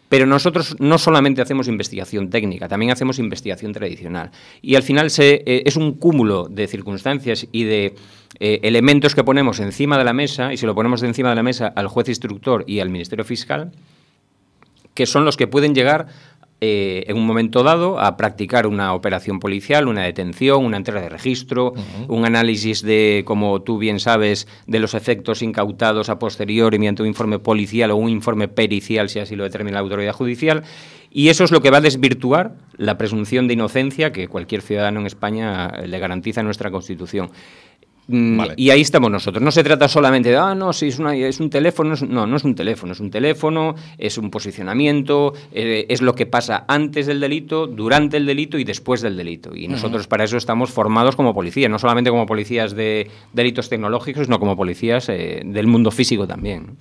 Pero 0.10 0.26
nosotros 0.26 0.76
no 0.80 0.98
solamente 0.98 1.42
hacemos 1.42 1.70
investigación 1.70 2.30
técnica, 2.30 2.68
también 2.68 2.92
hacemos 2.92 3.18
investigación 3.18 3.72
tradicional. 3.72 4.32
Y 4.62 4.76
al 4.76 4.84
final 4.84 5.10
se, 5.10 5.44
eh, 5.46 5.64
es 5.66 5.78
un 5.78 5.94
cúmulo 5.94 6.50
de 6.50 6.68
circunstancias 6.68 7.48
y 7.54 7.64
de 7.64 7.96
eh, 8.40 8.60
elementos 8.64 9.16
que 9.16 9.24
ponemos 9.24 9.60
encima 9.62 9.98
de 9.98 10.04
la 10.04 10.12
mesa, 10.12 10.52
y 10.52 10.58
se 10.58 10.66
lo 10.66 10.76
ponemos 10.76 11.02
encima 11.04 11.30
de 11.30 11.36
la 11.36 11.44
mesa 11.44 11.68
al 11.68 11.88
juez 11.88 12.10
instructor 12.10 12.66
y 12.68 12.80
al 12.80 12.90
Ministerio 12.90 13.24
Fiscal, 13.24 13.72
que 15.02 15.08
son 15.08 15.26
los 15.26 15.36
que 15.36 15.48
pueden 15.48 15.74
llegar 15.74 16.06
eh, 16.64 17.06
en 17.08 17.18
un 17.18 17.26
momento 17.26 17.64
dado 17.64 18.00
a 18.00 18.18
practicar 18.18 18.68
una 18.68 18.94
operación 18.94 19.40
policial, 19.40 19.88
una 19.88 20.04
detención, 20.04 20.64
una 20.64 20.78
entrega 20.78 21.02
de 21.02 21.10
registro, 21.10 21.74
un 22.08 22.24
análisis 22.24 22.84
de, 22.84 23.24
como 23.26 23.64
tú 23.64 23.80
bien 23.80 24.00
sabes, 24.00 24.48
de 24.68 24.78
los 24.78 24.94
efectos 24.94 25.42
incautados 25.42 26.10
a 26.10 26.20
posteriori 26.20 26.78
mediante 26.78 27.02
un 27.02 27.08
informe 27.08 27.40
policial 27.40 27.90
o 27.90 27.96
un 27.96 28.10
informe 28.10 28.48
pericial, 28.48 29.10
si 29.10 29.18
así 29.18 29.36
lo 29.36 29.44
determina 29.44 29.78
la 29.78 29.80
autoridad 29.80 30.14
judicial. 30.14 30.62
Y 31.10 31.30
eso 31.30 31.44
es 31.44 31.50
lo 31.50 31.64
que 31.64 31.72
va 31.72 31.78
a 31.78 31.82
desvirtuar 31.82 32.54
la 32.78 32.96
presunción 33.00 33.48
de 33.48 33.56
inocencia 33.56 34.12
que 34.12 34.28
cualquier 34.28 34.62
ciudadano 34.62 35.00
en 35.00 35.08
España 35.08 35.66
eh, 35.66 35.88
le 35.88 35.98
garantiza 35.98 36.44
nuestra 36.44 36.70
Constitución. 36.70 37.32
Mm, 38.12 38.38
Vale. 38.38 38.54
Y 38.58 38.70
ahí 38.70 38.82
estamos 38.82 39.10
nosotros. 39.10 39.42
No 39.42 39.52
se 39.52 39.64
trata 39.64 39.88
solamente 39.88 40.30
de, 40.30 40.38
ah, 40.38 40.54
no, 40.54 40.74
si 40.74 40.88
es, 40.88 41.00
una, 41.00 41.16
es 41.16 41.40
un 41.40 41.50
teléfono. 41.50 41.94
es 41.94 42.02
un-". 42.02 42.12
no, 42.14 42.28
no 42.28 42.36
es 42.38 42.44
un 42.44 42.54
teléfono, 42.56 42.92
es 42.94 43.00
un 43.00 43.10
teléfono, 43.10 43.76
es 43.98 44.18
un 44.18 44.30
posicionamiento, 44.30 45.34
eh, 45.52 45.86
es 45.90 46.02
lo 46.02 46.14
que 46.14 46.26
pasa 46.26 46.66
antes 46.68 47.08
del 47.08 47.20
delito, 47.20 47.68
durante 47.68 48.18
el 48.18 48.26
delito 48.26 48.58
y 48.58 48.64
después 48.64 49.02
del 49.02 49.16
delito. 49.18 49.56
Y 49.56 49.68
nosotros 49.68 50.08
para 50.08 50.24
eso 50.26 50.38
estamos 50.38 50.70
formados 50.72 51.16
como 51.16 51.34
policía, 51.34 51.70
no 51.70 51.80
solamente 51.80 52.10
como 52.10 52.26
policías 52.26 52.76
de 52.76 53.10
delitos 53.34 53.70
tecnológicos, 53.70 54.26
sino 54.26 54.40
como 54.40 54.56
policías 54.56 55.08
eh, 55.10 55.42
del 55.46 55.68
mundo 55.68 55.92
físico 55.92 56.28
también. 56.28 56.78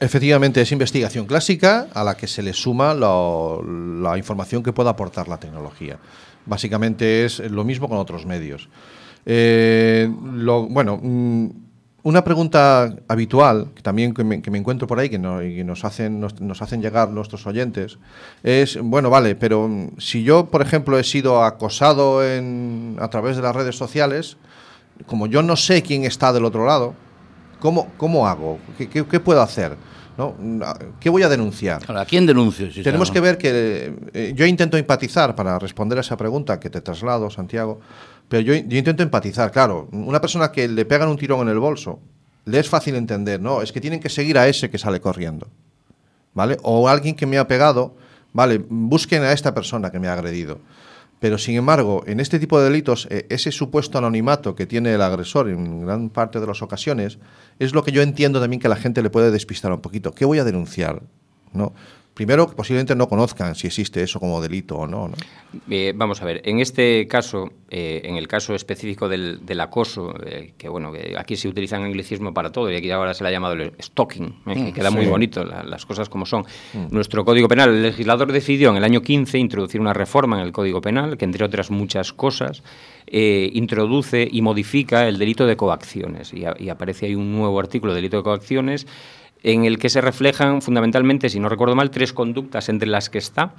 Efectivamente, 0.00 0.60
es 0.60 0.72
investigación 0.72 1.26
clásica 1.26 1.86
a 1.94 2.02
la 2.04 2.16
que 2.16 2.26
se 2.26 2.42
le 2.42 2.52
suma 2.52 2.94
lo- 2.94 3.62
la 4.02 4.18
información 4.18 4.62
que 4.62 4.72
pueda 4.72 4.90
aportar 4.90 5.28
la 5.28 5.38
tecnología. 5.38 5.98
Básicamente 6.46 7.24
es 7.24 7.38
lo 7.50 7.64
mismo 7.64 7.88
con 7.88 7.98
otros 7.98 8.26
medios. 8.26 8.68
Eh, 9.26 10.10
lo- 10.34 10.66
bueno, 10.68 10.98
mm, 11.02 11.46
una 12.02 12.22
pregunta 12.22 12.94
habitual, 13.08 13.68
que 13.74 13.80
también 13.80 14.12
que 14.12 14.24
me, 14.24 14.42
que 14.42 14.50
me 14.50 14.58
encuentro 14.58 14.86
por 14.86 14.98
ahí, 15.00 15.08
que, 15.08 15.18
no- 15.18 15.38
que 15.38 15.64
nos, 15.64 15.84
hacen, 15.84 16.20
nos, 16.20 16.38
nos 16.40 16.60
hacen 16.60 16.82
llegar 16.82 17.08
nuestros 17.10 17.46
oyentes, 17.46 17.98
es, 18.42 18.78
bueno, 18.82 19.08
vale, 19.08 19.34
pero 19.36 19.66
mm, 19.68 19.92
si 19.98 20.22
yo, 20.22 20.46
por 20.46 20.60
ejemplo, 20.60 20.98
he 20.98 21.04
sido 21.04 21.42
acosado 21.42 22.22
en, 22.26 22.96
a 23.00 23.08
través 23.08 23.36
de 23.36 23.42
las 23.42 23.56
redes 23.56 23.76
sociales, 23.76 24.36
como 25.06 25.26
yo 25.26 25.42
no 25.42 25.56
sé 25.56 25.82
quién 25.82 26.04
está 26.04 26.32
del 26.32 26.44
otro 26.44 26.66
lado, 26.66 26.94
¿Cómo, 27.60 27.88
cómo 27.96 28.28
hago? 28.28 28.58
¿Qué, 28.76 28.90
qué- 28.90 29.06
qué 29.06 29.20
puedo 29.20 29.40
hacer? 29.40 29.74
¿No? 30.18 30.34
¿Qué 31.00 31.08
voy 31.08 31.22
a 31.22 31.30
denunciar? 31.30 31.80
¿A 31.96 32.04
quién 32.04 32.26
denuncio? 32.26 32.70
Si 32.70 32.82
Tenemos 32.82 33.10
que 33.10 33.20
ver 33.20 33.38
que 33.38 33.94
eh, 34.12 34.32
yo 34.36 34.44
intento 34.44 34.76
empatizar 34.76 35.34
para 35.34 35.58
responder 35.58 35.96
a 35.96 36.02
esa 36.02 36.16
pregunta 36.18 36.60
que 36.60 36.68
te 36.68 36.82
traslado, 36.82 37.30
Santiago, 37.30 37.80
pero 38.34 38.42
yo, 38.42 38.52
intento 38.52 39.04
empatizar. 39.04 39.52
Claro, 39.52 39.88
una 39.92 40.20
persona 40.20 40.50
que 40.50 40.66
le 40.66 40.84
pegan 40.84 41.08
un 41.08 41.16
tirón 41.16 41.42
en 41.42 41.50
el 41.50 41.60
bolso, 41.60 42.00
le 42.46 42.58
es 42.58 42.68
fácil 42.68 42.96
entender, 42.96 43.40
¿no? 43.40 43.62
Es 43.62 43.70
que 43.70 43.80
tienen 43.80 44.00
que 44.00 44.08
seguir 44.08 44.38
a 44.38 44.48
ese 44.48 44.70
que 44.70 44.76
sale 44.76 45.00
corriendo, 45.00 45.46
¿vale? 46.32 46.56
O 46.64 46.88
alguien 46.88 47.14
que 47.14 47.26
me 47.26 47.38
ha 47.38 47.46
pegado, 47.46 47.94
vale, 48.32 48.58
busquen 48.68 49.22
a 49.22 49.30
esta 49.30 49.54
persona 49.54 49.92
que 49.92 50.00
me 50.00 50.08
ha 50.08 50.14
agredido. 50.14 50.58
Pero 51.20 51.38
sin 51.38 51.54
embargo, 51.54 52.02
en 52.08 52.18
este 52.18 52.40
tipo 52.40 52.58
de 52.58 52.64
delitos, 52.64 53.06
eh, 53.08 53.24
ese 53.30 53.52
supuesto 53.52 53.98
anonimato 53.98 54.56
que 54.56 54.66
tiene 54.66 54.92
el 54.92 55.02
agresor 55.02 55.48
en 55.48 55.86
gran 55.86 56.10
parte 56.10 56.40
de 56.40 56.46
las 56.48 56.60
ocasiones, 56.60 57.20
es 57.60 57.72
lo 57.72 57.84
que 57.84 57.92
yo 57.92 58.02
entiendo 58.02 58.40
también 58.40 58.58
que 58.58 58.68
la 58.68 58.74
gente 58.74 59.00
le 59.00 59.10
puede 59.10 59.30
despistar 59.30 59.70
un 59.70 59.80
poquito. 59.80 60.10
¿Qué 60.10 60.24
voy 60.24 60.40
a 60.40 60.44
denunciar? 60.44 61.02
¿No? 61.52 61.72
Primero, 62.14 62.46
que 62.48 62.54
posiblemente 62.54 62.94
no 62.94 63.08
conozcan 63.08 63.56
si 63.56 63.66
existe 63.66 64.00
eso 64.02 64.20
como 64.20 64.40
delito 64.40 64.76
o 64.76 64.86
no. 64.86 65.08
¿no? 65.08 65.14
Eh, 65.68 65.92
vamos 65.96 66.22
a 66.22 66.24
ver, 66.24 66.42
en 66.44 66.60
este 66.60 67.08
caso, 67.08 67.50
eh, 67.70 68.02
en 68.04 68.14
el 68.16 68.28
caso 68.28 68.54
específico 68.54 69.08
del, 69.08 69.44
del 69.44 69.60
acoso, 69.60 70.14
eh, 70.24 70.54
que 70.56 70.68
bueno, 70.68 70.92
que 70.92 71.16
aquí 71.18 71.34
se 71.36 71.48
utilizan 71.48 71.82
anglicismo 71.82 72.32
para 72.32 72.52
todo 72.52 72.70
y 72.70 72.76
aquí 72.76 72.88
ahora 72.92 73.14
se 73.14 73.24
le 73.24 73.30
ha 73.30 73.32
llamado 73.32 73.54
el 73.54 73.72
stalking, 73.82 74.26
eh, 74.46 74.54
que 74.66 74.72
queda 74.72 74.90
muy 74.92 75.06
bonito, 75.10 75.44
la- 75.44 75.64
las 75.64 75.84
cosas 75.86 76.08
como 76.08 76.24
son. 76.24 76.44
Nuestro 76.90 77.24
Código 77.24 77.48
Penal, 77.48 77.70
el 77.70 77.82
legislador 77.82 78.30
decidió 78.30 78.70
en 78.70 78.76
el 78.76 78.84
año 78.84 79.02
15 79.02 79.36
introducir 79.38 79.80
una 79.80 79.92
reforma 79.92 80.38
en 80.40 80.46
el 80.46 80.52
Código 80.52 80.80
Penal 80.80 81.16
que, 81.18 81.24
entre 81.24 81.44
otras 81.44 81.72
muchas 81.72 82.12
cosas, 82.12 82.62
eh, 83.08 83.50
introduce 83.54 84.26
y 84.30 84.40
modifica 84.40 85.08
el 85.08 85.18
delito 85.18 85.46
de 85.46 85.56
coacciones. 85.56 86.32
Y, 86.32 86.44
a- 86.44 86.54
y 86.58 86.68
aparece 86.68 87.06
ahí 87.06 87.16
un 87.16 87.32
nuevo 87.32 87.58
artículo, 87.58 87.92
delito 87.92 88.18
de 88.18 88.22
coacciones, 88.22 88.86
en 89.44 89.64
el 89.64 89.78
que 89.78 89.90
se 89.90 90.00
reflejan 90.00 90.62
fundamentalmente, 90.62 91.28
si 91.28 91.38
no 91.38 91.48
recuerdo 91.48 91.76
mal, 91.76 91.90
tres 91.90 92.12
conductas 92.12 92.68
entre 92.68 92.88
las 92.88 93.08
que 93.10 93.18
está 93.18 93.54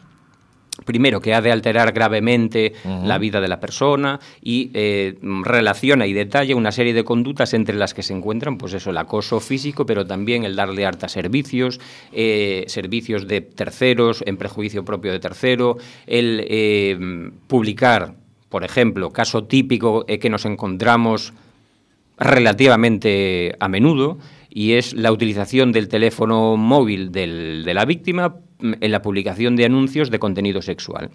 primero, 0.84 1.22
que 1.22 1.34
ha 1.34 1.42
de 1.42 1.54
alterar 1.54 1.94
gravemente 1.94 2.74
la 2.84 3.18
vida 3.18 3.40
de 3.40 3.48
la 3.48 3.62
persona 3.62 4.20
y 4.42 4.72
eh, 4.74 5.16
relaciona 5.44 6.06
y 6.06 6.12
detalla 6.12 6.54
una 6.56 6.74
serie 6.74 6.94
de 6.94 7.06
conductas 7.06 7.54
entre 7.54 7.76
las 7.76 7.94
que 7.94 8.04
se 8.04 8.14
encuentran, 8.14 8.58
pues 8.58 8.74
eso, 8.74 8.90
el 8.90 8.98
acoso 8.98 9.40
físico, 9.40 9.86
pero 9.86 10.06
también 10.06 10.44
el 10.44 10.58
darle 10.58 10.86
harta 10.86 11.08
servicios, 11.08 11.80
eh, 12.12 12.66
servicios 12.68 13.26
de 13.26 13.40
terceros, 13.40 14.22
en 14.26 14.36
prejuicio 14.36 14.84
propio 14.84 15.14
de 15.14 15.20
tercero, 15.20 15.78
el 16.08 16.46
eh, 16.50 17.32
publicar, 17.48 18.16
por 18.50 18.66
ejemplo, 18.66 19.12
caso 19.12 19.46
típico 19.46 20.06
que 20.06 20.30
nos 20.30 20.46
encontramos 20.46 21.34
relativamente 22.18 23.56
a 23.60 23.68
menudo 23.70 24.18
y 24.58 24.72
es 24.76 24.94
la 24.94 25.12
utilización 25.12 25.74
del 25.74 25.90
teléfono 25.90 26.56
móvil 26.56 27.12
del- 27.12 27.64
de 27.66 27.74
la 27.74 27.84
víctima 27.84 28.36
mm, 28.62 28.74
en 28.80 28.92
la 28.92 29.02
publicación 29.02 29.58
de 29.58 29.66
anuncios 29.66 30.10
de 30.10 30.18
contenido 30.18 30.62
sexual. 30.62 31.10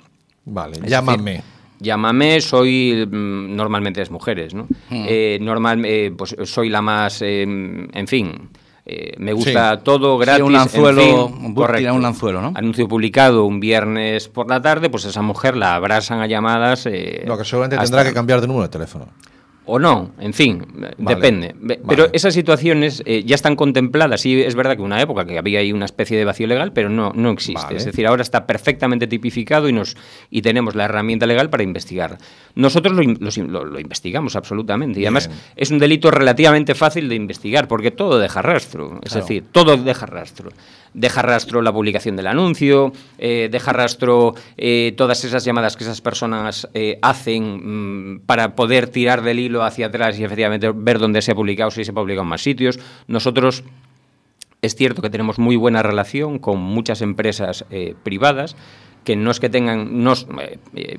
Vale, 0.45 0.77
Es 0.85 0.91
llámame. 0.91 1.31
decir, 1.33 1.45
llámame, 1.81 2.41
soy 2.43 3.07
mm, 3.11 3.57
normalmente 3.57 4.03
es 4.03 4.11
mujeres, 4.11 4.53
¿no? 4.53 4.69
Eh, 4.91 5.39
normal, 5.41 5.83
eh, 5.87 6.13
pues 6.17 6.37
soy 6.45 6.69
la 6.69 6.83
más, 6.83 7.23
eh, 7.23 7.43
en 7.45 8.07
fin. 8.07 8.51
me 9.19 9.33
gusta 9.33 9.77
Sí. 9.77 9.83
todo 9.85 10.19
Sí, 10.19 10.25
gratis. 10.27 10.45
un 10.45 10.55
en 10.55 10.61
anzuelo, 10.63 11.29
fin, 11.29 11.45
un- 11.47 11.55
correcto. 11.55 11.95
un 11.95 12.05
anzuelo, 12.05 12.43
¿no? 12.43 12.53
Anuncio 12.57 12.89
publicado 12.89 13.45
un 13.45 13.61
viernes 13.61 14.29
por 14.29 14.49
la 14.51 14.61
tarde, 14.61 14.91
pues 14.91 15.05
esa 15.05 15.23
mujer 15.23 15.57
la 15.57 15.77
abrasan 15.77 16.19
a 16.21 16.27
llamadas. 16.27 16.87
Lo 17.25 17.39
que 17.39 17.45
seguramente 17.45 17.77
hasta- 17.77 17.85
tendrá 17.85 18.05
que 18.05 18.13
cambiar 18.15 18.41
de 18.41 18.49
número 18.49 18.65
de 18.65 18.69
teléfono. 18.71 19.07
O 19.71 19.79
no, 19.79 20.13
en 20.19 20.33
fin, 20.33 20.65
Vale. 20.75 20.95
depende. 20.99 21.55
Vale. 21.59 21.81
Pero 21.89 22.09
esas 22.13 22.35
situaciones 22.35 23.03
eh, 23.07 23.23
ya 23.25 23.35
están 23.35 23.57
contempladas. 23.57 24.21
Sí, 24.21 24.41
es 24.41 24.55
verdad 24.55 24.77
que 24.77 24.83
una 24.83 25.01
época 25.01 25.25
que 25.25 25.39
había 25.39 25.61
ahí 25.61 25.73
una 25.73 25.85
especie 25.85 26.19
de 26.19 26.25
vacío 26.25 26.47
legal, 26.47 26.73
pero 26.73 26.89
no, 26.89 27.13
no 27.15 27.31
existe. 27.31 27.63
Vale. 27.63 27.77
Es 27.79 27.85
decir, 27.85 28.07
ahora 28.07 28.23
está 28.23 28.47
perfectamente 28.47 29.07
tipificado 29.07 29.69
y, 29.69 29.73
nos, 29.73 29.97
y 30.31 30.43
tenemos 30.43 30.75
la 30.75 30.85
herramienta 30.87 31.27
legal 31.27 31.51
para 31.51 31.63
investigar. 31.63 32.19
Nosotros 32.55 32.95
lo, 32.95 33.03
lo- 33.03 33.65
lo 33.65 33.79
investigamos 33.81 34.37
absolutamente. 34.37 35.01
Y 35.01 35.05
además 35.05 35.29
Bien. 35.29 35.41
es 35.57 35.71
un 35.71 35.79
delito 35.79 36.11
relativamente 36.11 36.75
fácil 36.75 37.09
de 37.09 37.15
investigar 37.15 37.69
porque 37.69 37.91
todo 37.91 38.19
deja 38.19 38.43
rastro. 38.43 38.99
Es 39.03 39.13
Claro. 39.13 39.27
decir, 39.27 39.45
todo 39.53 39.77
deja 39.77 40.07
rastro. 40.07 40.51
Deja 40.93 41.23
rastro 41.23 41.63
la 41.63 41.73
publicación 41.73 42.17
del 42.17 42.27
anuncio, 42.27 42.93
eh, 43.19 43.49
deja 43.51 43.73
rastro 43.73 44.35
eh, 44.57 44.93
todas 44.97 45.25
esas 45.25 45.45
llamadas 45.45 45.77
que 45.77 45.85
esas 45.85 46.01
personas 46.01 46.69
eh, 46.75 46.99
hacen 47.01 48.15
mm, 48.15 48.21
para 48.27 48.57
poder 48.57 48.89
tirar 48.89 49.23
del 49.23 49.39
hilo 49.39 49.63
hacia 49.63 49.87
atrás 49.87 50.19
y 50.19 50.25
efectivamente 50.25 50.71
ver 50.75 50.99
dónde 50.99 51.23
se 51.23 51.31
ha 51.33 51.35
publicado, 51.37 51.71
si 51.71 51.85
se 51.85 51.93
ha 51.93 51.95
publicado 51.95 52.23
en 52.23 52.29
más 52.29 52.43
sitios. 52.43 52.81
Nosotros 53.07 53.63
es 54.63 54.75
cierto 54.75 55.01
que 55.01 55.11
tenemos 55.11 55.39
muy 55.39 55.57
buena 55.57 55.83
relación 55.83 56.39
con 56.39 56.59
muchas 56.61 57.03
empresas 57.03 57.65
eh, 57.71 57.95
privadas 58.03 58.57
que 59.05 59.17
no 59.17 59.31
es 59.31 59.41
que 59.41 59.49
tengan, 59.49 60.03
no 60.05 60.13
eh, 60.75 60.99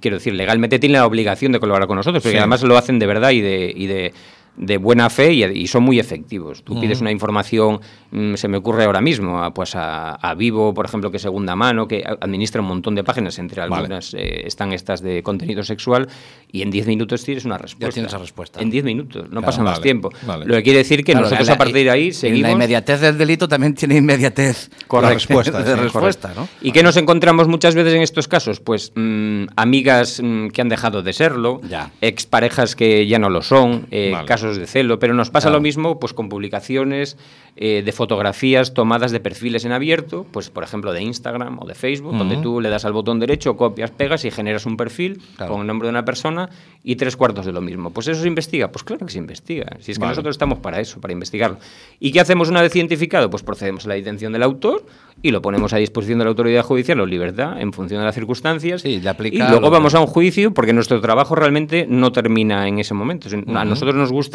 quiero 0.00 0.18
decir, 0.18 0.34
legalmente 0.34 0.78
tienen 0.78 1.00
la 1.00 1.06
obligación 1.06 1.50
de 1.50 1.58
colaborar 1.58 1.88
con 1.88 1.96
nosotros, 1.96 2.22
porque 2.22 2.36
Sí. 2.36 2.38
además 2.38 2.62
lo 2.62 2.76
hacen 2.78 3.00
de 3.00 3.06
verdad 3.06 3.30
y 3.30 3.40
de, 3.40 3.72
y 3.74 3.86
de, 3.88 4.12
de 4.56 4.76
buena 4.76 5.08
fe 5.10 5.32
y, 5.32 5.44
y 5.44 5.66
son 5.66 5.82
muy 5.84 5.98
efectivos. 5.98 6.62
Tú 6.64 6.78
pides 6.80 7.00
una 7.00 7.10
información, 7.10 7.80
mm, 8.10 8.34
se 8.34 8.46
me 8.48 8.58
ocurre 8.58 8.84
ahora 8.84 9.00
mismo, 9.00 9.42
a, 9.42 9.54
pues 9.54 9.74
a, 9.74 10.14
a 10.14 10.34
Vivo, 10.34 10.74
por 10.74 10.84
ejemplo, 10.86 11.10
que 11.10 11.16
es 11.16 11.22
segunda 11.22 11.56
mano, 11.56 11.88
que 11.88 12.04
administra 12.20 12.60
un 12.60 12.68
montón 12.68 12.94
de 12.94 13.02
páginas, 13.04 13.38
entre 13.38 13.60
Vale. 13.62 13.74
algunas 13.74 14.12
eh, 14.14 14.42
están 14.46 14.72
estas 14.72 15.00
de 15.02 15.22
contenido 15.22 15.62
sexual, 15.62 16.08
y 16.52 16.62
en 16.62 16.70
10 16.70 16.86
minutos 16.88 17.24
tienes 17.24 17.44
una 17.44 17.56
respuesta. 17.58 17.94
tienes 17.94 18.12
la 18.12 18.18
respuesta. 18.18 18.60
En 18.60 18.70
10 18.70 18.84
minutos, 18.84 19.22
no 19.24 19.28
Claro, 19.40 19.46
pasa 19.46 19.62
más 19.62 19.80
tiempo. 19.80 20.10
vale. 20.26 20.44
Lo 20.46 20.54
que 20.56 20.62
quiere 20.62 20.78
decir 20.80 21.04
que 21.04 21.12
Claro, 21.12 21.24
nosotros 21.26 21.48
la- 21.48 21.54
a 21.54 21.58
partir 21.58 21.84
de 21.84 21.90
ahí 21.90 22.06
y 22.08 22.12
seguimos... 22.12 22.42
La 22.42 22.52
inmediatez 22.52 23.00
del 23.00 23.16
delito 23.16 23.48
también 23.48 23.74
tiene 23.74 23.96
inmediatez 23.96 24.70
Correcto. 24.86 25.14
respuesta, 25.14 25.62
de 25.62 25.76
respuesta, 25.76 26.32
¿no? 26.36 26.48
¿Y 26.60 26.72
qué 26.72 26.82
nos 26.82 26.96
encontramos 26.96 27.48
muchas 27.48 27.74
veces 27.74 27.94
en 27.94 28.02
estos 28.02 28.28
casos? 28.28 28.60
Pues 28.60 28.92
mm, 28.94 29.44
amigas 29.56 30.20
mm, 30.22 30.48
que 30.48 30.60
han 30.60 30.68
dejado 30.68 31.02
de 31.02 31.12
serlo, 31.12 31.60
Ya. 31.68 31.92
exparejas 32.00 32.74
que 32.76 33.06
ya 33.06 33.18
no 33.18 33.30
lo 33.30 33.42
son, 33.42 33.86
eh, 33.90 34.10
Vale. 34.12 34.26
Casos 34.42 34.56
de 34.58 34.66
celo, 34.66 34.98
pero 34.98 35.14
nos 35.14 35.30
pasa 35.30 35.48
Claro. 35.48 35.58
lo 35.58 35.62
mismo 35.62 35.98
pues 36.00 36.12
con 36.12 36.28
publicaciones 36.28 37.16
eh, 37.56 37.82
de 37.84 37.92
fotografías 37.92 38.74
tomadas 38.74 39.10
de 39.12 39.20
perfiles 39.20 39.64
en 39.64 39.72
abierto, 39.72 40.26
pues 40.30 40.50
por 40.50 40.64
ejemplo 40.64 40.92
de 40.92 41.02
Instagram 41.02 41.58
o 41.60 41.66
de 41.66 41.74
Facebook, 41.74 42.16
donde 42.16 42.36
tú 42.38 42.60
le 42.60 42.68
das 42.70 42.84
al 42.84 42.92
botón 42.92 43.18
derecho, 43.20 43.56
copias, 43.56 43.90
pegas 43.90 44.24
y 44.24 44.30
generas 44.30 44.66
un 44.66 44.76
perfil 44.76 45.20
Claro. 45.36 45.52
con 45.52 45.60
el 45.62 45.66
nombre 45.66 45.86
de 45.86 45.90
una 45.90 46.04
persona 46.04 46.48
y 46.82 46.96
tres 46.96 47.16
cuartos 47.16 47.44
de 47.44 47.52
lo 47.52 47.60
mismo. 47.60 47.90
Pues 47.90 48.08
eso 48.08 48.22
se 48.22 48.28
investiga, 48.28 48.68
pues 48.72 48.84
claro 48.84 49.04
que 49.06 49.12
se 49.12 49.18
investiga. 49.18 49.66
Si 49.80 49.92
es 49.92 49.98
que 49.98 50.02
Vale. 50.02 50.12
nosotros 50.12 50.34
estamos 50.34 50.58
para 50.60 50.80
eso, 50.80 51.00
para 51.00 51.12
investigarlo. 51.12 51.58
¿Y 51.98 52.12
qué 52.12 52.20
hacemos 52.20 52.48
una 52.48 52.62
vez 52.62 52.74
identificado? 52.76 53.28
Pues 53.30 53.42
procedemos 53.42 53.84
a 53.84 53.88
la 53.88 53.94
detención 53.94 54.32
del 54.32 54.42
autor 54.42 54.84
y 55.22 55.30
lo 55.32 55.42
ponemos 55.42 55.72
a 55.74 55.76
disposición 55.76 56.18
de 56.20 56.24
la 56.24 56.30
autoridad 56.30 56.62
judicial 56.62 56.98
o 57.00 57.06
libertad 57.06 57.60
en 57.60 57.72
función 57.72 58.00
de 58.00 58.06
las 58.06 58.14
circunstancias. 58.14 58.80
Sí, 58.82 59.00
y 59.32 59.38
luego 59.38 59.68
vamos 59.70 59.94
a 59.94 60.00
un 60.00 60.06
juicio 60.06 60.54
porque 60.54 60.72
nuestro 60.72 61.00
trabajo 61.00 61.34
realmente 61.34 61.86
no 61.88 62.12
termina 62.12 62.66
en 62.68 62.78
ese 62.78 62.94
momento. 62.94 63.28
A 63.54 63.64
nosotros 63.64 63.94
nos 63.96 64.10
gusta 64.12 64.29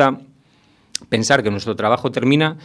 pensar 1.09 1.43
que 1.43 1.51
nuestro 1.51 1.75
trabajo 1.75 2.11
termina 2.11 2.57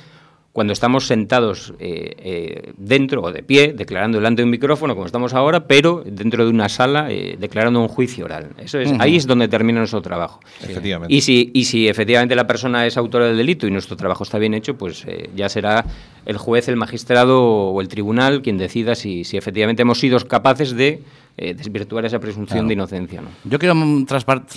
cuando 0.53 0.73
estamos 0.73 1.07
sentados 1.07 1.75
eh, 1.79 2.17
eh, 2.19 2.73
dentro 2.77 3.23
o 3.23 3.31
de 3.31 3.43
pie, 3.45 3.73
declarando 3.73 4.19
delante 4.19 4.43
de 4.43 4.45
un 4.45 4.51
micrófono, 4.51 4.95
como 4.95 5.07
estamos 5.07 5.33
ahora, 5.33 5.67
pero 5.69 6.03
dentro 6.05 6.45
de 6.45 6.51
una 6.51 6.69
sala 6.69 7.11
eh, 7.11 7.37
declarando 7.39 7.81
un 7.81 7.87
juicio 7.87 8.25
oral. 8.25 8.51
Eso 8.59 8.81
es, 8.81 8.91
Ahí 8.99 9.17
es 9.17 9.29
donde 9.29 9.47
termina 9.47 9.79
nuestro 9.79 10.03
trabajo. 10.03 10.41
Efectivamente. 10.61 11.15
Y 11.15 11.21
si, 11.21 11.53
y 11.55 11.65
si 11.65 11.87
efectivamente 11.87 12.35
la 12.35 12.49
persona 12.49 12.85
es 12.85 12.97
autora 12.97 13.27
del 13.27 13.37
delito 13.37 13.69
y 13.69 13.71
nuestro 13.71 13.97
trabajo 13.97 14.25
está 14.25 14.39
bien 14.39 14.55
hecho, 14.55 14.77
pues 14.77 15.07
ya 15.37 15.49
será 15.49 15.85
el 16.27 16.37
juez, 16.37 16.67
el 16.69 16.77
magistrado 16.77 17.43
o 17.43 17.81
el 17.81 17.87
tribunal 17.87 18.43
quien 18.43 18.59
decida 18.59 18.97
si, 18.97 19.23
si 19.23 19.37
efectivamente 19.37 19.83
hemos 19.83 20.01
sido 20.01 20.19
capaces 20.27 20.73
de 20.73 21.01
eh, 21.37 21.55
desvirtuar 21.55 22.05
esa 22.05 22.19
presunción 22.19 22.49
Claro. 22.59 22.69
de 22.69 22.75
inocencia. 22.75 23.21
¿no? 23.23 23.29
Yo 23.45 23.59
quiero, 23.59 23.75
mm, 23.75 24.07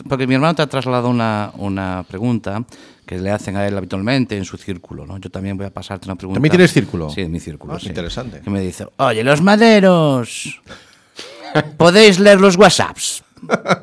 porque 0.09 0.27
mi 0.27 0.35
hermano 0.35 0.53
te 0.55 0.61
ha 0.61 0.67
trasladado 0.67 1.09
una, 1.09 1.51
una 1.57 2.03
pregunta 2.07 2.63
que 3.05 3.17
le 3.19 3.31
hacen 3.31 3.55
a 3.57 3.67
él 3.67 3.77
habitualmente 3.77 4.37
en 4.37 4.45
su 4.45 4.57
círculo, 4.57 5.05
¿no? 5.05 5.17
Yo 5.17 5.29
también 5.29 5.57
voy 5.57 5.65
a 5.65 5.69
pasarte 5.69 6.07
una 6.07 6.15
pregunta. 6.15 6.37
¿También 6.37 6.51
tienes 6.51 6.71
círculo? 6.71 7.09
Sí, 7.09 7.21
en 7.21 7.31
mi 7.31 7.39
círculo. 7.39 7.73
Ah, 7.73 7.79
sí. 7.79 7.87
interesante. 7.87 8.41
Que 8.41 8.49
me 8.49 8.61
dice, 8.61 8.87
oye, 8.97 9.23
los 9.23 9.41
maderos, 9.41 10.61
¿podéis 11.77 12.19
leer 12.19 12.39
los 12.39 12.55
WhatsApps? 12.55 13.22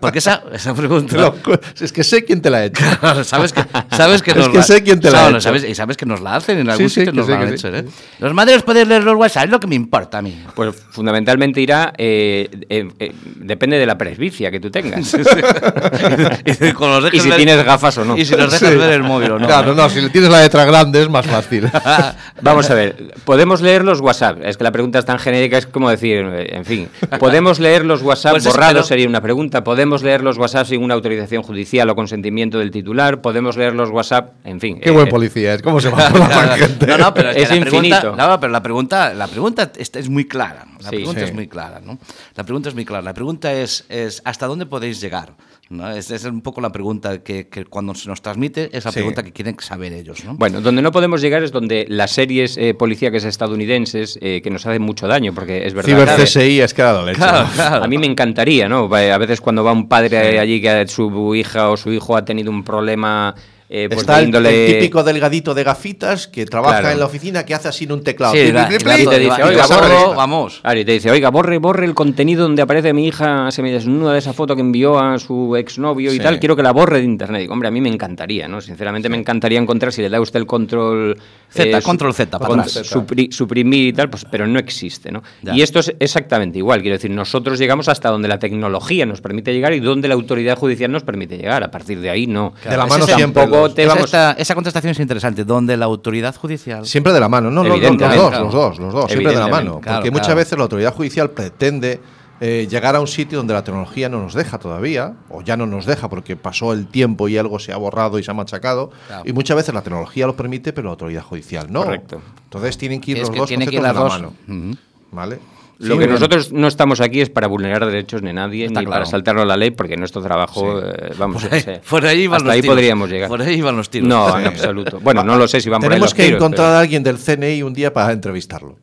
Porque 0.00 0.18
esa, 0.18 0.42
esa 0.52 0.74
pregunta... 0.74 1.32
Es 1.80 1.92
que 1.92 2.04
sé 2.04 2.24
quién 2.24 2.40
te 2.42 2.50
la 2.50 2.58
ha 2.58 2.64
hecho. 2.66 2.82
Claro, 3.00 3.24
sabes 3.24 3.52
que, 3.52 3.62
sabes 3.96 4.22
que 4.22 4.30
Es 4.32 4.36
nos 4.36 4.48
que 4.48 4.56
la- 4.58 4.62
sé 4.62 4.82
quién 4.82 5.00
te 5.00 5.10
la 5.10 5.18
ha 5.18 5.20
Sabes- 5.22 5.34
hecho. 5.36 5.40
sabes- 5.42 5.64
y 5.70 5.74
sabes 5.74 5.96
que 5.96 6.06
nos 6.06 6.20
la 6.20 6.36
hacen 6.36 6.58
en 6.58 6.70
algún 6.70 6.88
Sí, 6.88 7.00
sitio 7.00 7.12
nos 7.12 7.28
la 7.28 7.56
sí. 7.56 7.66
¿eh? 7.68 7.84
Los 8.18 8.34
maderos 8.34 8.62
podéis 8.62 8.86
leer 8.88 9.02
los 9.04 9.16
WhatsApp, 9.16 9.44
es 9.44 9.50
lo 9.50 9.60
que 9.60 9.66
me 9.66 9.74
importa 9.74 10.18
a 10.18 10.22
mí. 10.22 10.42
Pues 10.54 10.74
fundamentalmente 10.90 11.60
irá, 11.60 11.92
eh, 11.96 12.48
eh, 12.68 12.88
eh, 12.98 13.12
depende 13.36 13.78
de 13.78 13.86
la 13.86 13.96
presbicia 13.98 14.50
que 14.50 14.60
tú 14.60 14.70
tengas. 14.70 15.14
y, 15.14 16.72
con 16.72 16.90
los 16.90 17.00
Y 17.00 17.04
dejes 17.04 17.22
si 17.22 17.28
ver- 17.28 17.36
tienes 17.36 17.64
gafas 17.64 17.98
o 17.98 18.04
no. 18.04 18.16
Y 18.16 18.24
si 18.24 18.34
nos 18.36 18.50
dejas 18.52 18.76
ver 18.76 18.92
el 18.92 19.02
móvil 19.02 19.32
o 19.32 19.38
no. 19.38 19.46
Claro, 19.46 19.74
no, 19.74 19.88
si 19.90 20.00
le 20.00 20.10
tienes 20.10 20.30
la 20.30 20.40
letra 20.40 20.64
grande 20.64 21.02
es 21.02 21.08
más 21.08 21.26
fácil. 21.26 21.68
Vamos 22.42 22.70
a 22.70 22.74
ver, 22.74 22.96
¿podemos 23.24 23.60
leer 23.60 23.84
los 23.84 24.00
WhatsApp? 24.00 24.38
Es 24.44 24.56
que 24.56 24.64
la 24.64 24.72
pregunta 24.72 24.98
es 24.98 25.04
tan 25.04 25.18
genérica, 25.18 25.58
es 25.58 25.66
como 25.66 25.90
decir, 25.90 26.18
en 26.18 26.64
fin, 26.64 26.88
¿podemos 27.18 27.58
leer 27.60 27.84
los 27.84 28.02
WhatsApp 28.02 28.32
Pues 28.32 28.46
es- 28.46 28.52
borrados? 28.52 28.86
Sería 28.86 29.08
una 29.08 29.20
pregunta. 29.20 29.49
¿Podemos 29.50 30.02
leer 30.02 30.22
los 30.22 30.38
WhatsApp 30.38 30.66
sin 30.66 30.82
una 30.82 30.94
autorización 30.94 31.42
judicial 31.42 31.88
o 31.90 31.94
consentimiento 31.96 32.58
del 32.58 32.70
titular? 32.70 33.20
¿Podemos 33.20 33.56
leer 33.56 33.74
los 33.74 33.90
WhatsApp? 33.90 34.34
En 34.44 34.60
fin. 34.60 34.80
Qué 34.80 34.88
eh, 34.90 34.92
buen 34.92 35.08
policía 35.08 35.54
es. 35.54 35.62
¿Cómo 35.62 35.80
se 35.80 35.88
va 35.90 36.08
por 36.10 36.20
la 36.20 36.28
tangente? 36.28 36.86
No, 36.86 36.98
no, 36.98 37.14
pero 37.14 37.30
es, 37.30 37.36
que 37.36 37.42
Es 37.42 37.50
la 37.50 37.56
infinito. 37.56 38.00
Pregunta, 38.00 38.26
no, 38.28 38.40
pero 38.40 38.52
la 38.52 38.62
pregunta, 38.62 39.14
la 39.14 39.26
pregunta 39.26 39.72
es, 39.76 39.90
es 39.94 40.08
muy 40.08 40.26
clara. 40.26 40.64
La 40.80 40.90
Sí, 40.90 40.96
pregunta 40.96 41.20
sí. 41.20 41.26
es 41.26 41.34
muy 41.34 41.48
clara, 41.48 41.80
¿no? 41.84 41.98
La 42.36 42.44
pregunta 42.44 42.68
es 42.68 42.74
muy 42.74 42.84
clara. 42.84 43.02
La 43.02 43.14
pregunta 43.14 43.52
es, 43.52 43.84
es 43.88 44.22
¿hasta 44.24 44.46
dónde 44.46 44.66
podéis 44.66 45.00
llegar? 45.00 45.32
¿No? 45.70 45.88
Es, 45.88 46.10
es 46.10 46.24
un 46.24 46.40
poco 46.40 46.60
la 46.60 46.72
pregunta 46.72 47.22
que, 47.22 47.46
que 47.48 47.64
cuando 47.64 47.94
se 47.94 48.08
nos 48.08 48.20
transmite 48.20 48.76
es 48.76 48.84
la 48.84 48.90
Sí. 48.90 48.96
pregunta 48.96 49.22
que 49.22 49.32
quieren 49.32 49.54
saber 49.60 49.92
ellos, 49.92 50.24
¿no? 50.24 50.34
Bueno, 50.34 50.60
donde 50.60 50.82
no 50.82 50.90
podemos 50.90 51.20
llegar 51.20 51.44
es 51.44 51.52
donde 51.52 51.86
las 51.88 52.10
series 52.10 52.56
eh, 52.56 52.74
policíacas 52.74 53.22
estadounidenses, 53.22 54.18
eh, 54.20 54.40
que 54.42 54.50
nos 54.50 54.66
hacen 54.66 54.82
mucho 54.82 55.06
daño, 55.06 55.32
porque 55.32 55.64
es 55.64 55.72
verdad. 55.72 55.88
Ciber 55.88 56.08
CSI 56.26 56.60
es 56.60 56.74
que 56.74 56.82
ha 56.82 56.86
dado 56.86 57.06
leche. 57.06 57.18
Claro, 57.18 57.48
claro. 57.54 57.84
A 57.84 57.86
mí 57.86 57.98
me 57.98 58.06
encantaría, 58.06 58.68
¿no? 58.68 58.88
Va- 58.88 59.14
A 59.14 59.18
veces 59.18 59.40
cuando 59.40 59.62
va 59.62 59.70
un 59.72 59.88
padre 59.88 60.40
allí 60.40 60.60
que 60.60 60.88
su 60.88 61.34
hija 61.36 61.70
o 61.70 61.76
su 61.76 61.92
hijo 61.92 62.16
ha 62.16 62.24
tenido 62.24 62.50
un 62.50 62.64
problema 62.64 63.36
eh, 63.72 63.86
pues 63.88 64.00
Está 64.00 64.14
de 64.16 64.18
el, 64.22 64.24
índole... 64.26 64.66
el 64.66 64.72
típico 64.80 65.04
delgadito 65.04 65.54
de 65.54 65.62
gafitas 65.62 66.26
que 66.26 66.44
trabaja 66.44 66.80
Claro. 66.80 66.92
en 66.94 66.98
la 66.98 67.06
oficina 67.06 67.44
que 67.46 67.54
hace 67.54 67.68
así 67.68 67.84
en 67.84 67.92
un 67.92 68.02
teclado. 68.02 68.32
Sí, 68.34 68.50
la- 68.50 68.68
y 68.68 68.78
la- 68.84 69.00
y 69.00 69.06
te 69.06 69.18
dice, 69.20 69.42
oiga, 69.44 69.62
lista. 69.62 70.08
vamos. 70.16 70.60
Y 70.64 70.84
te 70.84 70.92
dice, 70.92 71.10
oiga, 71.10 71.30
borre, 71.30 71.58
borre 71.58 71.86
el 71.86 71.94
contenido 71.94 72.42
donde 72.42 72.62
aparece 72.62 72.92
mi 72.92 73.06
hija 73.06 73.50
se 73.52 73.62
me 73.62 73.70
desnuda 73.70 74.12
de 74.14 74.18
esa 74.18 74.32
foto 74.32 74.56
que 74.56 74.60
envió 74.60 74.98
a 74.98 75.18
su 75.20 75.54
exnovio 75.56 76.10
Sí. 76.10 76.16
y 76.16 76.20
tal, 76.20 76.40
quiero 76.40 76.56
que 76.56 76.62
la 76.64 76.72
borre 76.72 76.98
de 76.98 77.04
internet. 77.04 77.42
Digo, 77.42 77.52
hombre, 77.52 77.68
a 77.68 77.70
mí 77.70 77.80
me 77.80 77.88
encantaría, 77.88 78.48
¿no? 78.48 78.60
Sinceramente 78.60 79.08
me 79.08 79.16
encantaría 79.16 79.60
encontrar, 79.60 79.92
si 79.92 80.02
le 80.02 80.08
da 80.08 80.20
usted 80.20 80.40
el 80.40 80.46
control... 80.46 81.16
Z, 81.48 81.80
su- 81.80 81.86
control 81.86 82.14
Z, 82.14 82.38
para 82.38 82.48
con- 82.48 82.60
supri- 82.64 83.30
suprimir 83.32 83.88
y 83.88 83.92
tal, 83.92 84.08
pues, 84.10 84.24
pero 84.30 84.46
no 84.46 84.58
existe, 84.58 85.10
¿no? 85.12 85.22
Ya. 85.42 85.54
Y 85.54 85.62
esto 85.62 85.78
es 85.80 85.92
exactamente 85.98 86.58
igual, 86.58 86.80
quiero 86.80 86.96
decir, 86.96 87.10
nosotros 87.10 87.58
llegamos 87.58 87.88
hasta 87.88 88.08
donde 88.08 88.28
la 88.28 88.38
tecnología 88.38 89.04
nos 89.06 89.20
permite 89.20 89.52
llegar 89.52 89.72
y 89.74 89.80
donde 89.80 90.08
la 90.08 90.14
autoridad 90.14 90.56
judicial 90.56 90.90
nos 90.92 91.02
permite 91.02 91.36
llegar. 91.36 91.62
A 91.64 91.70
partir 91.70 92.00
de 92.00 92.10
ahí, 92.10 92.26
no. 92.26 92.54
De 92.68 92.76
la 92.76 92.86
mano 92.86 93.04
siempre. 93.06 93.42
tampoco 93.42 93.59
Esa, 93.66 93.86
vamos- 93.88 94.04
esta- 94.04 94.32
esa 94.32 94.54
contestación 94.54 94.90
es 94.92 95.00
interesante. 95.00 95.44
Donde 95.44 95.76
la 95.76 95.86
autoridad 95.86 96.34
judicial... 96.36 96.86
Siempre 96.86 97.12
de 97.12 97.20
la 97.20 97.28
mano, 97.28 97.50
no, 97.50 97.62
los 97.64 97.80
dos, 97.80 97.96
claro. 97.96 98.30
los 98.44 98.52
dos, 98.52 98.78
los 98.78 98.92
dos, 98.92 99.10
siempre 99.10 99.32
de 99.32 99.38
la 99.38 99.48
mano. 99.48 99.80
claro, 99.80 99.98
porque 99.98 100.10
muchas 100.10 100.26
claro. 100.28 100.38
veces 100.38 100.58
la 100.58 100.62
autoridad 100.64 100.94
judicial 100.94 101.30
pretende 101.30 102.00
eh, 102.42 102.66
llegar 102.70 102.96
a 102.96 103.00
un 103.00 103.06
sitio 103.06 103.36
donde 103.38 103.52
la 103.52 103.62
tecnología 103.62 104.08
no 104.08 104.20
nos 104.22 104.32
deja 104.34 104.58
todavía, 104.58 105.12
o 105.28 105.42
ya 105.42 105.56
no 105.58 105.66
nos 105.66 105.84
deja 105.84 106.08
porque 106.08 106.36
pasó 106.36 106.72
el 106.72 106.86
tiempo 106.86 107.28
y 107.28 107.36
algo 107.36 107.58
se 107.58 107.72
ha 107.72 107.76
borrado 107.76 108.18
y 108.18 108.22
se 108.22 108.30
ha 108.30 108.34
machacado. 108.34 108.90
Claro. 109.08 109.24
Y 109.26 109.32
muchas 109.34 109.56
veces 109.56 109.74
la 109.74 109.82
tecnología 109.82 110.26
lo 110.26 110.34
permite, 110.36 110.72
pero 110.72 110.86
la 110.86 110.92
autoridad 110.92 111.22
judicial 111.22 111.70
no. 111.70 111.84
Correcto. 111.84 112.22
Entonces 112.44 112.78
tienen 112.78 113.00
que 113.00 113.10
ir 113.10 113.16
Es 113.18 113.22
los 113.24 113.30
que 113.30 113.38
dos 113.40 113.48
que 113.48 113.54
ir 113.54 113.60
conceptos 113.60 113.82
las 113.82 113.92
de 113.94 113.98
la 113.98 114.04
dos. 114.04 114.12
mano. 114.48 114.76
¿Vale? 115.12 115.38
Lo 115.80 115.98
que 115.98 116.06
nosotros 116.06 116.52
no 116.52 116.68
estamos 116.68 117.00
aquí 117.00 117.20
es 117.22 117.30
para 117.30 117.46
vulnerar 117.46 117.84
derechos 117.86 118.20
de 118.22 118.32
nadie 118.32 118.66
Está 118.66 118.80
ni 118.80 118.86
claro. 118.86 119.00
para 119.00 119.10
saltarnos 119.10 119.46
la 119.46 119.56
ley, 119.56 119.70
porque 119.70 119.96
nuestro 119.96 120.20
trabajo, 120.22 120.78
eh, 120.80 121.12
vamos, 121.18 121.42
Por 121.42 121.54
ahí, 121.54 121.60
sé, 121.62 121.80
por 121.88 122.04
ahí 122.06 122.26
van 122.26 122.36
hasta 122.36 122.44
los 122.46 122.54
ahí 122.54 122.60
tiros. 122.60 122.76
podríamos 122.76 123.10
llegar. 123.10 123.28
Por 123.28 123.40
ahí 123.42 123.60
van 123.62 123.76
los 123.76 123.88
tiros. 123.90 124.08
No, 124.08 124.38
en 124.38 124.46
absoluto. 124.46 125.00
Bueno, 125.00 125.24
no 125.24 125.36
lo 125.36 125.48
sé 125.48 125.60
si 125.60 125.70
van 125.70 125.80
por 125.80 125.86
ahí 125.90 125.96
Tenemos 125.96 126.10
los 126.10 126.14
que 126.14 126.24
tiros, 126.24 126.36
encontrar 126.38 126.66
pero- 126.68 126.76
a 126.76 126.80
alguien 126.80 127.02
del 127.02 127.16
CNI 127.18 127.62
un 127.62 127.72
día 127.72 127.92
para 127.92 128.12
entrevistarlo. 128.12 128.78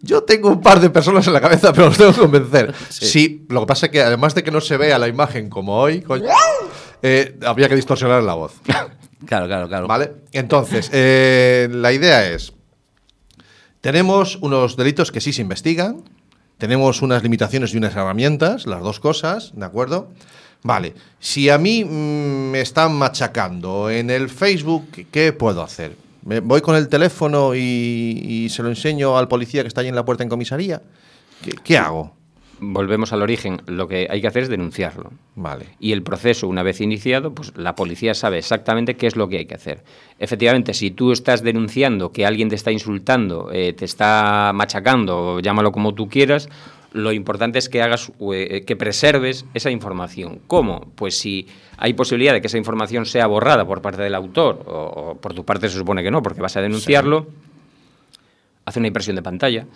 Yo 0.00 0.24
tengo 0.24 0.48
un 0.48 0.60
par 0.60 0.80
de 0.80 0.90
personas 0.90 1.24
en 1.28 1.32
la 1.32 1.40
cabeza, 1.40 1.72
pero 1.72 1.86
los 1.86 1.96
tengo 1.96 2.12
que 2.12 2.20
convencer. 2.20 2.74
Sí. 2.88 3.46
lo 3.48 3.60
que 3.60 3.66
pasa 3.66 3.86
es 3.86 3.92
que 3.92 4.00
además 4.02 4.34
de 4.34 4.42
que 4.42 4.50
no 4.50 4.60
se 4.60 4.76
vea 4.76 4.98
la 4.98 5.06
imagen 5.06 5.48
como 5.48 5.78
hoy, 5.78 6.00
coño, 6.02 6.24
eh, 7.02 7.38
habría 7.46 7.68
que 7.68 7.76
distorsionar 7.76 8.22
la 8.22 8.34
voz. 8.34 8.54
Claro, 9.24 9.46
claro, 9.46 9.68
claro. 9.68 9.86
¿Vale? 9.86 10.10
Entonces, 10.32 10.90
eh, 10.92 11.68
la 11.70 11.92
idea 11.92 12.28
es, 12.28 12.52
tenemos 13.80 14.36
unos 14.40 14.76
delitos 14.76 15.12
que 15.12 15.20
sí 15.20 15.32
se 15.32 15.42
investigan, 15.42 16.02
tenemos 16.62 17.02
unas 17.02 17.24
limitaciones 17.24 17.74
y 17.74 17.76
unas 17.76 17.96
herramientas, 17.96 18.68
las 18.68 18.82
dos 18.82 19.00
cosas, 19.00 19.50
¿de 19.56 19.64
acuerdo? 19.64 20.06
Vale, 20.62 20.94
si 21.18 21.50
a 21.50 21.58
mí 21.58 21.84
mm, 21.84 22.50
me 22.52 22.60
están 22.60 22.94
machacando 22.94 23.90
en 23.90 24.10
el 24.10 24.28
Facebook, 24.28 24.86
¿qué 25.10 25.32
puedo 25.32 25.60
hacer? 25.60 25.96
¿Me 26.24 26.38
voy 26.38 26.60
con 26.60 26.76
el 26.76 26.86
teléfono 26.86 27.56
y, 27.56 28.46
se 28.48 28.62
lo 28.62 28.68
enseño 28.68 29.18
al 29.18 29.26
policía 29.26 29.62
que 29.62 29.66
está 29.66 29.80
ahí 29.80 29.88
en 29.88 29.96
la 29.96 30.04
puerta 30.04 30.22
en 30.22 30.28
comisaría? 30.28 30.80
¿Qué, 31.42 31.50
qué 31.64 31.78
hago? 31.78 32.14
Volvemos 32.64 33.12
al 33.12 33.22
origen. 33.22 33.60
Lo 33.66 33.88
que 33.88 34.06
hay 34.08 34.20
que 34.20 34.28
hacer 34.28 34.44
es 34.44 34.48
denunciarlo. 34.48 35.10
Vale. 35.34 35.66
Y 35.80 35.90
el 35.90 36.04
proceso, 36.04 36.46
una 36.46 36.62
vez 36.62 36.80
iniciado, 36.80 37.34
pues 37.34 37.52
la 37.56 37.74
policía 37.74 38.14
sabe 38.14 38.38
exactamente 38.38 38.94
qué 38.94 39.08
es 39.08 39.16
lo 39.16 39.28
que 39.28 39.38
hay 39.38 39.46
que 39.46 39.56
hacer. 39.56 39.82
Efectivamente, 40.20 40.72
si 40.72 40.92
tú 40.92 41.10
estás 41.10 41.42
denunciando 41.42 42.12
que 42.12 42.24
alguien 42.24 42.48
te 42.48 42.54
está 42.54 42.70
insultando, 42.70 43.50
eh, 43.52 43.72
te 43.72 43.84
está 43.84 44.52
machacando, 44.54 45.40
llámalo 45.40 45.72
como 45.72 45.92
tú 45.92 46.08
quieras, 46.08 46.48
lo 46.92 47.10
importante 47.10 47.58
es 47.58 47.68
que 47.68 47.82
hagas, 47.82 48.12
eh, 48.32 48.64
que 48.64 48.76
preserves 48.76 49.44
esa 49.54 49.72
información. 49.72 50.40
¿Cómo? 50.46 50.92
Pues 50.94 51.18
si 51.18 51.48
hay 51.78 51.94
posibilidad 51.94 52.32
de 52.32 52.40
que 52.40 52.46
esa 52.46 52.58
información 52.58 53.06
sea 53.06 53.26
borrada 53.26 53.66
por 53.66 53.82
parte 53.82 54.02
del 54.02 54.14
autor, 54.14 54.62
o, 54.66 54.72
o 54.72 55.14
por 55.16 55.34
tu 55.34 55.44
parte 55.44 55.68
se 55.68 55.78
supone 55.78 56.04
que 56.04 56.12
no, 56.12 56.22
porque 56.22 56.40
vas 56.40 56.56
a 56.56 56.60
denunciarlo, 56.60 57.26
hace 58.64 58.78
una 58.78 58.86
impresión 58.86 59.16
de 59.16 59.22
pantalla, 59.22 59.66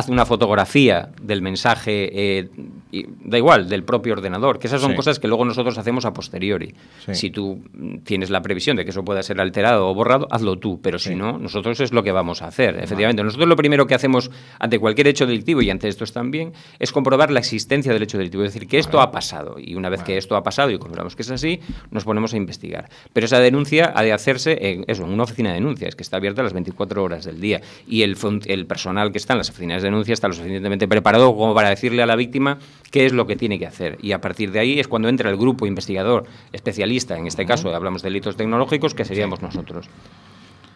hace 0.00 0.12
una 0.12 0.26
fotografía 0.26 1.10
del 1.22 1.42
mensaje, 1.42 2.10
eh, 2.38 2.50
y 2.92 3.06
da 3.24 3.38
igual, 3.38 3.68
del 3.68 3.84
propio 3.84 4.12
ordenador, 4.14 4.58
que 4.58 4.66
esas 4.66 4.80
son 4.80 4.90
Sí. 4.92 4.96
cosas 4.96 5.18
que 5.18 5.28
luego 5.28 5.44
nosotros 5.44 5.78
hacemos 5.78 6.04
a 6.04 6.12
posteriori. 6.12 6.74
Sí. 7.06 7.14
Si 7.14 7.30
tú 7.30 7.62
tienes 8.04 8.30
la 8.30 8.42
previsión 8.42 8.76
de 8.76 8.84
que 8.84 8.90
eso 8.90 9.04
pueda 9.04 9.22
ser 9.22 9.40
alterado 9.40 9.88
o 9.88 9.94
borrado, 9.94 10.26
hazlo 10.30 10.58
tú, 10.58 10.80
pero 10.82 10.98
si 10.98 11.14
no, 11.14 11.38
nosotros 11.38 11.78
es 11.80 11.92
lo 11.92 12.02
que 12.02 12.12
vamos 12.12 12.42
a 12.42 12.48
hacer. 12.48 12.76
Efectivamente, 12.82 13.22
nosotros 13.22 13.48
lo 13.48 13.56
primero 13.56 13.86
que 13.86 13.94
hacemos 13.94 14.30
ante 14.58 14.78
cualquier 14.78 15.06
hecho 15.08 15.26
delictivo, 15.26 15.62
y 15.62 15.70
ante 15.70 15.88
estos 15.88 16.12
también, 16.12 16.52
es 16.78 16.92
comprobar 16.92 17.30
la 17.30 17.40
existencia 17.40 17.92
del 17.92 18.02
hecho 18.02 18.18
delictivo, 18.18 18.44
es 18.44 18.52
decir, 18.52 18.68
que 18.68 18.78
esto 18.78 19.00
ha 19.00 19.10
pasado. 19.10 19.56
Y 19.58 19.74
una 19.74 19.88
vez 19.88 20.02
que 20.02 20.16
esto 20.16 20.36
ha 20.36 20.42
pasado 20.42 20.70
y 20.70 20.78
comprobamos 20.78 21.14
que 21.16 21.22
es 21.22 21.30
así, 21.30 21.60
nos 21.90 22.04
ponemos 22.04 22.34
a 22.34 22.36
investigar. 22.36 22.88
Pero 23.12 23.26
esa 23.26 23.38
denuncia 23.40 23.92
ha 23.94 24.02
de 24.02 24.12
hacerse 24.12 24.58
en, 24.60 24.84
eso, 24.88 25.04
en 25.04 25.10
una 25.10 25.24
oficina 25.24 25.50
de 25.50 25.56
denuncias, 25.56 25.94
que 25.94 26.02
está 26.02 26.16
abierta 26.16 26.42
las 26.42 26.52
24 26.52 27.02
horas 27.02 27.24
del 27.24 27.40
día. 27.40 27.60
Y 27.86 28.02
el, 28.02 28.16
el 28.46 28.66
personal 28.66 29.12
que 29.12 29.18
está 29.18 29.34
en 29.34 29.38
las 29.38 29.50
oficinas 29.50 29.82
de 29.82 29.88
denuncias 29.88 30.16
está 30.16 30.28
lo 30.28 30.34
suficientemente 30.34 30.88
preparado 30.88 31.34
como 31.36 31.54
para 31.54 31.68
decirle 31.70 32.02
a 32.02 32.06
la 32.06 32.16
víctima 32.16 32.58
qué 32.90 33.06
es 33.06 33.12
lo 33.12 33.26
que 33.26 33.36
tiene 33.36 33.58
que 33.58 33.66
hacer. 33.66 33.98
Y 34.02 34.12
a 34.12 34.20
partir 34.20 34.52
de 34.52 34.58
ahí 34.60 34.80
es 34.80 34.88
cuando 34.88 35.08
entra 35.08 35.30
el 35.30 35.36
grupo 35.36 35.66
investigador 35.66 36.24
especialista, 36.52 37.16
en 37.16 37.26
este 37.26 37.46
caso 37.46 37.74
hablamos 37.74 38.02
de 38.02 38.08
delitos 38.08 38.36
tecnológicos, 38.36 38.94
que 38.94 39.04
seríamos 39.04 39.42
nosotros. 39.42 39.88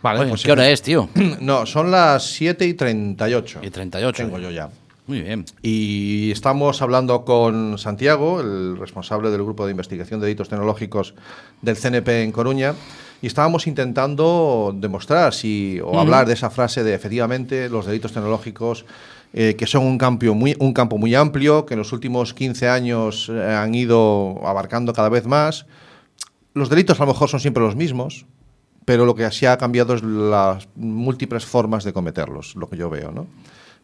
Vale, 0.02 0.20
Oye, 0.20 0.30
pues 0.30 0.42
¿Qué 0.42 0.52
hora 0.52 0.68
es, 0.68 0.82
tío? 0.82 1.08
No, 1.40 1.64
son 1.64 1.90
las 1.90 2.24
7 2.24 2.66
y 2.66 2.74
38. 2.74 3.60
Y 3.62 3.70
38. 3.70 4.22
Tengo 4.22 4.38
yo 4.38 4.50
ya. 4.50 4.68
Muy 5.06 5.20
bien. 5.20 5.44
Y 5.60 6.30
estamos 6.30 6.80
hablando 6.80 7.26
con 7.26 7.76
Santiago, 7.76 8.40
el 8.40 8.78
responsable 8.78 9.30
del 9.30 9.42
Grupo 9.42 9.66
de 9.66 9.72
Investigación 9.72 10.18
de 10.18 10.26
Delitos 10.26 10.48
Tecnológicos 10.48 11.14
del 11.60 11.76
CNP 11.76 12.22
en 12.22 12.32
Coruña, 12.32 12.74
y 13.20 13.26
estábamos 13.26 13.66
intentando 13.66 14.74
demostrar 14.74 15.34
si, 15.34 15.78
o 15.80 16.00
hablar 16.00 16.26
de 16.26 16.32
esa 16.32 16.48
frase 16.48 16.82
de 16.84 16.94
efectivamente 16.94 17.68
los 17.68 17.86
delitos 17.86 18.12
tecnológicos, 18.12 18.86
eh, 19.32 19.56
que 19.56 19.66
son 19.66 19.84
un 19.84 19.98
campo, 19.98 20.34
muy, 20.34 20.56
un 20.58 20.72
campo 20.72 20.96
muy 20.96 21.14
amplio, 21.14 21.66
que 21.66 21.74
en 21.74 21.78
los 21.78 21.92
últimos 21.92 22.32
15 22.32 22.68
años 22.68 23.30
eh, 23.30 23.42
han 23.42 23.74
ido 23.74 24.40
abarcando 24.46 24.92
cada 24.92 25.08
vez 25.08 25.26
más. 25.26 25.66
Los 26.54 26.70
delitos 26.70 27.00
a 27.00 27.04
lo 27.04 27.12
mejor 27.12 27.28
son 27.28 27.40
siempre 27.40 27.62
los 27.62 27.76
mismos, 27.76 28.26
pero 28.84 29.04
lo 29.04 29.14
que 29.14 29.30
sí 29.30 29.44
ha 29.44 29.58
cambiado 29.58 29.94
es 29.94 30.02
las 30.02 30.68
múltiples 30.76 31.44
formas 31.44 31.84
de 31.84 31.92
cometerlos, 31.92 32.56
lo 32.56 32.68
que 32.68 32.76
yo 32.76 32.88
veo, 32.88 33.10
¿no? 33.10 33.26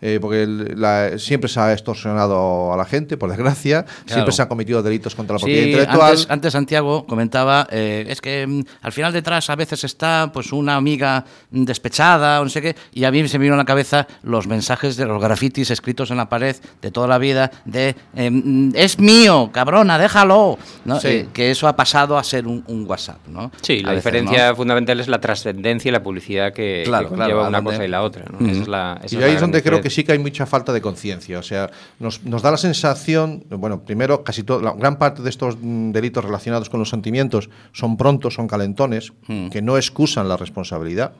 Eh, 0.02 0.18
porque 0.20 0.46
la- 0.46 1.18
siempre 1.18 1.48
se 1.48 1.60
ha 1.60 1.72
extorsionado 1.72 2.72
a 2.72 2.76
la 2.76 2.84
gente, 2.84 3.16
por 3.16 3.28
desgracia, 3.30 3.84
siempre 4.06 4.32
se 4.32 4.42
han 4.42 4.48
cometido 4.48 4.82
delitos 4.82 5.14
contra 5.14 5.34
la 5.34 5.38
propiedad 5.40 5.62
Sí, 5.64 5.70
intelectual. 5.70 6.10
antes, 6.12 6.26
antes 6.30 6.52
Santiago 6.52 7.06
comentaba, 7.06 7.66
eh, 7.70 8.06
es 8.08 8.20
que 8.20 8.46
mm, 8.46 8.62
al 8.82 8.92
final 8.92 9.12
detrás 9.12 9.50
a 9.50 9.56
veces 9.56 9.84
está 9.84 10.30
pues 10.32 10.52
una 10.52 10.76
amiga 10.76 11.24
mm, 11.50 11.64
despechada 11.64 12.40
o 12.40 12.44
no 12.44 12.50
sé 12.50 12.62
qué, 12.62 12.76
y 12.92 13.04
a 13.04 13.10
mí 13.10 13.26
se 13.28 13.38
me 13.38 13.42
vino 13.44 13.54
a 13.54 13.58
la 13.58 13.64
cabeza 13.64 14.06
los 14.22 14.46
mensajes 14.46 14.96
de 14.96 15.04
los 15.06 15.20
grafitis 15.22 15.70
escritos 15.70 16.10
en 16.10 16.16
la 16.16 16.28
pared 16.28 16.56
de 16.80 16.90
toda 16.90 17.06
la 17.06 17.18
vida 17.18 17.50
de 17.66 17.94
eh, 18.16 18.30
mm, 18.30 18.70
es 18.74 18.98
mío, 18.98 19.50
cabrona, 19.52 19.98
déjalo, 19.98 20.58
¿no? 20.86 20.98
Sí. 21.00 21.08
Eh, 21.08 21.28
que 21.32 21.50
eso 21.50 21.68
ha 21.68 21.76
pasado 21.76 22.16
a 22.16 22.24
ser 22.24 22.46
un, 22.46 22.64
un 22.68 22.86
WhatsApp, 22.88 23.26
¿no? 23.28 23.50
Sí, 23.60 23.80
A 23.80 23.88
la 23.88 23.88
veces, 23.90 24.04
diferencia 24.04 24.48
¿no? 24.50 24.56
fundamental 24.56 24.98
es 25.00 25.08
la 25.08 25.20
trascendencia 25.20 25.88
y 25.90 25.92
la 25.92 26.02
publicidad 26.02 26.52
que, 26.54 26.84
Claro, 26.86 27.10
que 27.10 27.14
claro, 27.16 27.32
conlleva 27.34 27.48
una 27.48 27.62
cosa 27.62 27.84
y 27.84 27.88
la 27.88 28.02
otra. 28.02 28.24
¿no? 28.30 28.48
Esa 28.48 28.62
es 28.62 28.68
la, 28.68 29.00
esa 29.04 29.16
Y 29.16 29.22
ahí 29.22 29.34
es 29.34 29.40
donde 29.40 29.62
creo 29.62 29.80
que 29.80 29.89
sí 29.90 30.04
que 30.04 30.12
hay 30.12 30.18
mucha 30.18 30.46
falta 30.46 30.72
de 30.72 30.80
conciencia. 30.80 31.38
O 31.38 31.42
sea, 31.42 31.70
nos, 31.98 32.22
nos 32.24 32.42
da 32.42 32.50
la 32.50 32.56
sensación, 32.56 33.44
bueno, 33.50 33.82
primero, 33.82 34.22
casi 34.24 34.42
toda 34.42 34.62
la 34.62 34.72
gran 34.72 34.98
parte 34.98 35.22
de 35.22 35.30
estos 35.30 35.56
mm, 35.60 35.90
delitos 35.92 36.24
relacionados 36.24 36.70
con 36.70 36.80
los 36.80 36.88
sentimientos 36.88 37.50
son 37.72 37.96
prontos, 37.96 38.34
son 38.34 38.48
calentones, 38.48 39.12
que 39.50 39.60
no 39.62 39.76
excusan 39.76 40.28
la 40.28 40.36
responsabilidad, 40.36 41.12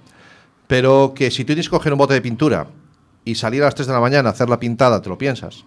pero 0.66 1.12
que 1.14 1.30
si 1.30 1.44
tú 1.44 1.48
tienes 1.48 1.66
que 1.68 1.76
coger 1.76 1.92
un 1.92 1.98
bote 1.98 2.14
de 2.14 2.20
pintura 2.22 2.66
y 3.24 3.34
salir 3.34 3.62
a 3.62 3.66
las 3.66 3.74
3 3.74 3.88
de 3.88 3.92
la 3.92 4.00
mañana 4.00 4.28
a 4.28 4.32
hacer 4.32 4.48
la 4.48 4.58
pintada, 4.58 5.02
te 5.02 5.08
lo 5.08 5.18
piensas. 5.18 5.64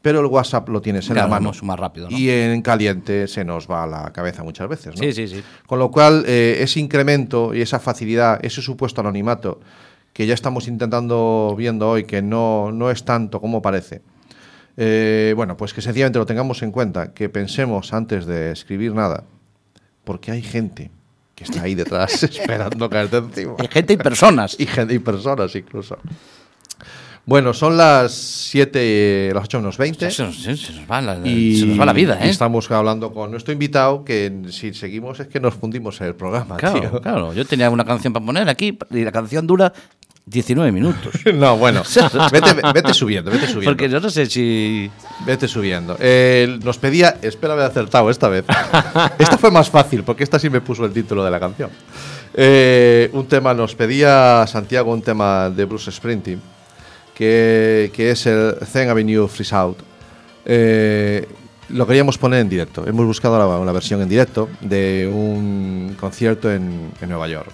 Pero 0.00 0.20
el 0.20 0.26
WhatsApp 0.26 0.68
lo 0.68 0.82
tienes 0.82 1.06
en 1.08 1.14
Claro, 1.14 1.28
la 1.30 1.40
mano. 1.40 1.52
más 1.62 1.80
rápido, 1.80 2.10
¿no? 2.10 2.16
Y 2.18 2.28
en 2.28 2.60
caliente 2.60 3.26
se 3.26 3.42
nos 3.42 3.66
va 3.70 3.84
a 3.84 3.86
la 3.86 4.12
cabeza 4.12 4.42
muchas 4.42 4.68
veces. 4.68 4.94
¿no? 4.94 5.02
Sí, 5.02 5.12
sí, 5.14 5.26
sí. 5.28 5.42
Con 5.66 5.78
lo 5.78 5.90
cual, 5.90 6.24
eh, 6.26 6.58
ese 6.60 6.78
incremento 6.80 7.54
y 7.54 7.62
esa 7.62 7.78
facilidad, 7.80 8.38
ese 8.44 8.60
supuesto 8.60 9.00
anonimato 9.00 9.60
que 10.14 10.26
ya 10.26 10.32
estamos 10.32 10.68
intentando 10.68 11.54
viendo 11.58 11.90
hoy, 11.90 12.04
que 12.04 12.22
no, 12.22 12.72
no 12.72 12.90
es 12.90 13.04
tanto 13.04 13.40
como 13.40 13.60
parece, 13.60 14.00
eh, 14.76 15.34
bueno, 15.36 15.56
pues 15.56 15.74
que 15.74 15.82
sencillamente 15.82 16.18
lo 16.18 16.24
tengamos 16.24 16.62
en 16.62 16.72
cuenta, 16.72 17.12
que 17.12 17.28
pensemos 17.28 17.92
antes 17.92 18.24
de 18.24 18.52
escribir 18.52 18.94
nada, 18.94 19.24
porque 20.04 20.30
hay 20.30 20.40
gente 20.40 20.90
que 21.34 21.44
está 21.44 21.62
ahí 21.62 21.74
detrás 21.74 22.22
esperando 22.22 22.88
caerte 22.88 23.18
encima. 23.18 23.56
Y 23.62 23.68
gente 23.68 23.92
y 23.92 23.96
personas. 23.96 24.56
Y, 24.58 24.66
gente, 24.66 24.94
y 24.94 25.00
personas 25.00 25.54
incluso. 25.54 25.98
Bueno, 27.26 27.54
son 27.54 27.76
las 27.78 28.12
7, 28.12 29.30
las 29.32 29.44
8 29.44 29.58
menos 29.58 29.78
20. 29.78 30.10
Se 30.10 30.22
nos, 30.24 30.42
se 30.42 30.50
nos 30.50 30.90
va 30.90 31.00
la, 31.00 31.26
Y, 31.26 31.58
se 31.58 31.66
nos 31.66 31.80
va 31.80 31.86
la 31.86 31.94
vida, 31.94 32.18
¿eh? 32.22 32.28
estamos 32.28 32.70
hablando 32.70 33.12
con 33.14 33.30
nuestro 33.30 33.52
invitado, 33.52 34.04
que 34.04 34.30
si 34.50 34.74
seguimos 34.74 35.20
es 35.20 35.28
que 35.28 35.40
nos 35.40 35.54
fundimos 35.54 35.98
en 36.02 36.08
el 36.08 36.14
programa, 36.14 36.58
Claro, 36.58 36.80
tío. 36.80 37.00
claro. 37.00 37.32
Yo 37.32 37.46
tenía 37.46 37.70
una 37.70 37.84
canción 37.84 38.12
para 38.12 38.26
poner 38.26 38.48
aquí 38.50 38.78
y 38.90 39.04
la 39.04 39.12
canción 39.12 39.46
dura 39.46 39.72
19 40.26 40.70
minutos. 40.72 41.14
No, 41.34 41.56
bueno, 41.56 41.82
vete, 42.32 42.54
vete 42.74 42.92
subiendo, 42.92 43.30
vete 43.30 43.46
subiendo. 43.46 43.70
Porque 43.70 43.88
yo 43.88 44.00
no 44.00 44.10
sé 44.10 44.26
si. 44.26 44.90
Vete 45.26 45.48
subiendo. 45.48 45.96
Eh, 46.00 46.58
nos 46.62 46.76
pedía, 46.78 47.16
espero 47.22 47.54
haber 47.54 47.64
acertado 47.66 48.10
esta 48.10 48.28
vez. 48.28 48.44
esta 49.18 49.38
fue 49.38 49.50
más 49.50 49.70
fácil, 49.70 50.02
porque 50.04 50.24
esta 50.24 50.38
sí 50.38 50.50
me 50.50 50.60
puso 50.60 50.84
el 50.84 50.92
título 50.92 51.24
de 51.24 51.30
la 51.30 51.40
canción. 51.40 51.70
Eh, 52.34 53.10
un 53.12 53.26
tema, 53.26 53.54
nos 53.54 53.74
pedía 53.74 54.44
Santiago 54.46 54.92
un 54.92 55.02
tema 55.02 55.48
de 55.50 55.64
Bruce 55.64 55.90
Springsteen, 55.90 56.40
que, 57.14 57.90
es 57.96 58.26
el 58.26 58.56
Zen 58.66 58.88
Avenue 58.88 59.28
Freeze 59.28 59.54
Out. 59.54 59.78
Eh, 60.44 61.26
lo 61.70 61.86
queríamos 61.86 62.18
poner 62.18 62.40
en 62.40 62.48
directo. 62.48 62.86
Hemos 62.86 63.06
buscado 63.06 63.38
la- 63.38 63.46
una 63.58 63.72
versión 63.72 64.02
en 64.02 64.08
directo 64.08 64.48
de 64.60 65.10
un 65.12 65.96
concierto 65.98 66.52
en, 66.52 66.90
en 67.00 67.08
Nueva 67.08 67.28
York. 67.28 67.50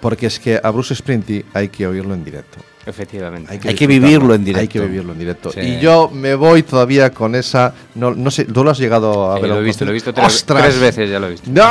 Porque 0.00 0.26
es 0.26 0.40
que 0.40 0.60
a 0.60 0.70
Bruce 0.70 0.94
Springsteen 0.96 1.44
hay 1.54 1.68
que 1.68 1.86
oírlo 1.86 2.14
en 2.14 2.24
directo. 2.24 2.58
Efectivamente. 2.84 3.52
Hay 3.52 3.58
que 3.58 3.68
disfrutarlo, 3.86 3.98
vivirlo 3.98 4.34
en 4.34 4.40
Hay 4.40 4.44
directo. 4.44 4.72
que 4.72 4.80
vivirlo 4.80 5.12
en 5.12 5.18
directo. 5.18 5.52
Sí. 5.52 5.60
Y 5.60 5.80
yo 5.80 6.10
me 6.12 6.34
voy 6.34 6.62
todavía 6.62 7.10
con 7.10 7.34
esa. 7.34 7.72
No, 7.94 8.12
no 8.14 8.30
sé, 8.30 8.44
¿tú 8.44 8.64
lo 8.64 8.70
has 8.70 8.78
llegado 8.78 9.32
a 9.32 9.38
Eh, 9.38 9.42
ver? 9.42 9.50
lo 9.50 9.58
he 9.58 9.62
visto, 9.62 9.84
lo 9.84 9.90
he 9.90 9.94
visto 9.94 10.12
tres, 10.12 10.44
tres 10.44 10.78
veces, 10.80 11.08
ya 11.10 11.20
lo 11.20 11.28
he 11.28 11.30
visto. 11.30 11.48
¡No! 11.52 11.62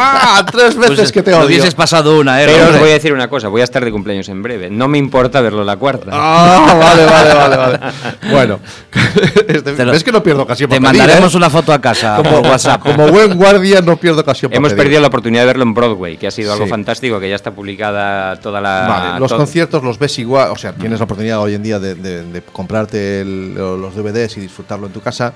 Tres 0.51 0.75
veces 0.77 0.95
Pues, 0.97 1.11
que 1.11 1.21
te 1.23 1.31
lo 1.31 1.37
odio. 1.39 1.47
hubieses 1.47 1.75
pasado 1.75 2.17
una, 2.19 2.41
¿eh? 2.41 2.45
Pero 2.47 2.69
os 2.69 2.79
voy 2.79 2.89
a 2.89 2.93
decir 2.93 3.11
una 3.13 3.27
cosa, 3.29 3.47
voy 3.49 3.61
a 3.61 3.63
estar 3.65 3.83
de 3.83 3.91
cumpleaños 3.91 4.29
en 4.29 4.41
breve. 4.41 4.69
No 4.69 4.87
me 4.87 4.97
importa 4.97 5.41
verlo 5.41 5.63
la 5.63 5.75
cuarta. 5.77 6.11
Ah, 6.13 6.75
vale, 6.79 7.05
vale, 7.05 7.33
vale, 7.33 7.57
vale. 7.57 7.79
Bueno, 8.31 8.59
este- 9.47 9.73
Te 9.73 9.85
lo- 9.85 9.91
ves 9.91 10.03
que 10.03 10.11
no 10.11 10.23
pierdo 10.23 10.43
ocasión 10.43 10.69
Te 10.69 10.77
para 10.79 10.91
pedir, 10.91 11.01
mandaremos 11.01 11.33
¿eh? 11.33 11.37
una 11.37 11.49
foto 11.49 11.73
a 11.73 11.81
casa 11.81 12.17
como, 12.17 12.29
por 12.41 12.51
WhatsApp. 12.51 12.81
como 12.81 13.07
buen 13.09 13.35
guardia 13.37 13.81
no 13.81 13.97
pierdo 13.97 14.21
ocasión 14.21 14.49
para 14.49 14.57
Hemos 14.57 14.69
pedir. 14.71 14.83
perdido 14.83 15.01
la 15.01 15.07
oportunidad 15.07 15.41
de 15.43 15.47
verlo 15.47 15.63
en 15.63 15.73
Broadway, 15.73 16.17
que 16.17 16.27
ha 16.27 16.31
sido 16.31 16.53
algo 16.53 16.65
Sí. 16.65 16.69
fantástico, 16.69 17.19
que 17.19 17.29
ya 17.29 17.35
está 17.35 17.51
publicada 17.51 18.35
toda 18.37 18.61
la... 18.61 18.85
Vale, 18.87 19.19
los 19.19 19.29
to- 19.29 19.37
conciertos 19.37 19.83
los 19.83 19.97
ves 19.99 20.17
igual, 20.19 20.51
o 20.51 20.55
sea, 20.57 20.73
tienes 20.73 21.00
la 21.01 21.05
oportunidad 21.05 21.39
hoy 21.41 21.53
en 21.55 21.63
día 21.63 21.79
de, 21.79 21.95
de- 21.95 22.23
de 22.23 22.41
comprarte 22.41 23.21
el- 23.21 23.53
los 23.55 23.95
DVDs 23.95 24.37
y 24.37 24.41
disfrutarlo 24.41 24.87
en 24.87 24.93
tu 24.93 25.01
casa, 25.01 25.33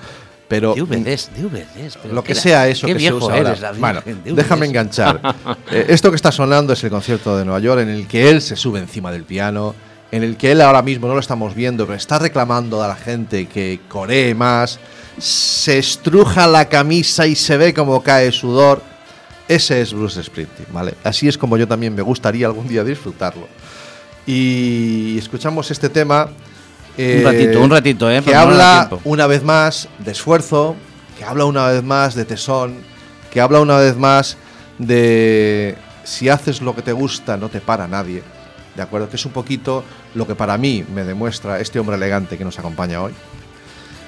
pero 0.47 0.75
DVDs, 0.75 1.31
DVDs. 1.35 1.97
pero 2.01 2.13
lo 2.13 2.23
que 2.23 2.33
qué- 2.33 2.39
sea 2.39 2.67
eso 2.67 2.85
qué 2.87 2.93
que 2.93 2.99
se 2.99 3.03
viejo 3.03 3.17
usa 3.17 3.35
ahora. 3.35 3.49
eres, 3.49 3.61
David, 3.61 3.79
Bueno, 3.79 4.01
DVDs. 4.05 4.35
déjame 4.35 4.65
enganchar. 4.67 5.19
Eh, 5.71 5.87
esto 5.89 6.11
que 6.11 6.15
está 6.15 6.31
sonando 6.31 6.73
es 6.73 6.83
el 6.83 6.91
concierto 6.91 7.35
de 7.35 7.43
Nueva 7.43 7.59
York 7.59 7.81
en 7.81 7.89
el 7.89 8.07
que 8.07 8.29
él 8.29 8.41
se 8.41 8.55
sube 8.55 8.79
encima 8.79 9.11
del 9.11 9.23
piano, 9.23 9.73
en 10.11 10.21
el 10.23 10.37
que 10.37 10.51
él 10.51 10.61
ahora 10.61 10.83
mismo 10.83 11.07
no 11.07 11.15
lo 11.15 11.19
estamos 11.19 11.55
viendo, 11.55 11.85
pero 11.87 11.97
está 11.97 12.19
reclamando 12.19 12.83
a 12.83 12.87
la 12.87 12.95
gente 12.95 13.47
que 13.47 13.79
coree 13.89 14.35
más, 14.35 14.79
se 15.17 15.79
estruja 15.79 16.45
la 16.47 16.69
camisa 16.69 17.25
y 17.25 17.35
se 17.35 17.57
ve 17.57 17.73
como 17.73 18.03
cae 18.03 18.31
sudor. 18.31 18.81
Ese 19.47 19.81
es 19.81 19.93
Bruce 19.93 20.21
Springsteen, 20.23 20.67
¿vale? 20.71 20.93
Así 21.03 21.27
es 21.27 21.37
como 21.37 21.57
yo 21.57 21.67
también 21.67 21.93
me 21.95 22.01
gustaría 22.03 22.45
algún 22.47 22.67
día 22.67 22.83
disfrutarlo. 22.83 23.47
Y 24.25 25.17
escuchamos 25.17 25.69
este 25.71 25.89
tema. 25.89 26.29
Un 26.97 27.23
ratito, 27.23 27.61
un 27.61 27.69
ratito, 27.69 28.09
¿eh? 28.09 28.21
Que 28.23 28.35
habla 28.35 28.89
una 29.03 29.27
vez 29.27 29.43
más 29.43 29.89
de 29.99 30.11
esfuerzo, 30.11 30.75
que 31.17 31.25
habla 31.25 31.45
una 31.45 31.67
vez 31.67 31.83
más 31.83 32.15
de 32.15 32.25
tesón, 32.25 32.75
que 33.31 33.41
habla 33.41 33.59
una 33.59 33.77
vez 33.77 33.97
más 33.97 34.37
de 34.79 35.77
si 36.03 36.29
haces 36.29 36.61
lo 36.61 36.75
que 36.75 36.81
te 36.81 36.91
gusta 36.91 37.37
no 37.37 37.49
te 37.49 37.59
para 37.59 37.87
nadie. 37.87 38.23
¿De 38.75 38.81
acuerdo? 38.81 39.09
Que 39.09 39.15
es 39.15 39.25
un 39.25 39.31
poquito 39.31 39.83
lo 40.13 40.27
que 40.27 40.35
para 40.35 40.57
mí 40.57 40.85
me 40.93 41.03
demuestra 41.03 41.59
este 41.59 41.79
hombre 41.79 41.95
elegante 41.95 42.37
que 42.37 42.45
nos 42.45 42.59
acompaña 42.59 43.01
hoy. 43.01 43.13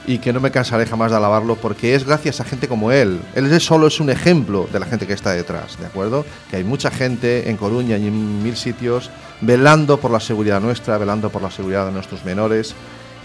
Y 0.07 0.19
que 0.19 0.31
no 0.31 0.39
me 0.39 0.51
cansaré 0.51 0.85
jamás 0.85 1.11
de 1.11 1.17
alabarlo 1.17 1.55
porque 1.57 1.93
es 1.93 2.05
gracias 2.05 2.39
a 2.39 2.45
gente 2.45 2.67
como 2.69 2.91
él. 2.93 3.19
Él 3.35 3.59
solo 3.59 3.87
es 3.87 3.99
un 3.99 4.09
ejemplo 4.09 4.67
de 4.71 4.79
la 4.79 4.85
gente 4.85 5.05
que 5.05 5.11
está 5.13 5.31
detrás, 5.33 5.77
¿de 5.77 5.85
acuerdo? 5.85 6.25
Que 6.49 6.55
hay 6.55 6.63
mucha 6.63 6.89
gente 6.89 7.49
en 7.49 7.57
Coruña 7.57 7.97
y 7.97 8.07
en 8.07 8.41
mil 8.41 8.55
sitios 8.55 9.09
velando 9.41 9.99
por 9.99 10.09
la 10.09 10.21
seguridad 10.21 10.61
nuestra, 10.61 10.97
velando 10.97 11.29
por 11.29 11.41
la 11.41 11.51
seguridad 11.51 11.85
de 11.85 11.91
nuestros 11.91 12.23
menores. 12.23 12.73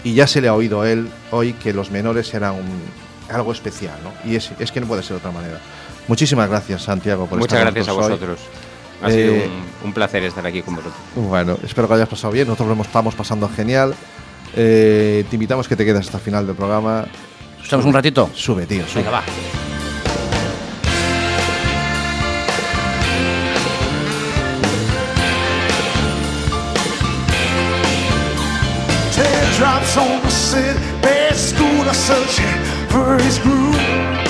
Y 0.03 0.13
ya 0.13 0.27
se 0.27 0.41
le 0.41 0.49
ha 0.49 0.53
oído 0.53 0.81
a 0.81 0.91
él 0.91 1.07
hoy 1.31 1.53
que 1.53 1.71
los 1.71 1.89
menores 1.89 2.33
eran 2.33 2.55
un- 2.55 3.33
algo 3.33 3.53
especial, 3.53 3.95
¿no? 4.03 4.11
Y 4.29 4.35
es, 4.35 4.51
es 4.59 4.69
que 4.73 4.81
no 4.81 4.87
puede 4.87 5.01
ser 5.03 5.11
de 5.11 5.17
otra 5.19 5.31
manera. 5.31 5.59
Muchísimas 6.09 6.49
gracias, 6.49 6.81
Santiago, 6.83 7.27
por 7.27 7.39
Muchas 7.39 7.59
estar 7.59 7.73
gracias 7.73 7.87
a 7.87 7.97
nosotros 7.97 8.21
hoy. 8.21 8.27
vosotros. 8.27 8.39
Ha 9.01 9.09
sido 9.09 9.33
Eh, 9.35 9.49
un, 9.81 9.87
un 9.87 9.93
placer 9.93 10.21
estar 10.25 10.45
aquí 10.45 10.61
con 10.61 10.75
vosotros. 10.75 10.99
Bueno, 11.15 11.57
espero 11.63 11.87
que 11.87 11.93
hayas 11.93 12.09
pasado 12.09 12.33
bien. 12.33 12.45
Nosotros 12.49 12.75
lo 12.77 12.83
estamos 12.83 13.15
pasando 13.15 13.47
genial. 13.47 13.95
Eh, 14.55 15.25
te 15.29 15.35
invitamos 15.35 15.67
que 15.67 15.75
te 15.75 15.85
quedes 15.85 16.01
hasta 16.01 16.17
el 16.17 16.23
final 16.23 16.45
del 16.45 16.55
programa. 16.55 17.05
¿Estamos 17.61 17.85
un 17.85 17.93
ratito? 17.93 18.29
Sube, 18.33 18.65
tío, 18.65 18.85
sube. 18.87 19.03
Venga, 19.03 19.11
va. 19.11 19.23
Teardrops 29.11 29.97
on 29.97 30.21
the 30.21 30.29
city, 30.31 30.79
bad 31.01 31.35
school 31.35 31.87
are 31.87 31.93
searching 31.93 32.63
for 32.89 33.17
his 33.17 33.37
groove. 33.39 34.22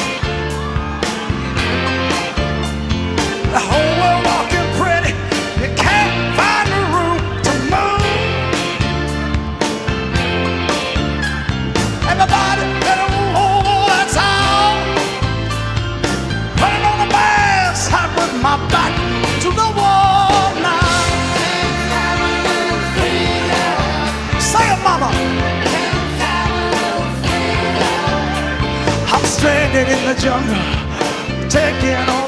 Jungle, 30.23 30.55
taking 31.49 32.09
all 32.09 32.22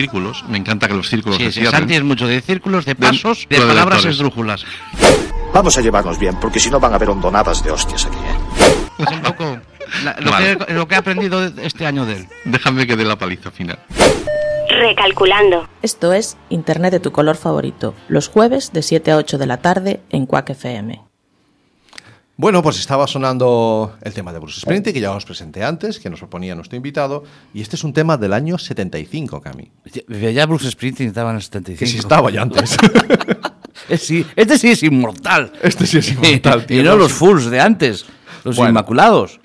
círculos, 0.00 0.44
me 0.48 0.58
encanta 0.58 0.86
que 0.88 0.94
los 0.94 1.08
círculos 1.08 1.38
Sí, 1.38 1.44
se 1.44 1.52
sí, 1.52 1.60
cierren. 1.60 1.80
Santi 1.80 1.94
es 1.94 2.02
mucho 2.02 2.26
de 2.26 2.40
círculos, 2.42 2.84
de 2.84 2.94
pasos, 2.94 3.46
de 3.48 3.56
de 3.58 3.62
palabras 3.66 3.96
lectores. 4.04 4.14
esdrújulas. 4.16 4.64
Vamos 5.54 5.78
a 5.78 5.80
llevarnos 5.80 6.18
bien, 6.18 6.36
porque 6.40 6.60
si 6.60 6.68
no 6.70 6.78
van 6.78 6.92
a 6.92 6.96
haber 6.96 7.08
hondonadas 7.08 7.64
de 7.64 7.70
hostias 7.70 8.04
aquí. 8.04 8.16
¿eh? 8.18 8.74
Es 8.98 9.10
un 9.10 9.20
poco 9.22 9.58
la- 10.04 10.16
lo, 10.20 10.30
Vale. 10.30 10.58
que, 10.58 10.72
lo 10.74 10.86
que 10.86 10.94
he 10.94 10.98
aprendido 10.98 11.42
este 11.62 11.86
año 11.86 12.04
de 12.04 12.16
él. 12.16 12.26
Déjame 12.44 12.86
que 12.86 12.94
dé 12.96 13.04
la 13.04 13.16
paliza 13.16 13.50
final. 13.50 13.78
Recalculando. 14.68 15.68
Esto 15.82 16.12
es 16.12 16.36
Internet 16.50 16.92
de 16.92 17.00
tu 17.00 17.12
color 17.12 17.36
favorito, 17.36 17.94
los 18.08 18.28
jueves 18.28 18.72
de 18.72 18.82
7 18.82 19.12
a 19.12 19.16
8 19.16 19.38
de 19.38 19.46
la 19.46 19.56
tarde 19.58 20.00
en 20.10 20.26
Quack 20.26 20.50
FM. 20.50 21.00
Bueno, 22.38 22.62
pues 22.62 22.78
estaba 22.78 23.06
sonando 23.06 23.96
el 24.02 24.12
tema 24.12 24.30
de 24.32 24.38
Bruce 24.38 24.60
Springsteen, 24.60 24.92
que 24.92 25.00
ya 25.00 25.10
os 25.12 25.24
presenté 25.24 25.64
antes, 25.64 25.98
que 25.98 26.10
nos 26.10 26.18
proponía 26.18 26.54
nuestro 26.54 26.76
invitado. 26.76 27.24
Y 27.54 27.62
este 27.62 27.76
es 27.76 27.84
un 27.84 27.94
tema 27.94 28.18
del 28.18 28.34
año 28.34 28.58
75, 28.58 29.40
Cami. 29.40 29.70
Ya- 30.10 30.30
Ya 30.30 30.44
Bruce 30.46 30.70
Springsteen 30.70 31.08
estaba 31.08 31.30
en 31.30 31.36
el 31.36 31.42
75. 31.42 31.78
Que 31.78 31.86
si 31.86 31.98
estaba 31.98 32.30
ya 32.30 32.42
antes. 32.42 32.76
Eh, 33.90 33.98
sí, 33.98 34.26
este 34.34 34.58
sí 34.58 34.68
es 34.70 34.82
inmortal. 34.82 35.52
Este 35.62 35.86
sí 35.86 35.98
es 35.98 36.10
inmortal, 36.10 36.62
y 36.64 36.66
tío, 36.66 36.82
no 36.82 36.90
no, 36.92 36.96
los 36.96 37.12
sí. 37.12 37.18
fools 37.18 37.44
de 37.50 37.60
antes, 37.60 38.04
los 38.42 38.56
Bueno. 38.56 38.70
inmaculados. 38.70 39.38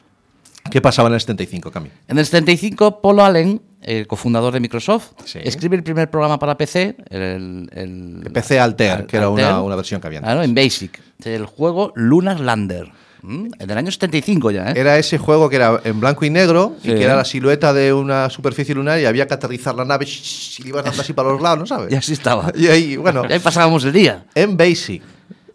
¿Qué 0.71 0.81
pasaba 0.81 1.09
en 1.09 1.15
el 1.15 1.19
75, 1.19 1.69
Cami? 1.69 1.89
En 2.07 2.17
el 2.17 2.25
75, 2.25 3.01
Paul 3.01 3.19
Allen, 3.19 3.61
el 3.81 4.07
cofundador 4.07 4.53
de 4.53 4.59
Microsoft, 4.59 5.11
Sí. 5.25 5.39
escribe 5.43 5.75
el 5.75 5.83
primer 5.83 6.09
programa 6.09 6.37
para 6.39 6.57
PC, 6.57 6.95
el, 7.09 7.69
el- 7.73 8.21
El 8.25 8.31
PC 8.31 8.59
Alter, 8.59 9.05
que 9.05 9.17
era 9.17 9.29
una- 9.29 9.61
una 9.61 9.75
versión 9.75 9.99
que 10.01 10.07
había 10.07 10.19
antes. 10.19 10.27
Claro, 10.31 10.43
en 10.43 10.53
Basic, 10.55 10.99
el 11.25 11.45
juego 11.45 11.91
Lunar 11.95 12.39
Lander. 12.39 12.91
¿m? 13.23 13.49
Del 13.59 13.77
año 13.77 13.91
75 13.91 14.49
ya, 14.49 14.71
¿eh? 14.71 14.73
Era 14.77 14.97
ese 14.97 15.19
juego 15.19 15.47
que 15.47 15.55
era 15.57 15.79
en 15.83 15.99
blanco 15.99 16.25
y 16.25 16.31
negro 16.31 16.75
y 16.83 16.87
que 16.87 17.03
era 17.03 17.15
la 17.15 17.23
silueta 17.23 17.71
de 17.71 17.93
una 17.93 18.31
superficie 18.31 18.73
lunar 18.73 18.99
y 18.99 19.05
había 19.05 19.27
que 19.27 19.35
aterrizar 19.35 19.75
la 19.75 19.85
nave 19.85 20.07
y 20.07 20.67
ibas 20.67 20.83
dando 20.83 21.01
así 21.03 21.13
para 21.13 21.29
los 21.29 21.39
lados, 21.39 21.59
¿no 21.59 21.65
sabes? 21.67 21.91
Y 21.93 21.95
así 21.95 22.13
estaba. 22.13 22.51
Y 22.55 22.65
ahí, 22.67 22.97
bueno, 22.97 23.23
Y 23.29 23.33
ahí 23.33 23.39
pasábamos 23.39 23.83
el 23.85 23.93
día. 23.93 24.25
en 24.33 24.57
Basic. 24.57 25.03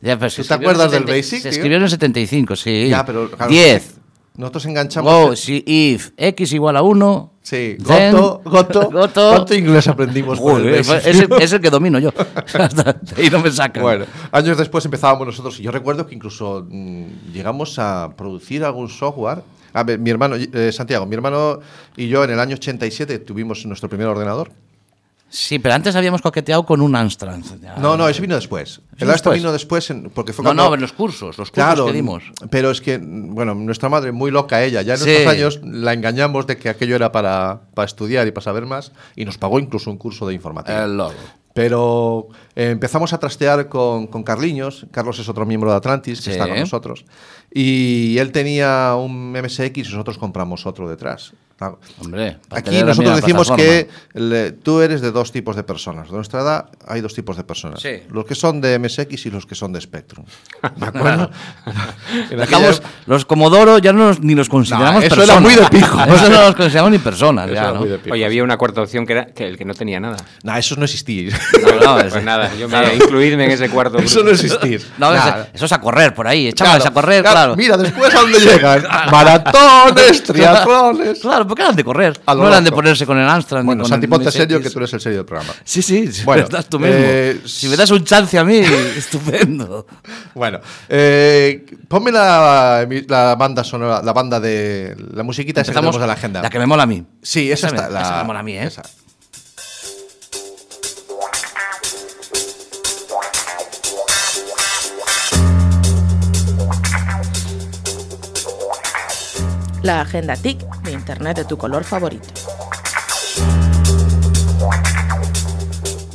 Ya, 0.00 0.16
pero 0.16 0.30
se 0.30 0.42
¿Tú 0.42 0.48
te 0.48 0.54
acuerdas 0.54 0.92
del 0.92 1.00
70 1.00 1.12
Basic, 1.16 1.38
Se 1.38 1.40
tío? 1.42 1.50
escribió 1.50 1.76
en 1.78 1.82
el 1.82 1.90
75, 1.90 2.54
sí. 2.54 2.88
Ya, 2.88 3.04
pero, 3.04 3.28
claro, 3.30 3.50
10. 3.50 3.95
Nosotros 4.36 4.66
enganchamos. 4.66 5.12
Go, 5.12 5.36
si 5.36 5.62
if 5.66 6.10
x 6.16 6.52
igual 6.52 6.76
a 6.76 6.82
1. 6.82 7.32
Sí, 7.42 7.76
then- 7.86 8.12
Goto, 8.12 8.40
Goto, 8.44 8.90
Goto. 8.92 9.30
¿Cuánto 9.30 9.54
inglés 9.54 9.86
aprendimos? 9.88 10.38
por 10.40 10.60
el 10.60 10.66
Joder, 10.66 10.84
Basic? 10.84 11.06
es, 11.06 11.20
el, 11.20 11.28
es 11.40 11.52
el 11.52 11.60
que 11.60 11.70
domino 11.70 11.98
yo. 11.98 12.10
Ahí 13.16 13.30
no 13.30 13.40
me 13.40 13.50
sacan. 13.50 13.82
Bueno, 13.82 14.04
años 14.32 14.58
después 14.58 14.84
empezábamos 14.84 15.26
nosotros 15.26 15.58
y 15.60 15.62
yo 15.62 15.70
recuerdo 15.70 16.06
que 16.06 16.14
incluso 16.14 16.66
mm, 16.68 17.32
llegamos 17.32 17.78
a 17.78 18.10
producir 18.16 18.64
algún 18.64 18.88
software. 18.88 19.42
A 19.72 19.82
ver, 19.84 19.98
mi 19.98 20.10
hermano, 20.10 20.36
eh, 20.36 20.72
Santiago, 20.72 21.06
mi 21.06 21.14
hermano 21.14 21.60
y 21.96 22.08
yo 22.08 22.24
en 22.24 22.30
el 22.30 22.40
año 22.40 22.54
87 22.54 23.18
tuvimos 23.20 23.64
nuestro 23.66 23.88
primer 23.88 24.06
ordenador. 24.08 24.50
Sí, 25.38 25.58
pero 25.58 25.74
antes 25.74 25.94
habíamos 25.94 26.22
coqueteado 26.22 26.64
con 26.64 26.80
un 26.80 26.96
Amstrad. 26.96 27.36
No, 27.78 27.94
no, 27.98 28.08
ese 28.08 28.22
vino 28.22 28.34
después. 28.36 28.80
El 28.92 29.00
¿Vino 29.00 29.12
después? 29.12 29.36
vino 29.38 29.52
después 29.52 29.90
en- 29.90 30.08
porque 30.08 30.32
fue 30.32 30.42
No, 30.42 30.48
cuando- 30.48 30.68
no, 30.70 30.74
en 30.76 30.80
los 30.80 30.92
cursos, 30.94 31.36
los 31.36 31.50
cursos 31.50 31.52
Claro, 31.52 31.84
que 31.86 31.92
dimos. 31.92 32.22
pero 32.50 32.70
es 32.70 32.80
que, 32.80 32.98
bueno, 33.02 33.54
nuestra 33.54 33.90
madre, 33.90 34.12
muy 34.12 34.30
loca 34.30 34.64
ella, 34.64 34.80
ya 34.80 34.94
en 34.94 35.00
Sí. 35.00 35.04
nuestros 35.04 35.34
años 35.34 35.60
la 35.62 35.92
engañamos 35.92 36.46
de 36.46 36.56
que 36.56 36.70
aquello 36.70 36.96
era 36.96 37.12
para, 37.12 37.60
para 37.74 37.84
estudiar 37.84 38.26
y 38.26 38.30
para 38.30 38.44
saber 38.44 38.64
más 38.64 38.92
y 39.14 39.26
nos 39.26 39.36
pagó 39.36 39.58
incluso 39.58 39.90
un 39.90 39.98
curso 39.98 40.26
de 40.26 40.32
informática. 40.32 40.84
El 40.84 40.96
logo. 40.96 41.12
Pero 41.52 42.28
eh, 42.54 42.70
empezamos 42.70 43.12
a 43.12 43.18
trastear 43.18 43.68
con, 43.68 44.06
con 44.06 44.22
Carliños. 44.22 44.86
Carlos 44.90 45.18
es 45.18 45.28
otro 45.28 45.44
miembro 45.44 45.70
de 45.70 45.76
Atlantis 45.76 46.18
que 46.20 46.24
Sí. 46.24 46.30
está 46.30 46.48
con 46.48 46.58
nosotros. 46.58 47.04
Y 47.52 48.16
él 48.18 48.32
tenía 48.32 48.94
un 48.98 49.32
MSX 49.32 49.78
y 49.88 49.92
nosotros 49.92 50.16
compramos 50.18 50.64
otro 50.66 50.88
detrás. 50.88 51.32
Claro. 51.56 51.80
Hombre, 52.00 52.36
Aquí 52.50 52.82
nosotros 52.82 53.16
decimos 53.16 53.50
que 53.50 53.88
le- 54.12 54.52
tú 54.52 54.82
eres 54.82 55.00
de 55.00 55.10
dos 55.10 55.32
tipos 55.32 55.56
de 55.56 55.62
personas. 55.62 56.08
De 56.10 56.14
nuestra 56.14 56.40
edad 56.42 56.66
hay 56.86 57.00
dos 57.00 57.14
tipos 57.14 57.36
de 57.38 57.44
personas. 57.44 57.80
Sí. 57.80 58.02
Los 58.10 58.26
que 58.26 58.34
son 58.34 58.60
de 58.60 58.78
MSX 58.78 59.24
y 59.24 59.30
los 59.30 59.46
que 59.46 59.54
son 59.54 59.72
de 59.72 59.80
Spectrum. 59.80 60.26
¿De 60.76 60.86
acuerdo? 60.86 61.30
Dejamos 62.30 62.82
los 63.06 63.24
Comodoro 63.24 63.78
ya 63.78 63.94
no 63.94 64.08
nos- 64.08 64.20
ni 64.20 64.34
los 64.34 64.50
consideramos 64.50 65.00
No, 65.00 65.06
eso 65.06 65.16
personas. 65.16 65.30
era 65.30 65.40
muy 65.40 65.54
de 65.54 65.66
pijo. 65.70 65.98
Eso 66.14 66.28
no 66.28 66.42
los 66.42 66.54
consideramos 66.56 66.90
ni 66.92 66.98
personas. 66.98 67.46
Eso 67.46 67.54
ya, 67.54 67.72
¿no? 67.72 67.80
Oye, 68.12 68.24
había 68.26 68.44
una 68.44 68.58
cuarta 68.58 68.82
opción 68.82 69.06
que 69.06 69.12
era 69.14 69.26
que 69.26 69.46
el 69.48 69.56
que 69.56 69.64
no 69.64 69.72
tenía 69.74 69.98
nada. 69.98 70.16
Nah, 70.42 70.58
esos 70.58 70.76
no 70.76 70.84
existís. 70.84 71.34
No, 71.62 71.80
no, 71.80 72.00
Pues 72.00 72.14
es- 72.16 72.22
nada, 72.22 72.54
yo 72.54 72.68
me 72.68 72.76
voy 72.80 72.86
a 72.90 72.94
incluirme 72.94 73.44
en 73.46 73.50
ese 73.52 73.70
cuarto. 73.70 73.98
Eso 73.98 74.18
no 74.22 74.26
grupo. 74.30 74.42
existís. 74.44 74.86
No, 74.98 75.14
es- 75.14 75.24
Nah. 75.24 75.44
eso 75.54 75.64
es 75.64 75.72
a 75.72 75.80
correr 75.80 76.12
por 76.14 76.28
ahí, 76.28 76.48
echábamos 76.48 76.84
a 76.84 76.90
correr, 76.90 77.22
claro. 77.22 77.56
Mira, 77.56 77.76
después 77.78 78.14
a 78.14 78.20
dónde 78.20 78.40
llegan. 78.40 78.82
Maratones, 79.10 80.22
triatlones. 80.22 81.18
Claro, 81.20 81.45
porque 81.46 81.62
eran 81.62 81.76
de 81.76 81.84
correr. 81.84 82.20
A 82.26 82.34
lo 82.34 82.42
No 82.42 82.48
eran 82.48 82.64
de 82.64 82.72
ponerse 82.72 83.06
con 83.06 83.18
el 83.18 83.28
Amstrad. 83.28 83.60
ni 83.60 83.66
Bueno, 83.66 83.82
con 83.82 83.90
Santi, 83.90 84.04
el 84.04 84.10
ponte 84.10 84.30
serio 84.30 84.60
que 84.60 84.70
tú 84.70 84.78
eres 84.78 84.92
el 84.94 85.00
serio 85.00 85.18
del 85.18 85.26
programa. 85.26 85.52
Sí, 85.64 85.82
sí, 85.82 86.10
sí, 86.12 86.22
Bueno, 86.24 86.44
estás 86.44 86.68
tú 86.68 86.78
mismo. 86.78 86.94
eh, 86.98 87.40
si 87.44 87.68
me 87.68 87.76
das 87.76 87.90
un 87.90 88.04
chance 88.04 88.38
a 88.38 88.44
mí, 88.44 88.58
estupendo. 88.96 89.86
Bueno, 90.34 90.60
eh, 90.88 91.64
ponme 91.88 92.10
la, 92.12 92.86
la 93.08 93.34
banda 93.36 93.64
sonora, 93.64 94.02
la 94.02 94.12
banda 94.12 94.40
de 94.40 94.96
la 95.14 95.22
musiquita 95.22 95.60
esa 95.60 95.72
que 95.72 95.78
tenemos 95.78 96.00
de 96.00 96.06
la 96.06 96.12
agenda. 96.14 96.42
La 96.42 96.50
que 96.50 96.58
me 96.58 96.66
mola 96.66 96.82
a 96.84 96.86
mí. 96.86 97.04
Sí, 97.22 97.50
esa, 97.50 97.68
Esa 97.68 97.76
me- 97.76 97.82
está. 97.82 97.90
La, 97.92 98.00
esa 98.02 98.16
me 98.18 98.24
mola 98.24 98.40
a 98.40 98.42
mí, 98.42 98.52
¿eh? 98.56 98.64
esa. 98.64 98.82
La 109.82 110.00
agenda 110.00 110.34
TIC 110.36 110.58
Internet 111.06 111.36
de 111.36 111.44
tu 111.44 111.56
color 111.56 111.84
favorito. 111.84 112.26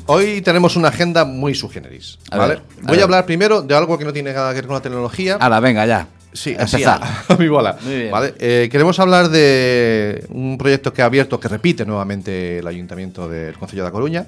Hoy 0.07 0.41
tenemos 0.41 0.75
una 0.75 0.89
agenda 0.89 1.23
muy 1.23 1.55
subgeneris. 1.55 2.19
A 2.29 2.35
¿vale? 2.37 2.55
ver, 2.55 2.63
a 2.63 2.75
Voy 2.81 2.87
a, 2.87 2.91
ver. 2.91 3.03
hablar 3.03 3.25
primero 3.25 3.61
de 3.61 3.73
algo 3.73 3.97
que 3.97 4.03
no 4.03 4.11
tiene 4.11 4.33
nada 4.33 4.49
que 4.49 4.55
ver 4.55 4.67
con 4.67 4.73
la 4.75 4.81
tecnología. 4.81 5.37
Ahora, 5.39 5.61
venga, 5.61 5.85
ya. 5.85 6.09
Sí, 6.33 6.57
así 6.59 6.75
Empezar. 6.75 7.01
a, 7.01 7.23
a 7.33 7.37
mi 7.37 7.47
bola. 7.47 7.77
Muy 7.81 7.95
bien. 7.95 8.11
¿vale? 8.11 8.33
Eh, 8.37 8.67
queremos 8.69 8.99
hablar 8.99 9.29
de 9.29 10.25
un 10.27 10.57
proyecto 10.57 10.91
que 10.91 11.01
ha 11.01 11.05
abierto, 11.05 11.39
que 11.39 11.47
repite 11.47 11.85
nuevamente 11.85 12.59
el 12.59 12.67
Ayuntamiento 12.67 13.29
del 13.29 13.57
Concello 13.57 13.83
de 13.83 13.87
La 13.87 13.93
Coruña, 13.93 14.25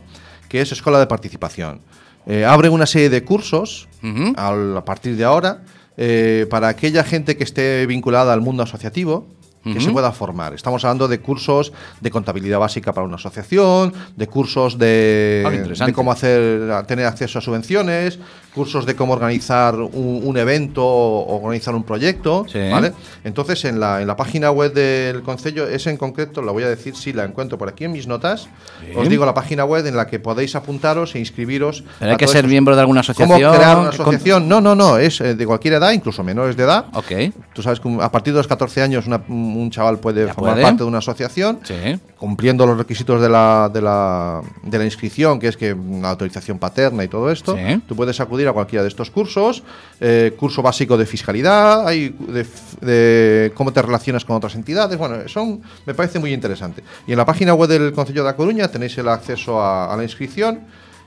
que 0.48 0.62
es 0.62 0.72
Escuela 0.72 0.98
de 0.98 1.08
Participación. 1.08 1.82
Eh, 2.26 2.46
abre 2.46 2.70
una 2.70 2.86
serie 2.86 3.10
de 3.10 3.22
cursos 3.26 3.90
al- 4.38 4.78
a 4.78 4.86
partir 4.86 5.18
de 5.18 5.26
ahora 5.26 5.64
eh, 5.98 6.48
para 6.50 6.70
aquella 6.70 7.04
gente 7.04 7.36
que 7.36 7.44
esté 7.44 7.86
vinculada 7.86 8.32
al 8.32 8.40
mundo 8.40 8.64
asociativo 8.64 9.28
que 9.64 9.80
se 9.80 9.92
pueda 9.92 10.12
formar. 10.12 10.54
Estamos 10.54 10.84
hablando 10.84 11.08
de 11.08 11.20
cursos 11.20 11.72
de 12.02 12.12
contabilidad 12.12 12.60
básica 12.60 12.92
para 12.94 13.06
una 13.08 13.16
asociación, 13.16 13.94
de 14.16 14.28
cursos 14.28 14.78
de, 14.78 15.44
Ah, 15.80 15.86
de 15.86 15.94
cómo 15.94 16.12
hacer, 16.12 16.86
tener 16.86 17.06
acceso 17.06 17.40
a 17.40 17.42
subvenciones, 17.42 18.20
cursos 18.54 18.86
de 18.86 18.96
cómo 18.96 19.14
organizar 19.14 19.76
un, 19.76 20.22
un 20.24 20.38
evento 20.38 20.86
o 20.86 21.38
organizar 21.44 21.74
un 21.76 21.84
proyecto, 21.84 22.46
Sí. 22.48 22.60
¿vale? 22.72 22.94
Entonces, 23.24 23.66
en 23.66 23.80
la, 23.80 24.02
en 24.02 24.08
la 24.08 24.16
página 24.16 24.52
web 24.52 24.74
del 24.74 25.22
Concello, 25.24 25.68
esa 25.68 25.90
en 25.90 25.98
concreto, 25.98 26.42
la 26.42 26.52
voy 26.52 26.64
a 26.64 26.70
decir 26.70 26.96
si 26.96 27.14
la 27.14 27.24
encuentro 27.24 27.58
por 27.58 27.70
aquí 27.70 27.86
en 27.86 27.92
mis 27.92 28.08
notas. 28.08 28.48
Os 28.96 29.10
digo 29.10 29.26
la 29.26 29.34
página 29.34 29.66
web 29.66 29.86
en 29.88 29.96
la 29.96 30.08
que 30.08 30.20
podéis 30.20 30.56
apuntaros 30.56 31.16
e 31.16 31.20
inscribiros. 31.20 31.84
Pero 32.00 32.12
hay 32.12 32.18
que 32.18 32.28
ser 32.28 32.38
estos- 32.38 32.52
miembro 32.52 32.76
de 32.76 32.82
alguna 32.82 33.02
¿Cómo 33.02 33.12
asociación. 33.36 33.56
crear 33.56 33.78
una 33.78 33.90
¿Qué 33.90 33.98
con- 33.98 34.06
asociación? 34.08 34.48
No, 34.48 34.62
no, 34.62 34.76
no, 34.76 34.98
es 34.98 35.20
eh, 35.22 35.36
de 35.36 35.46
cualquier 35.46 35.76
edad, 35.76 35.92
incluso 35.92 36.24
menores 36.24 36.56
de 36.56 36.64
edad. 36.64 36.86
Ok. 36.94 37.12
Tú 37.54 37.62
sabes 37.64 37.80
que 37.80 37.90
a 38.02 38.12
partir 38.12 38.34
de 38.34 38.38
los 38.40 38.48
14 38.48 38.82
años 38.82 39.08
una- 39.08 39.22
un 39.28 39.70
chaval 39.72 39.98
puede 40.00 40.28
Ya 40.28 40.34
formar 40.34 40.54
puede. 40.54 40.64
parte 40.66 40.84
de 40.84 40.88
una 40.90 41.00
asociación, 41.00 41.60
Sí. 41.64 41.74
cumpliendo 42.18 42.66
los 42.66 42.78
requisitos 42.78 43.22
de 43.22 43.30
la, 43.30 43.70
de, 43.74 43.82
la, 43.82 44.42
de 44.64 44.78
la 44.78 44.86
inscripción, 44.86 45.40
que 45.40 45.48
es 45.48 45.58
que 45.58 45.74
una 45.74 46.10
autorización 46.12 46.60
paterna 46.60 47.04
y 47.04 47.08
todo 47.08 47.32
esto. 47.32 47.56
Sí. 47.56 47.82
Tú 47.88 47.96
puedes 47.96 48.20
acudir 48.20 48.43
a 48.48 48.54
cualquiera 48.54 48.84
de 48.84 48.90
estos 48.90 49.10
cursos. 49.10 49.64
eh, 50.00 50.34
curso 50.38 50.62
básico 50.62 50.98
de 50.98 51.06
fiscalidad, 51.06 51.88
hay 51.88 52.10
de, 52.10 52.46
de 52.82 53.52
cómo 53.56 53.72
te 53.72 53.82
relacionas 53.82 54.26
con 54.26 54.36
otras 54.36 54.56
entidades. 54.56 54.98
Bueno, 54.98 55.28
son, 55.28 55.62
me 55.86 55.94
parece 55.94 56.20
muy 56.20 56.34
interesante. 56.34 56.84
Y 57.08 57.12
en 57.12 57.18
la 57.18 57.26
página 57.26 57.54
web 57.54 57.70
del 57.70 57.94
Concello 57.94 58.24
de 58.24 58.30
La 58.30 58.36
Coruña 58.36 58.68
tenéis 58.68 58.98
el 58.98 59.08
acceso 59.08 59.62
a, 59.62 59.94
a 59.94 59.98
la 59.98 60.04
inscripción. 60.04 60.62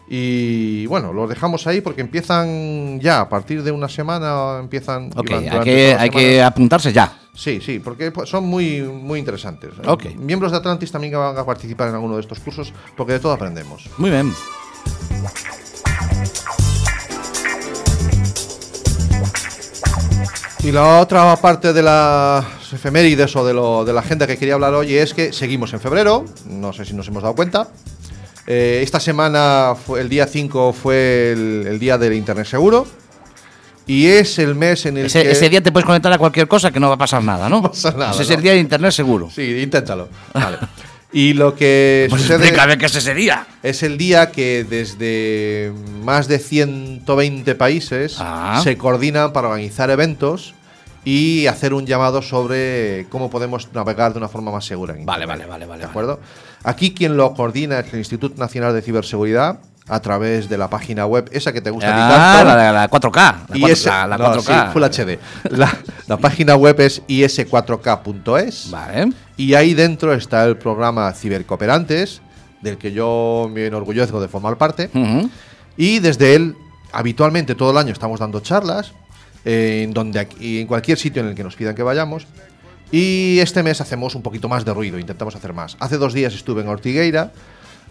Y 0.09 0.87
bueno, 0.87 1.12
los 1.12 1.28
dejamos 1.28 1.66
ahí 1.66 1.80
porque 1.80 2.01
empiezan 2.01 3.01
ya, 3.01 3.22
a 3.22 3.28
partir 3.28 3.62
de 3.64 3.72
una 3.72 3.89
semana 3.89 4.59
empiezan. 4.61 5.11
Ok, 5.16 5.32
hay 5.32 5.61
que, 5.64 5.97
hay 5.99 6.11
que 6.11 6.43
apuntarse 6.43 6.93
ya. 6.93 7.12
Sí, 7.34 7.61
sí, 7.61 7.80
porque 7.80 8.12
pues, 8.12 8.30
son 8.30 8.45
muy, 8.45 8.82
muy 8.82 9.18
interesantes. 9.18 9.72
Ok. 9.84 10.14
Miembros 10.16 10.53
de 10.53 10.59
Atlantis 10.59 10.93
también 10.93 11.12
van 11.14 11.37
a 11.37 11.45
participar 11.45 11.89
en 11.89 11.95
alguno 11.95 12.14
de 12.14 12.20
estos 12.20 12.39
cursos 12.39 12.72
porque 12.97 13.14
de 13.14 13.18
todo 13.18 13.32
aprendemos. 13.32 13.91
Muy 13.99 14.11
bien. 14.11 14.32
Y 20.67 20.73
la 20.73 20.99
otra 20.99 21.37
parte 21.37 21.73
de 21.73 21.81
las 21.81 22.45
efemérides 22.73 23.37
o 23.37 23.47
de, 23.47 23.55
lo- 23.55 23.85
de 23.85 23.93
la 23.93 24.01
agenda 24.01 24.27
que 24.27 24.37
quería 24.37 24.55
hablar 24.55 24.75
hoy 24.75 24.95
es 24.97 25.14
que 25.14 25.33
seguimos 25.33 25.73
en 25.73 25.79
febrero, 25.81 26.25
no 26.47 26.73
sé 26.73 26.85
si 26.85 26.93
nos 26.93 27.07
hemos 27.07 27.23
dado 27.23 27.37
cuenta. 27.37 27.69
Eh, 28.49 28.81
esta 28.83 28.99
semana, 28.99 29.75
fue, 29.77 30.01
el 30.01 30.09
día 30.09 30.27
5 30.27 30.73
fue 30.73 31.31
el, 31.33 31.67
el 31.69 31.79
día 31.79 31.97
del 31.99 32.14
Internet 32.14 32.47
Seguro. 32.47 32.85
Y 33.87 34.07
es 34.09 34.41
el 34.41 34.57
mes 34.57 34.85
en 34.87 34.97
el 34.97 35.07
Ese, 35.07 35.23
que... 35.23 35.31
ese 35.31 35.49
día 35.49 35.62
te 35.62 35.71
puedes 35.71 35.87
conectar 35.87 36.12
a 36.12 36.19
cualquier 36.19 36.49
cosa 36.49 36.73
que 36.73 36.81
no 36.81 36.89
va 36.89 36.95
a 36.95 36.99
pasar 36.99 37.23
nada, 37.23 37.49
¿no? 37.49 37.61
No 37.62 37.71
pasa 37.71 37.93
nada, 37.93 38.11
Ese 38.11 38.23
es 38.25 38.29
¿no? 38.31 38.35
el 38.35 38.43
día 38.43 38.53
de 38.53 38.59
internet 38.59 38.91
seguro. 38.91 39.31
Sí, 39.33 39.43
inténtalo. 39.62 40.09
Vale. 40.35 40.59
Y 41.12 41.34
lo 41.34 41.54
que 41.54 42.07
Pues 42.11 42.22
sucede 42.22 42.38
explícame 42.48 42.78
qué 42.78 42.86
es 42.86 42.94
ese 42.96 43.14
día. 43.14 43.46
es 43.62 43.82
el 43.82 43.96
día 43.96 44.30
que 44.32 44.64
desde 44.68 45.72
más 46.02 46.28
de 46.28 46.38
120 46.38 47.54
países 47.54 48.16
Ah. 48.18 48.61
se 48.62 48.76
coordinan 48.76 49.32
para 49.32 49.48
organizar 49.48 49.88
eventos 49.90 50.54
y 51.04 51.46
hacer 51.46 51.72
un 51.72 51.86
llamado 51.86 52.20
sobre 52.22 53.07
cómo 53.11 53.30
podemos 53.30 53.68
navegar 53.72 54.12
de 54.12 54.18
una 54.18 54.28
forma 54.28 54.50
más 54.50 54.64
segura. 54.64 54.94
en 54.96 55.07
Vale, 55.07 55.24
vale, 55.26 55.46
vale, 55.46 55.64
vale, 55.64 55.84
¿De 55.84 55.88
acuerdo? 55.88 56.20
Aquí 56.64 56.92
quien 56.92 57.16
lo 57.16 57.32
coordina 57.34 57.78
es 57.78 57.92
el 57.92 58.00
Instituto 58.00 58.34
Nacional 58.40 58.74
de 58.74 58.82
Ciberseguridad 58.82 59.61
a 59.89 60.01
través 60.01 60.49
de 60.49 60.59
la 60.59 60.68
página 60.68 61.07
web, 61.07 61.28
esa 61.32 61.53
que 61.53 61.61
te 61.61 61.70
gusta 61.70 61.89
a 61.89 61.95
ti 61.95 62.01
Ah, 62.16 62.32
tanto. 62.39 62.57
la, 62.57 62.57
la- 62.57 62.72
la 62.72 62.91
4K. 62.91 63.14
La, 63.49 63.57
Y 63.57 63.61
4K, 63.62 63.70
ese- 63.72 63.89
la 63.89 64.18
no, 64.18 64.24
4K. 64.34 64.66
sí, 64.66 64.72
Full 64.72 64.82
HD. 64.84 65.18
La, 66.09 66.16
página 66.18 66.57
web 66.57 66.80
es 66.80 67.03
is4k.es. 67.07 68.70
Vale. 68.70 69.12
Y 69.37 69.55
ahí 69.55 69.74
dentro 69.74 70.12
está 70.14 70.45
el 70.45 70.57
programa 70.57 71.12
Cibercooperantes, 71.12 72.20
del 72.62 72.78
que 72.78 72.93
yo 72.93 73.49
me 73.53 73.66
enorgullezco 73.66 74.20
de 74.20 74.28
formar 74.28 74.57
parte. 74.59 74.91
Y 75.76 75.99
desde 76.01 76.34
él, 76.34 76.57
habitualmente 76.93 77.55
todo 77.55 77.70
el 77.70 77.76
año 77.76 77.93
estamos 77.93 78.18
dando 78.20 78.41
charlas, 78.41 78.93
eh, 79.45 79.82
en 79.84 79.93
donde 79.93 80.18
aquí- 80.20 80.61
en 80.61 80.66
cualquier 80.66 80.99
sitio 80.99 81.22
en 81.22 81.28
el 81.28 81.34
que 81.34 81.45
nos 81.45 81.55
pidan 81.55 81.74
que 81.74 81.82
vayamos. 81.82 82.26
Y 82.91 83.39
este 83.41 83.62
mes 83.62 83.80
hacemos 83.80 84.14
un 84.14 84.22
poquito 84.22 84.49
más 84.49 84.64
de 84.64 84.72
ruido, 84.72 84.99
intentamos 84.99 85.34
hacer 85.34 85.53
más. 85.53 85.76
Hace 85.80 85.99
dos 85.99 86.12
días 86.14 86.32
estuve 86.34 86.62
en 86.62 86.68
Ortigueira 86.68 87.32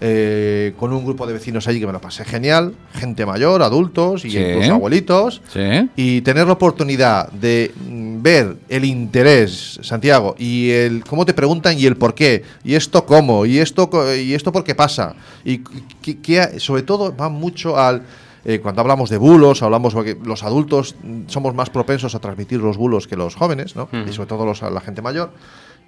eh, 0.01 0.73
con 0.77 0.91
un 0.91 1.05
grupo 1.05 1.25
de 1.25 1.33
vecinos 1.33 1.67
allí 1.67 1.79
que 1.79 1.87
me 1.87 1.93
lo 1.93 2.01
pasé 2.01 2.25
genial, 2.25 2.73
gente 2.93 3.25
mayor, 3.25 3.61
adultos 3.63 4.25
y 4.25 4.31
Sí. 4.31 4.37
incluso 4.39 4.73
abuelitos. 4.73 5.41
Sí. 5.53 5.89
Y 5.95 6.21
tener 6.21 6.47
la 6.47 6.53
oportunidad 6.53 7.31
de 7.31 7.71
mm, 7.89 8.21
ver 8.21 8.57
el 8.69 8.83
interés, 8.85 9.79
Santiago, 9.81 10.35
y 10.37 10.69
el 10.71 11.03
cómo 11.05 11.25
te 11.25 11.33
preguntan 11.33 11.77
y 11.79 11.85
el 11.85 11.95
por 11.95 12.13
qué, 12.13 12.43
y 12.63 12.75
esto 12.75 13.05
cómo, 13.05 13.45
y 13.45 13.59
esto, 13.59 13.89
y 14.15 14.33
esto 14.33 14.51
por 14.51 14.63
qué 14.63 14.75
pasa. 14.75 15.15
Y 15.43 15.59
que, 16.01 16.19
que- 16.19 16.59
sobre 16.59 16.83
todo 16.83 17.15
va 17.15 17.29
mucho 17.29 17.77
al 17.77 18.03
eh, 18.47 18.59
cuando 18.59 18.81
hablamos 18.81 19.09
de 19.09 19.17
bulos, 19.17 19.63
hablamos 19.63 19.95
porque 19.95 20.15
los 20.23 20.43
adultos 20.43 20.95
mm, 21.01 21.21
somos 21.27 21.55
más 21.55 21.69
propensos 21.71 22.13
a 22.13 22.19
transmitir 22.19 22.59
los 22.59 22.77
bulos 22.77 23.07
que 23.07 23.15
los 23.15 23.33
jóvenes, 23.33 23.75
¿no? 23.75 23.89
Y 24.07 24.11
sobre 24.13 24.27
todo 24.27 24.45
los, 24.45 24.61
la 24.61 24.81
gente 24.81 25.01
mayor. 25.01 25.31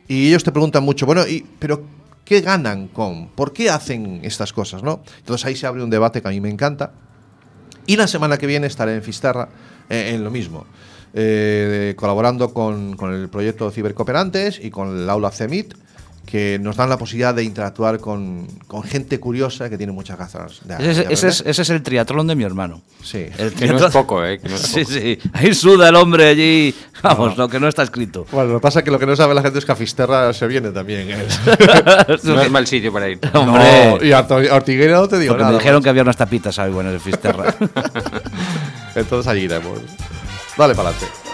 Y 0.07 0.29
ellos 0.29 0.43
te 0.43 0.51
preguntan 0.51 0.83
mucho, 0.83 1.05
bueno, 1.05 1.27
y, 1.27 1.45
pero 1.59 1.83
¿qué 2.27 2.41
ganan 2.41 2.89
con? 2.89 3.29
¿Por 3.29 3.53
qué 3.53 3.69
hacen 3.69 4.19
estas 4.23 4.51
cosas, 4.51 4.83
no? 4.83 5.01
Entonces 5.19 5.45
ahí 5.45 5.55
se 5.55 5.65
abre 5.65 5.83
un 5.83 5.89
debate 5.89 6.21
que 6.21 6.27
a 6.27 6.31
mí 6.31 6.41
me 6.41 6.49
encanta. 6.49 6.91
Y 7.85 7.95
la 7.95 8.07
semana 8.07 8.37
que 8.37 8.47
viene 8.47 8.67
estaré 8.67 8.95
en 8.95 9.01
Fisterra 9.01 9.47
eh, 9.89 10.11
en 10.13 10.23
lo 10.23 10.29
mismo, 10.29 10.65
eh, 11.13 11.93
colaborando 11.95 12.53
con, 12.53 12.97
con 12.97 13.13
el 13.13 13.29
proyecto 13.29 13.71
Cibercooperantes 13.71 14.59
y 14.61 14.69
con 14.69 14.97
el 14.97 15.09
aula 15.09 15.31
CEMIT, 15.31 15.73
que 16.27 16.59
nos 16.61 16.75
dan 16.75 16.89
la 16.89 16.97
posibilidad 16.97 17.33
de 17.33 17.41
interactuar 17.43 17.99
con, 17.99 18.45
con 18.67 18.83
gente 18.83 19.17
curiosa 19.17 19.69
que 19.69 19.77
tiene 19.77 19.93
muchas 19.93 20.17
ganas 20.17 20.59
de 20.65 20.75
Ese, 20.91 21.05
de 21.05 21.13
ese 21.13 21.27
es, 21.29 21.41
ese 21.45 21.61
es 21.61 21.69
el 21.69 21.81
triatlón 21.81 22.27
de 22.27 22.35
mi 22.35 22.43
hermano. 22.43 22.81
Sí. 23.01 23.27
El 23.37 23.53
Que 23.53 23.67
no 23.67 23.77
es 23.77 23.93
poco, 23.93 24.23
¿eh? 24.25 24.37
Que 24.37 24.49
no 24.49 24.55
es 24.55 24.61
Sí, 24.67 24.81
poco. 24.81 24.91
sí. 24.91 25.17
Ahí 25.31 25.53
suda 25.53 25.87
el 25.87 25.95
hombre 25.95 26.27
allí. 26.27 26.75
Vamos, 27.01 27.37
lo 27.37 27.47
que 27.47 27.61
no 27.61 27.69
está 27.69 27.83
escrito. 27.83 28.27
Bueno, 28.31 28.49
lo 28.51 28.59
que 28.59 28.61
pasa 28.61 28.79
es 28.79 28.85
que 28.85 28.91
lo 28.91 28.99
que 28.99 29.05
no 29.05 29.15
sabe 29.15 29.33
la 29.35 29.41
gente 29.41 29.57
es 29.59 29.65
que 29.65 29.71
a 29.71 29.75
Fisterra 29.77 30.33
se 30.33 30.45
viene 30.47 30.71
también. 30.71 31.07
¿eh? 31.11 31.25
No 32.23 32.41
es 32.41 32.51
mal 32.51 32.67
sitio 32.67 32.91
para 32.91 33.07
ir. 33.09 33.19
Hombre. 33.33 33.97
No, 33.99 34.05
y 34.05 34.11
a 34.11 34.27
Orti- 34.27 34.49
a 34.49 34.55
Ortiguera 34.55 34.97
no 34.99 35.07
te 35.07 35.17
digo 35.19 35.31
Porque 35.31 35.43
nada. 35.43 35.53
me 35.53 35.59
dijeron 35.59 35.81
que 35.81 35.87
había 35.89 36.01
unas 36.01 36.17
tapitas 36.17 36.59
ahí 36.59 36.71
buenas 36.71 36.91
de 36.91 36.99
Fisterra. 36.99 37.55
Entonces 38.95 39.27
allí 39.31 39.41
iremos. 39.43 39.79
Dale 40.57 40.75
para 40.75 40.89
adelante. 40.89 41.26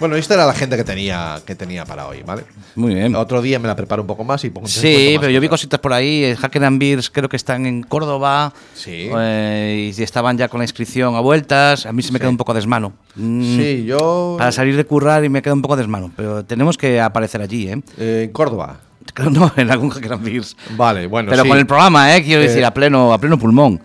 Bueno, 0.00 0.16
esta 0.16 0.34
era 0.34 0.44
la 0.46 0.54
gente 0.54 0.76
que 0.76 0.84
tenía, 0.84 1.40
que 1.46 1.54
tenía 1.54 1.84
para 1.84 2.08
hoy, 2.08 2.22
¿vale? 2.26 2.44
Muy 2.74 2.94
bien. 2.94 3.14
Otro 3.14 3.40
día 3.40 3.58
me 3.58 3.68
la 3.68 3.76
preparo 3.76 4.02
un 4.02 4.08
poco 4.08 4.24
más 4.24 4.42
y 4.44 4.50
pongo 4.50 4.66
Sí, 4.66 5.16
pero 5.20 5.30
yo 5.30 5.40
vi 5.40 5.48
cositas 5.48 5.78
por 5.80 5.92
ahí. 5.92 6.24
eh, 6.24 6.36
Hacker 6.36 6.64
and 6.64 6.80
Beers 6.80 7.10
creo 7.10 7.28
que 7.28 7.36
están 7.36 7.64
en 7.64 7.82
Córdoba. 7.82 8.52
Sí. 8.74 9.08
eh, 9.16 9.92
y 9.96 10.02
estaban 10.02 10.36
ya 10.36 10.48
con 10.48 10.58
la 10.58 10.64
inscripción 10.64 11.14
a 11.14 11.20
vueltas. 11.20 11.86
A 11.86 11.92
mí 11.92 12.02
se 12.02 12.12
me 12.12 12.18
queda 12.18 12.28
un 12.28 12.36
poco 12.36 12.52
desmano. 12.54 12.92
Mm, 13.14 13.56
Sí, 13.56 13.84
yo. 13.86 14.34
Para 14.38 14.50
salir 14.52 14.76
de 14.76 14.84
currar 14.84 15.24
y 15.24 15.28
me 15.28 15.40
queda 15.42 15.54
un 15.54 15.62
poco 15.62 15.76
desmano. 15.76 16.10
Pero 16.16 16.44
tenemos 16.44 16.76
que 16.76 17.00
aparecer 17.00 17.40
allí, 17.40 17.68
¿eh? 17.68 17.80
eh, 17.98 18.22
en 18.26 18.32
Córdoba. 18.32 18.80
Creo 19.14 19.30
no, 19.30 19.52
en 19.56 19.70
algún 19.70 19.90
Hacker 19.90 20.14
and 20.14 20.24
Beers. 20.24 20.56
Vale, 20.76 21.06
bueno. 21.06 21.30
Pero 21.30 21.44
sí. 21.44 21.48
con 21.48 21.58
el 21.58 21.66
programa, 21.66 22.16
¿eh? 22.16 22.24
Quiero 22.24 22.42
Eh, 22.42 22.48
decir, 22.48 22.64
a 22.64 22.74
pleno, 22.74 23.12
a 23.12 23.18
pleno 23.18 23.38
pulmón. 23.38 23.80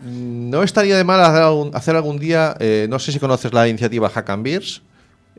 No 0.49 0.63
estaría 0.63 0.97
de 0.97 1.03
mal 1.03 1.21
hacer 1.23 1.43
algún, 1.43 1.75
hacer 1.75 1.95
algún 1.95 2.17
día. 2.17 2.55
no 2.89 2.97
sé 2.97 3.11
si 3.11 3.19
conoces 3.19 3.53
la 3.53 3.67
iniciativa 3.67 4.09
Hack 4.09 4.29
and 4.31 4.43
Beers. 4.43 4.81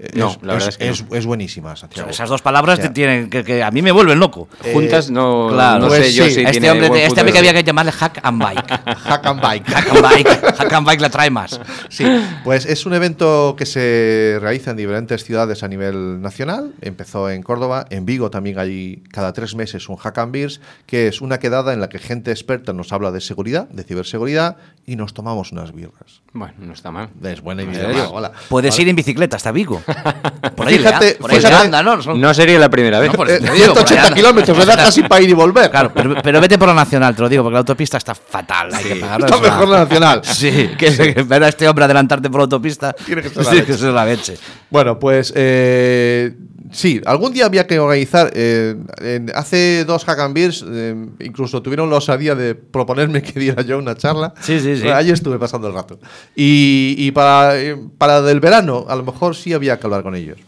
Eh, 0.03 0.11
No, 0.15 0.35
la 0.43 0.55
verdad 0.55 0.71
es 0.71 0.79
que 0.79 0.89
es, 0.89 1.05
es 1.13 1.27
buenísima, 1.27 1.77
Santiago. 1.77 2.09
Esas 2.09 2.29
dos 2.31 2.41
palabras 2.41 2.79
O 2.79 2.83
sea, 2.83 2.89
te 2.89 2.95
tienen 2.95 3.29
que, 3.29 3.45
que 3.45 3.63
a 3.63 3.71
mí 3.71 3.83
me 3.83 3.93
vuelven 3.93 4.19
loco. 4.19 4.49
Juntas 4.73 5.11
no, 5.11 5.49
claro. 5.53 5.81
no 5.81 5.89
Pues 5.89 6.07
sé 6.07 6.13
yo 6.15 6.25
sí, 6.25 6.31
si 6.31 6.41
este 6.41 6.53
tiene 6.53 6.71
hombre, 6.71 6.89
buen 6.89 7.03
este 7.03 7.21
hombre 7.21 7.33
que 7.35 7.39
había 7.39 7.53
que 7.53 7.63
llamarle 7.63 7.93
Hack 7.93 8.21
and 8.23 8.43
Bike. 8.43 8.71
Hack 8.97 9.27
and 9.27 9.41
Bike. 9.43 9.67
Hack 9.69 9.89
and 9.91 10.01
Bike. 10.03 10.29
Hack 10.57 10.73
and 10.73 10.87
Bike 10.87 11.01
la 11.03 11.11
trae 11.11 11.31
más. 11.31 11.61
Sí, 11.91 12.05
pues 12.45 12.65
es 12.65 12.87
un 12.87 12.95
evento 12.95 13.55
que 13.59 13.67
se 13.67 14.39
realiza 14.41 14.71
en 14.71 14.79
diferentes 14.79 15.23
ciudades 15.25 15.63
a 15.63 15.69
nivel 15.69 16.23
nacional. 16.23 16.73
Empezó 16.81 17.29
en 17.29 17.43
Córdoba, 17.43 17.85
en 17.91 18.07
Vigo 18.07 18.31
también 18.31 18.59
hay 18.59 19.03
cada 19.13 19.33
tres 19.35 19.55
meses 19.55 19.89
un 19.91 19.97
Hack 19.97 20.17
and 20.19 20.33
Beers, 20.33 20.61
que 20.87 21.09
es 21.09 21.21
una 21.21 21.39
quedada 21.39 21.75
en 21.75 21.81
la 21.81 21.89
que 21.91 21.99
gente 21.99 22.31
experta 22.31 22.73
nos 22.73 22.93
habla 22.93 23.11
de 23.11 23.21
seguridad, 23.21 23.69
de 23.69 23.83
ciberseguridad, 23.85 24.57
y 24.87 24.97
nos 24.97 25.13
tomamos 25.15 25.53
unas 25.53 25.73
birras. 25.73 26.23
Bueno, 26.33 26.55
no 26.59 26.73
está 26.73 26.91
mal. 26.91 27.11
Es 27.23 27.41
buena 27.43 27.63
¿En 27.63 27.73
idea. 27.75 28.09
Puedes 28.49 28.73
Vale. 28.75 28.83
ir 28.83 28.89
en 28.89 28.97
bicicleta 28.97 29.37
hasta 29.37 29.53
Vigo. 29.53 29.83
Por 30.57 30.69
ahí, 30.69 30.77
Fíjate, 30.79 31.07
le, 31.07 31.15
por 31.15 31.31
ahí 31.31 31.37
le 31.39 31.47
fíjate. 31.47 31.65
anda, 31.67 31.83
¿no? 31.83 32.03
Son- 32.03 32.21
No 32.21 32.35
sería 32.35 32.59
la 32.59 32.69
primera 32.69 32.99
vez. 33.01 33.11
No, 33.11 33.17
por- 33.17 33.31
Eh, 33.31 33.39
te 33.41 33.51
digo, 33.53 33.75
por 33.75 33.83
ahí 33.83 33.89
180 33.89 34.03
anda. 34.05 34.15
kilómetros, 34.15 34.59
me 34.59 34.67
da 34.67 34.77
casi 34.77 35.03
para 35.03 35.23
ir 35.23 35.31
y 35.31 35.33
volver. 35.33 35.71
Claro, 35.71 35.91
pero, 35.95 36.15
pero 36.23 36.41
vete 36.41 36.59
por 36.59 36.69
la 36.69 36.75
nacional, 36.75 37.15
te 37.15 37.23
lo 37.23 37.29
digo, 37.29 37.43
porque 37.43 37.55
la 37.55 37.59
autopista 37.61 37.97
está 37.97 38.15
fatal. 38.15 38.73
Hay 38.75 38.85
que 38.85 38.97
pagarla. 38.97 39.27
Está 39.27 39.39
mejor 39.41 39.69
la 39.69 39.79
nacional. 39.81 40.23
Sí, 40.41 40.71
que, 40.79 41.15
que 41.15 41.23
ver 41.23 41.45
a 41.45 41.49
este 41.49 41.69
hombre 41.69 41.85
adelantarte 41.85 42.29
por 42.31 42.41
la 42.41 42.45
autopista. 42.45 42.93
Tiene 42.93 43.23
que 43.23 43.29
ser 43.31 43.39
la 43.45 43.51
sí, 43.51 43.57
leche. 43.57 43.67
que 43.67 43.75
ser 43.75 43.93
la 43.93 44.05
leche. 44.05 44.37
Bueno, 44.71 44.99
pues 44.99 45.33
eh, 45.37 46.35
sí, 46.73 47.01
algún 47.07 47.33
día 47.33 47.47
había 47.47 47.67
que 47.67 47.79
organizar. 47.79 48.31
eh, 48.35 48.77
en- 49.01 49.31
hace 49.35 49.85
dos 49.85 50.05
Hack 50.05 50.19
and 50.21 50.35
Beers, 50.35 50.65
eh, 50.69 50.95
incluso 51.21 51.63
tuvieron 51.63 51.91
la 51.91 51.97
osadía 51.97 52.35
de 52.35 52.55
proponerme 52.55 53.23
que 53.23 53.39
diera 53.41 53.63
yo 53.63 53.79
una 53.79 53.97
charla. 53.97 54.33
Sí, 54.41 54.61
sí, 54.61 54.77
sí. 54.77 54.89
Ahí 54.89 55.11
estuve 55.11 55.39
pasando 55.39 55.69
el 55.69 55.75
rato. 55.75 55.99
Y, 56.37 56.95
y 56.99 57.11
para, 57.13 57.59
eh, 57.61 57.77
para 57.99 58.23
del 58.23 58.41
verano, 58.41 58.87
a 58.89 58.97
lo 58.97 59.03
mejor 59.05 59.35
sí 59.37 59.53
había 59.53 59.70
que 59.79 59.87
hablar 59.87 60.03
con 60.03 60.15
ellos. 60.15 60.39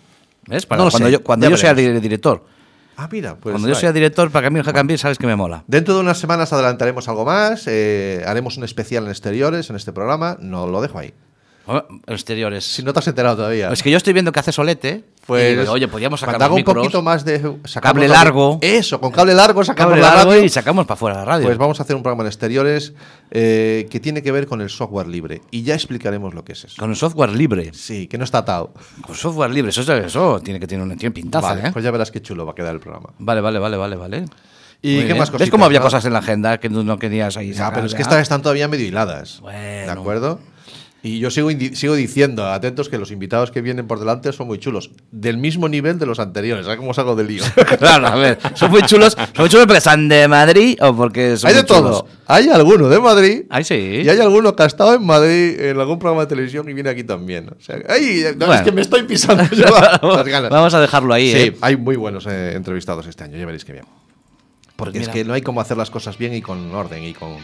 ¿Ves? 0.46 0.66
Para 0.66 0.82
No 0.82 0.90
cuando 0.90 1.08
sé, 1.08 1.12
yo, 1.12 1.22
cuando 1.22 1.46
ya 1.46 1.50
yo 1.50 1.56
sea 1.56 1.74
director. 1.74 2.44
Ah, 2.96 3.08
mira, 3.10 3.36
pues. 3.36 3.52
cuando 3.52 3.68
yo 3.68 3.74
sea 3.74 3.92
director, 3.92 4.30
para 4.30 4.50
que 4.50 4.58
a 4.58 4.80
and 4.80 4.88
Beer, 4.88 4.98
sabes 4.98 5.18
que 5.18 5.26
me 5.26 5.36
mola. 5.36 5.64
Dentro 5.66 5.94
de 5.94 6.00
unas 6.00 6.18
semanas 6.18 6.52
adelantaremos 6.52 7.08
algo 7.08 7.24
más. 7.24 7.64
eh, 7.66 8.22
haremos 8.26 8.56
un 8.56 8.64
especial 8.64 9.04
en 9.04 9.10
exteriores 9.10 9.70
en 9.70 9.76
este 9.76 9.92
programa. 9.92 10.36
No 10.40 10.66
lo 10.66 10.82
dejo 10.82 10.98
ahí. 10.98 11.14
Exteriores. 12.06 12.64
Si 12.64 12.82
no 12.82 12.92
te 12.92 12.98
has 12.98 13.06
enterado 13.08 13.36
todavía. 13.36 13.70
Es 13.72 13.82
que 13.82 13.90
yo 13.90 13.96
estoy 13.96 14.12
viendo 14.12 14.32
que 14.32 14.40
hace 14.40 14.52
solete. 14.52 15.04
Pues, 15.26 15.52
y 15.52 15.56
digo, 15.60 15.72
oye, 15.72 15.86
podríamos 15.86 16.18
sacar 16.18 16.50
un 16.50 16.64
poquito 16.64 17.00
más 17.00 17.24
de 17.24 17.40
cable 17.80 18.08
la- 18.08 18.14
largo. 18.16 18.58
Eso, 18.60 19.00
con 19.00 19.12
cable 19.12 19.34
largo 19.34 19.62
sacamos 19.64 19.92
cable 19.92 20.02
la 20.02 20.14
largo 20.16 20.30
radio. 20.32 20.44
y 20.44 20.48
sacamos 20.48 20.84
para 20.84 20.94
afuera 20.94 21.16
la 21.18 21.24
radio. 21.24 21.46
Pues 21.46 21.58
vamos 21.58 21.78
a 21.78 21.84
hacer 21.84 21.94
un 21.94 22.02
programa 22.02 22.24
en 22.24 22.26
exteriores 22.26 22.92
eh, 23.30 23.86
que 23.88 24.00
tiene 24.00 24.20
que 24.22 24.32
ver 24.32 24.48
con 24.48 24.60
el 24.60 24.68
software 24.70 25.06
libre 25.06 25.42
y 25.52 25.62
ya 25.62 25.74
explicaremos 25.74 26.34
lo 26.34 26.44
que 26.44 26.52
es 26.52 26.64
eso. 26.64 26.74
Con 26.78 26.90
el 26.90 26.96
software 26.96 27.30
libre. 27.30 27.70
Sí, 27.72 28.08
que 28.08 28.18
no 28.18 28.24
está 28.24 28.38
atado. 28.38 28.74
Con 29.06 29.14
software 29.14 29.50
libre. 29.52 29.70
Eso, 29.70 29.82
eso 29.94 30.40
tiene 30.40 30.58
que 30.58 30.66
tener 30.66 30.84
una 30.84 30.96
tiene 30.96 31.12
pintaza, 31.14 31.48
Vale, 31.54 31.68
¿eh? 31.68 31.70
pues 31.72 31.84
ya 31.84 31.92
verás 31.92 32.10
qué 32.10 32.20
chulo 32.20 32.44
va 32.44 32.52
a 32.52 32.54
quedar 32.56 32.74
el 32.74 32.80
programa. 32.80 33.10
Vale, 33.20 33.40
vale, 33.40 33.60
vale, 33.60 33.76
vale, 33.76 33.94
vale. 33.96 34.24
¿Y 34.84 34.94
Muy 34.94 35.00
qué 35.02 35.04
bien. 35.06 35.18
más 35.18 35.28
¿Ves 35.28 35.38
cositas? 35.38 35.50
cómo 35.50 35.64
había 35.64 35.78
no? 35.78 35.84
cosas 35.84 36.04
en 36.06 36.12
la 36.12 36.18
agenda 36.18 36.58
que 36.58 36.68
no 36.68 36.98
querías 36.98 37.36
ahí 37.36 37.54
sacar, 37.54 37.74
pero 37.74 37.86
es 37.86 37.94
que 37.94 38.02
estas 38.02 38.20
están 38.20 38.42
todavía 38.42 38.66
medio 38.66 38.84
hiladas. 38.84 39.38
Bueno. 39.40 39.58
¿De 39.86 39.90
acuerdo? 39.90 40.40
Y 41.04 41.18
yo 41.18 41.32
sigo, 41.32 41.50
sigo 41.72 41.96
diciendo, 41.96 42.46
atentos, 42.46 42.88
que 42.88 42.96
los 42.96 43.10
invitados 43.10 43.50
que 43.50 43.60
vienen 43.60 43.88
por 43.88 43.98
delante 43.98 44.32
son 44.32 44.46
muy 44.46 44.58
chulos. 44.58 44.92
Del 45.10 45.36
mismo 45.36 45.68
nivel 45.68 45.98
de 45.98 46.06
los 46.06 46.20
anteriores. 46.20 46.64
¿Sabes 46.64 46.78
cómo 46.78 46.94
salgo 46.94 47.16
del 47.16 47.26
lío? 47.26 47.42
Claro, 47.78 48.06
a 48.06 48.14
ver, 48.14 48.38
son 48.54 48.70
muy 48.70 48.82
chulos. 48.82 49.14
Son 49.14 49.26
muy 49.38 49.48
chulos 49.48 49.66
porque 49.66 49.78
están 49.78 50.08
de 50.08 50.28
Madrid 50.28 50.78
o 50.80 50.94
porque 50.94 51.36
son 51.36 51.48
hay 51.48 51.54
de 51.56 51.62
muy 51.62 51.66
chulos? 51.68 51.82
todo. 52.04 52.08
Hay 52.28 52.48
alguno 52.50 52.88
de 52.88 53.00
Madrid. 53.00 53.42
Ahí 53.50 53.64
sí. 53.64 53.74
Y 54.04 54.08
hay 54.08 54.20
alguno 54.20 54.54
que 54.54 54.62
ha 54.62 54.66
estado 54.66 54.94
en 54.94 55.04
Madrid 55.04 55.58
en 55.60 55.80
algún 55.80 55.98
programa 55.98 56.20
de 56.22 56.28
televisión 56.28 56.68
y 56.68 56.72
viene 56.72 56.90
aquí 56.90 57.02
también. 57.02 57.48
O 57.48 57.60
sea, 57.60 57.78
ay, 57.88 58.22
no, 58.36 58.46
Bueno. 58.46 58.54
es 58.54 58.60
que 58.62 58.70
me 58.70 58.82
estoy 58.82 59.02
pisando 59.02 59.42
yo 59.50 59.64
la- 59.80 60.00
las 60.02 60.28
ganas. 60.28 60.50
Vamos 60.50 60.72
a 60.72 60.80
dejarlo 60.80 61.12
ahí, 61.14 61.32
Sí, 61.32 61.38
¿eh? 61.38 61.56
hay 61.62 61.76
muy 61.76 61.96
buenos 61.96 62.26
eh, 62.28 62.52
entrevistados 62.54 63.08
este 63.08 63.24
año, 63.24 63.36
ya 63.36 63.44
veréis 63.44 63.64
que 63.64 63.72
bien. 63.72 63.84
Porque 64.76 65.00
es 65.00 65.08
que 65.08 65.24
no 65.24 65.32
hay 65.34 65.42
como 65.42 65.60
hacer 65.60 65.76
las 65.76 65.90
cosas 65.90 66.16
bien 66.16 66.32
y 66.32 66.42
con 66.42 66.72
orden 66.74 67.02
y 67.04 67.12
con, 67.12 67.36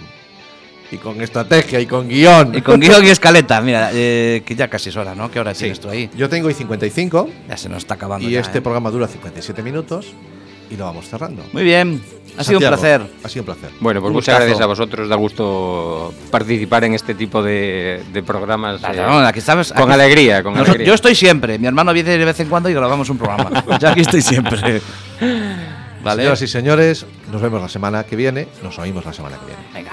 y 0.91 0.97
con 0.97 1.21
estrategia 1.21 1.81
y 1.81 1.87
con 1.87 2.09
guion. 2.09 2.55
Y 2.55 2.63
con 2.63 2.81
guion 2.81 3.05
y 3.05 3.09
escaleta, 3.09 3.61
mira, 3.61 3.91
eh, 3.95 4.43
que 4.45 4.55
ya 4.55 4.69
casi 4.69 4.89
es 4.89 4.97
hora, 4.97 5.15
¿no? 5.15 5.31
¿Qué 5.31 5.39
hora 5.41 5.53
Sí. 5.55 5.61
tienes 5.61 5.81
tú 5.81 5.89
ahí? 5.91 6.09
Yo 6.17 6.29
tengo 6.29 6.49
y 6.51 6.55
55 6.55 7.29
Ya 7.49 7.57
se 7.57 7.69
nos 7.69 7.79
está 7.79 7.95
acabando. 7.95 8.27
y 8.29 8.33
ya, 8.33 8.41
este 8.41 8.59
¿eh? 8.59 8.63
programa 8.63 8.91
dura 8.91 9.07
57 9.07 9.63
minutos 9.63 10.07
y 10.71 10.77
lo 10.77 10.85
vamos 10.85 11.09
cerrando. 11.09 11.43
Muy 11.53 11.63
bien, 11.63 12.03
ha 12.37 12.45
sido 12.45 12.59
un 12.59 12.67
placer. 12.67 13.01
Ha 13.25 13.29
sido 13.29 13.43
un 13.43 13.47
placer. 13.47 13.71
Bueno, 13.81 14.01
pues 14.01 14.09
Un 14.11 14.15
muchas 14.15 14.35
gustazo. 14.35 14.47
gracias 14.47 14.61
a 14.63 14.67
vosotros. 14.67 15.09
Da 15.09 15.17
gusto 15.17 16.13
participar 16.31 16.85
en 16.85 16.95
este 16.95 17.15
tipo 17.15 17.43
de, 17.43 18.03
de 18.13 18.23
programas. 18.23 18.83
Eh, 18.85 18.97
no, 18.97 19.19
aquí 19.21 19.39
estamos- 19.39 19.73
con 19.73 19.85
aquí- 19.91 19.93
alegría, 20.01 20.43
con 20.43 20.53
Nosotros- 20.53 20.69
alegría. 20.75 20.89
Yo 20.89 20.95
estoy 20.95 21.15
siempre. 21.15 21.59
Mi 21.59 21.67
hermano 21.67 21.93
viene 21.95 22.17
de 22.19 22.25
vez 22.25 22.39
en 22.41 22.49
cuando 22.49 22.69
y 22.69 22.75
grabamos 22.75 23.09
un 23.09 23.17
programa. 23.19 23.65
Yo 23.81 23.89
aquí 23.89 24.01
estoy 24.03 24.21
siempre. 24.23 24.81
Vale. 26.05 26.23
Señoras 26.23 26.43
y 26.43 26.47
señores, 26.49 27.07
nos 27.33 27.41
vemos 27.43 27.61
la 27.63 27.69
semana 27.69 28.05
que 28.05 28.15
viene. 28.17 28.47
Nos 28.63 28.79
oímos 28.79 29.05
la 29.07 29.13
semana 29.15 29.37
que 29.39 29.47
viene. 29.47 29.63
Venga. 29.75 29.93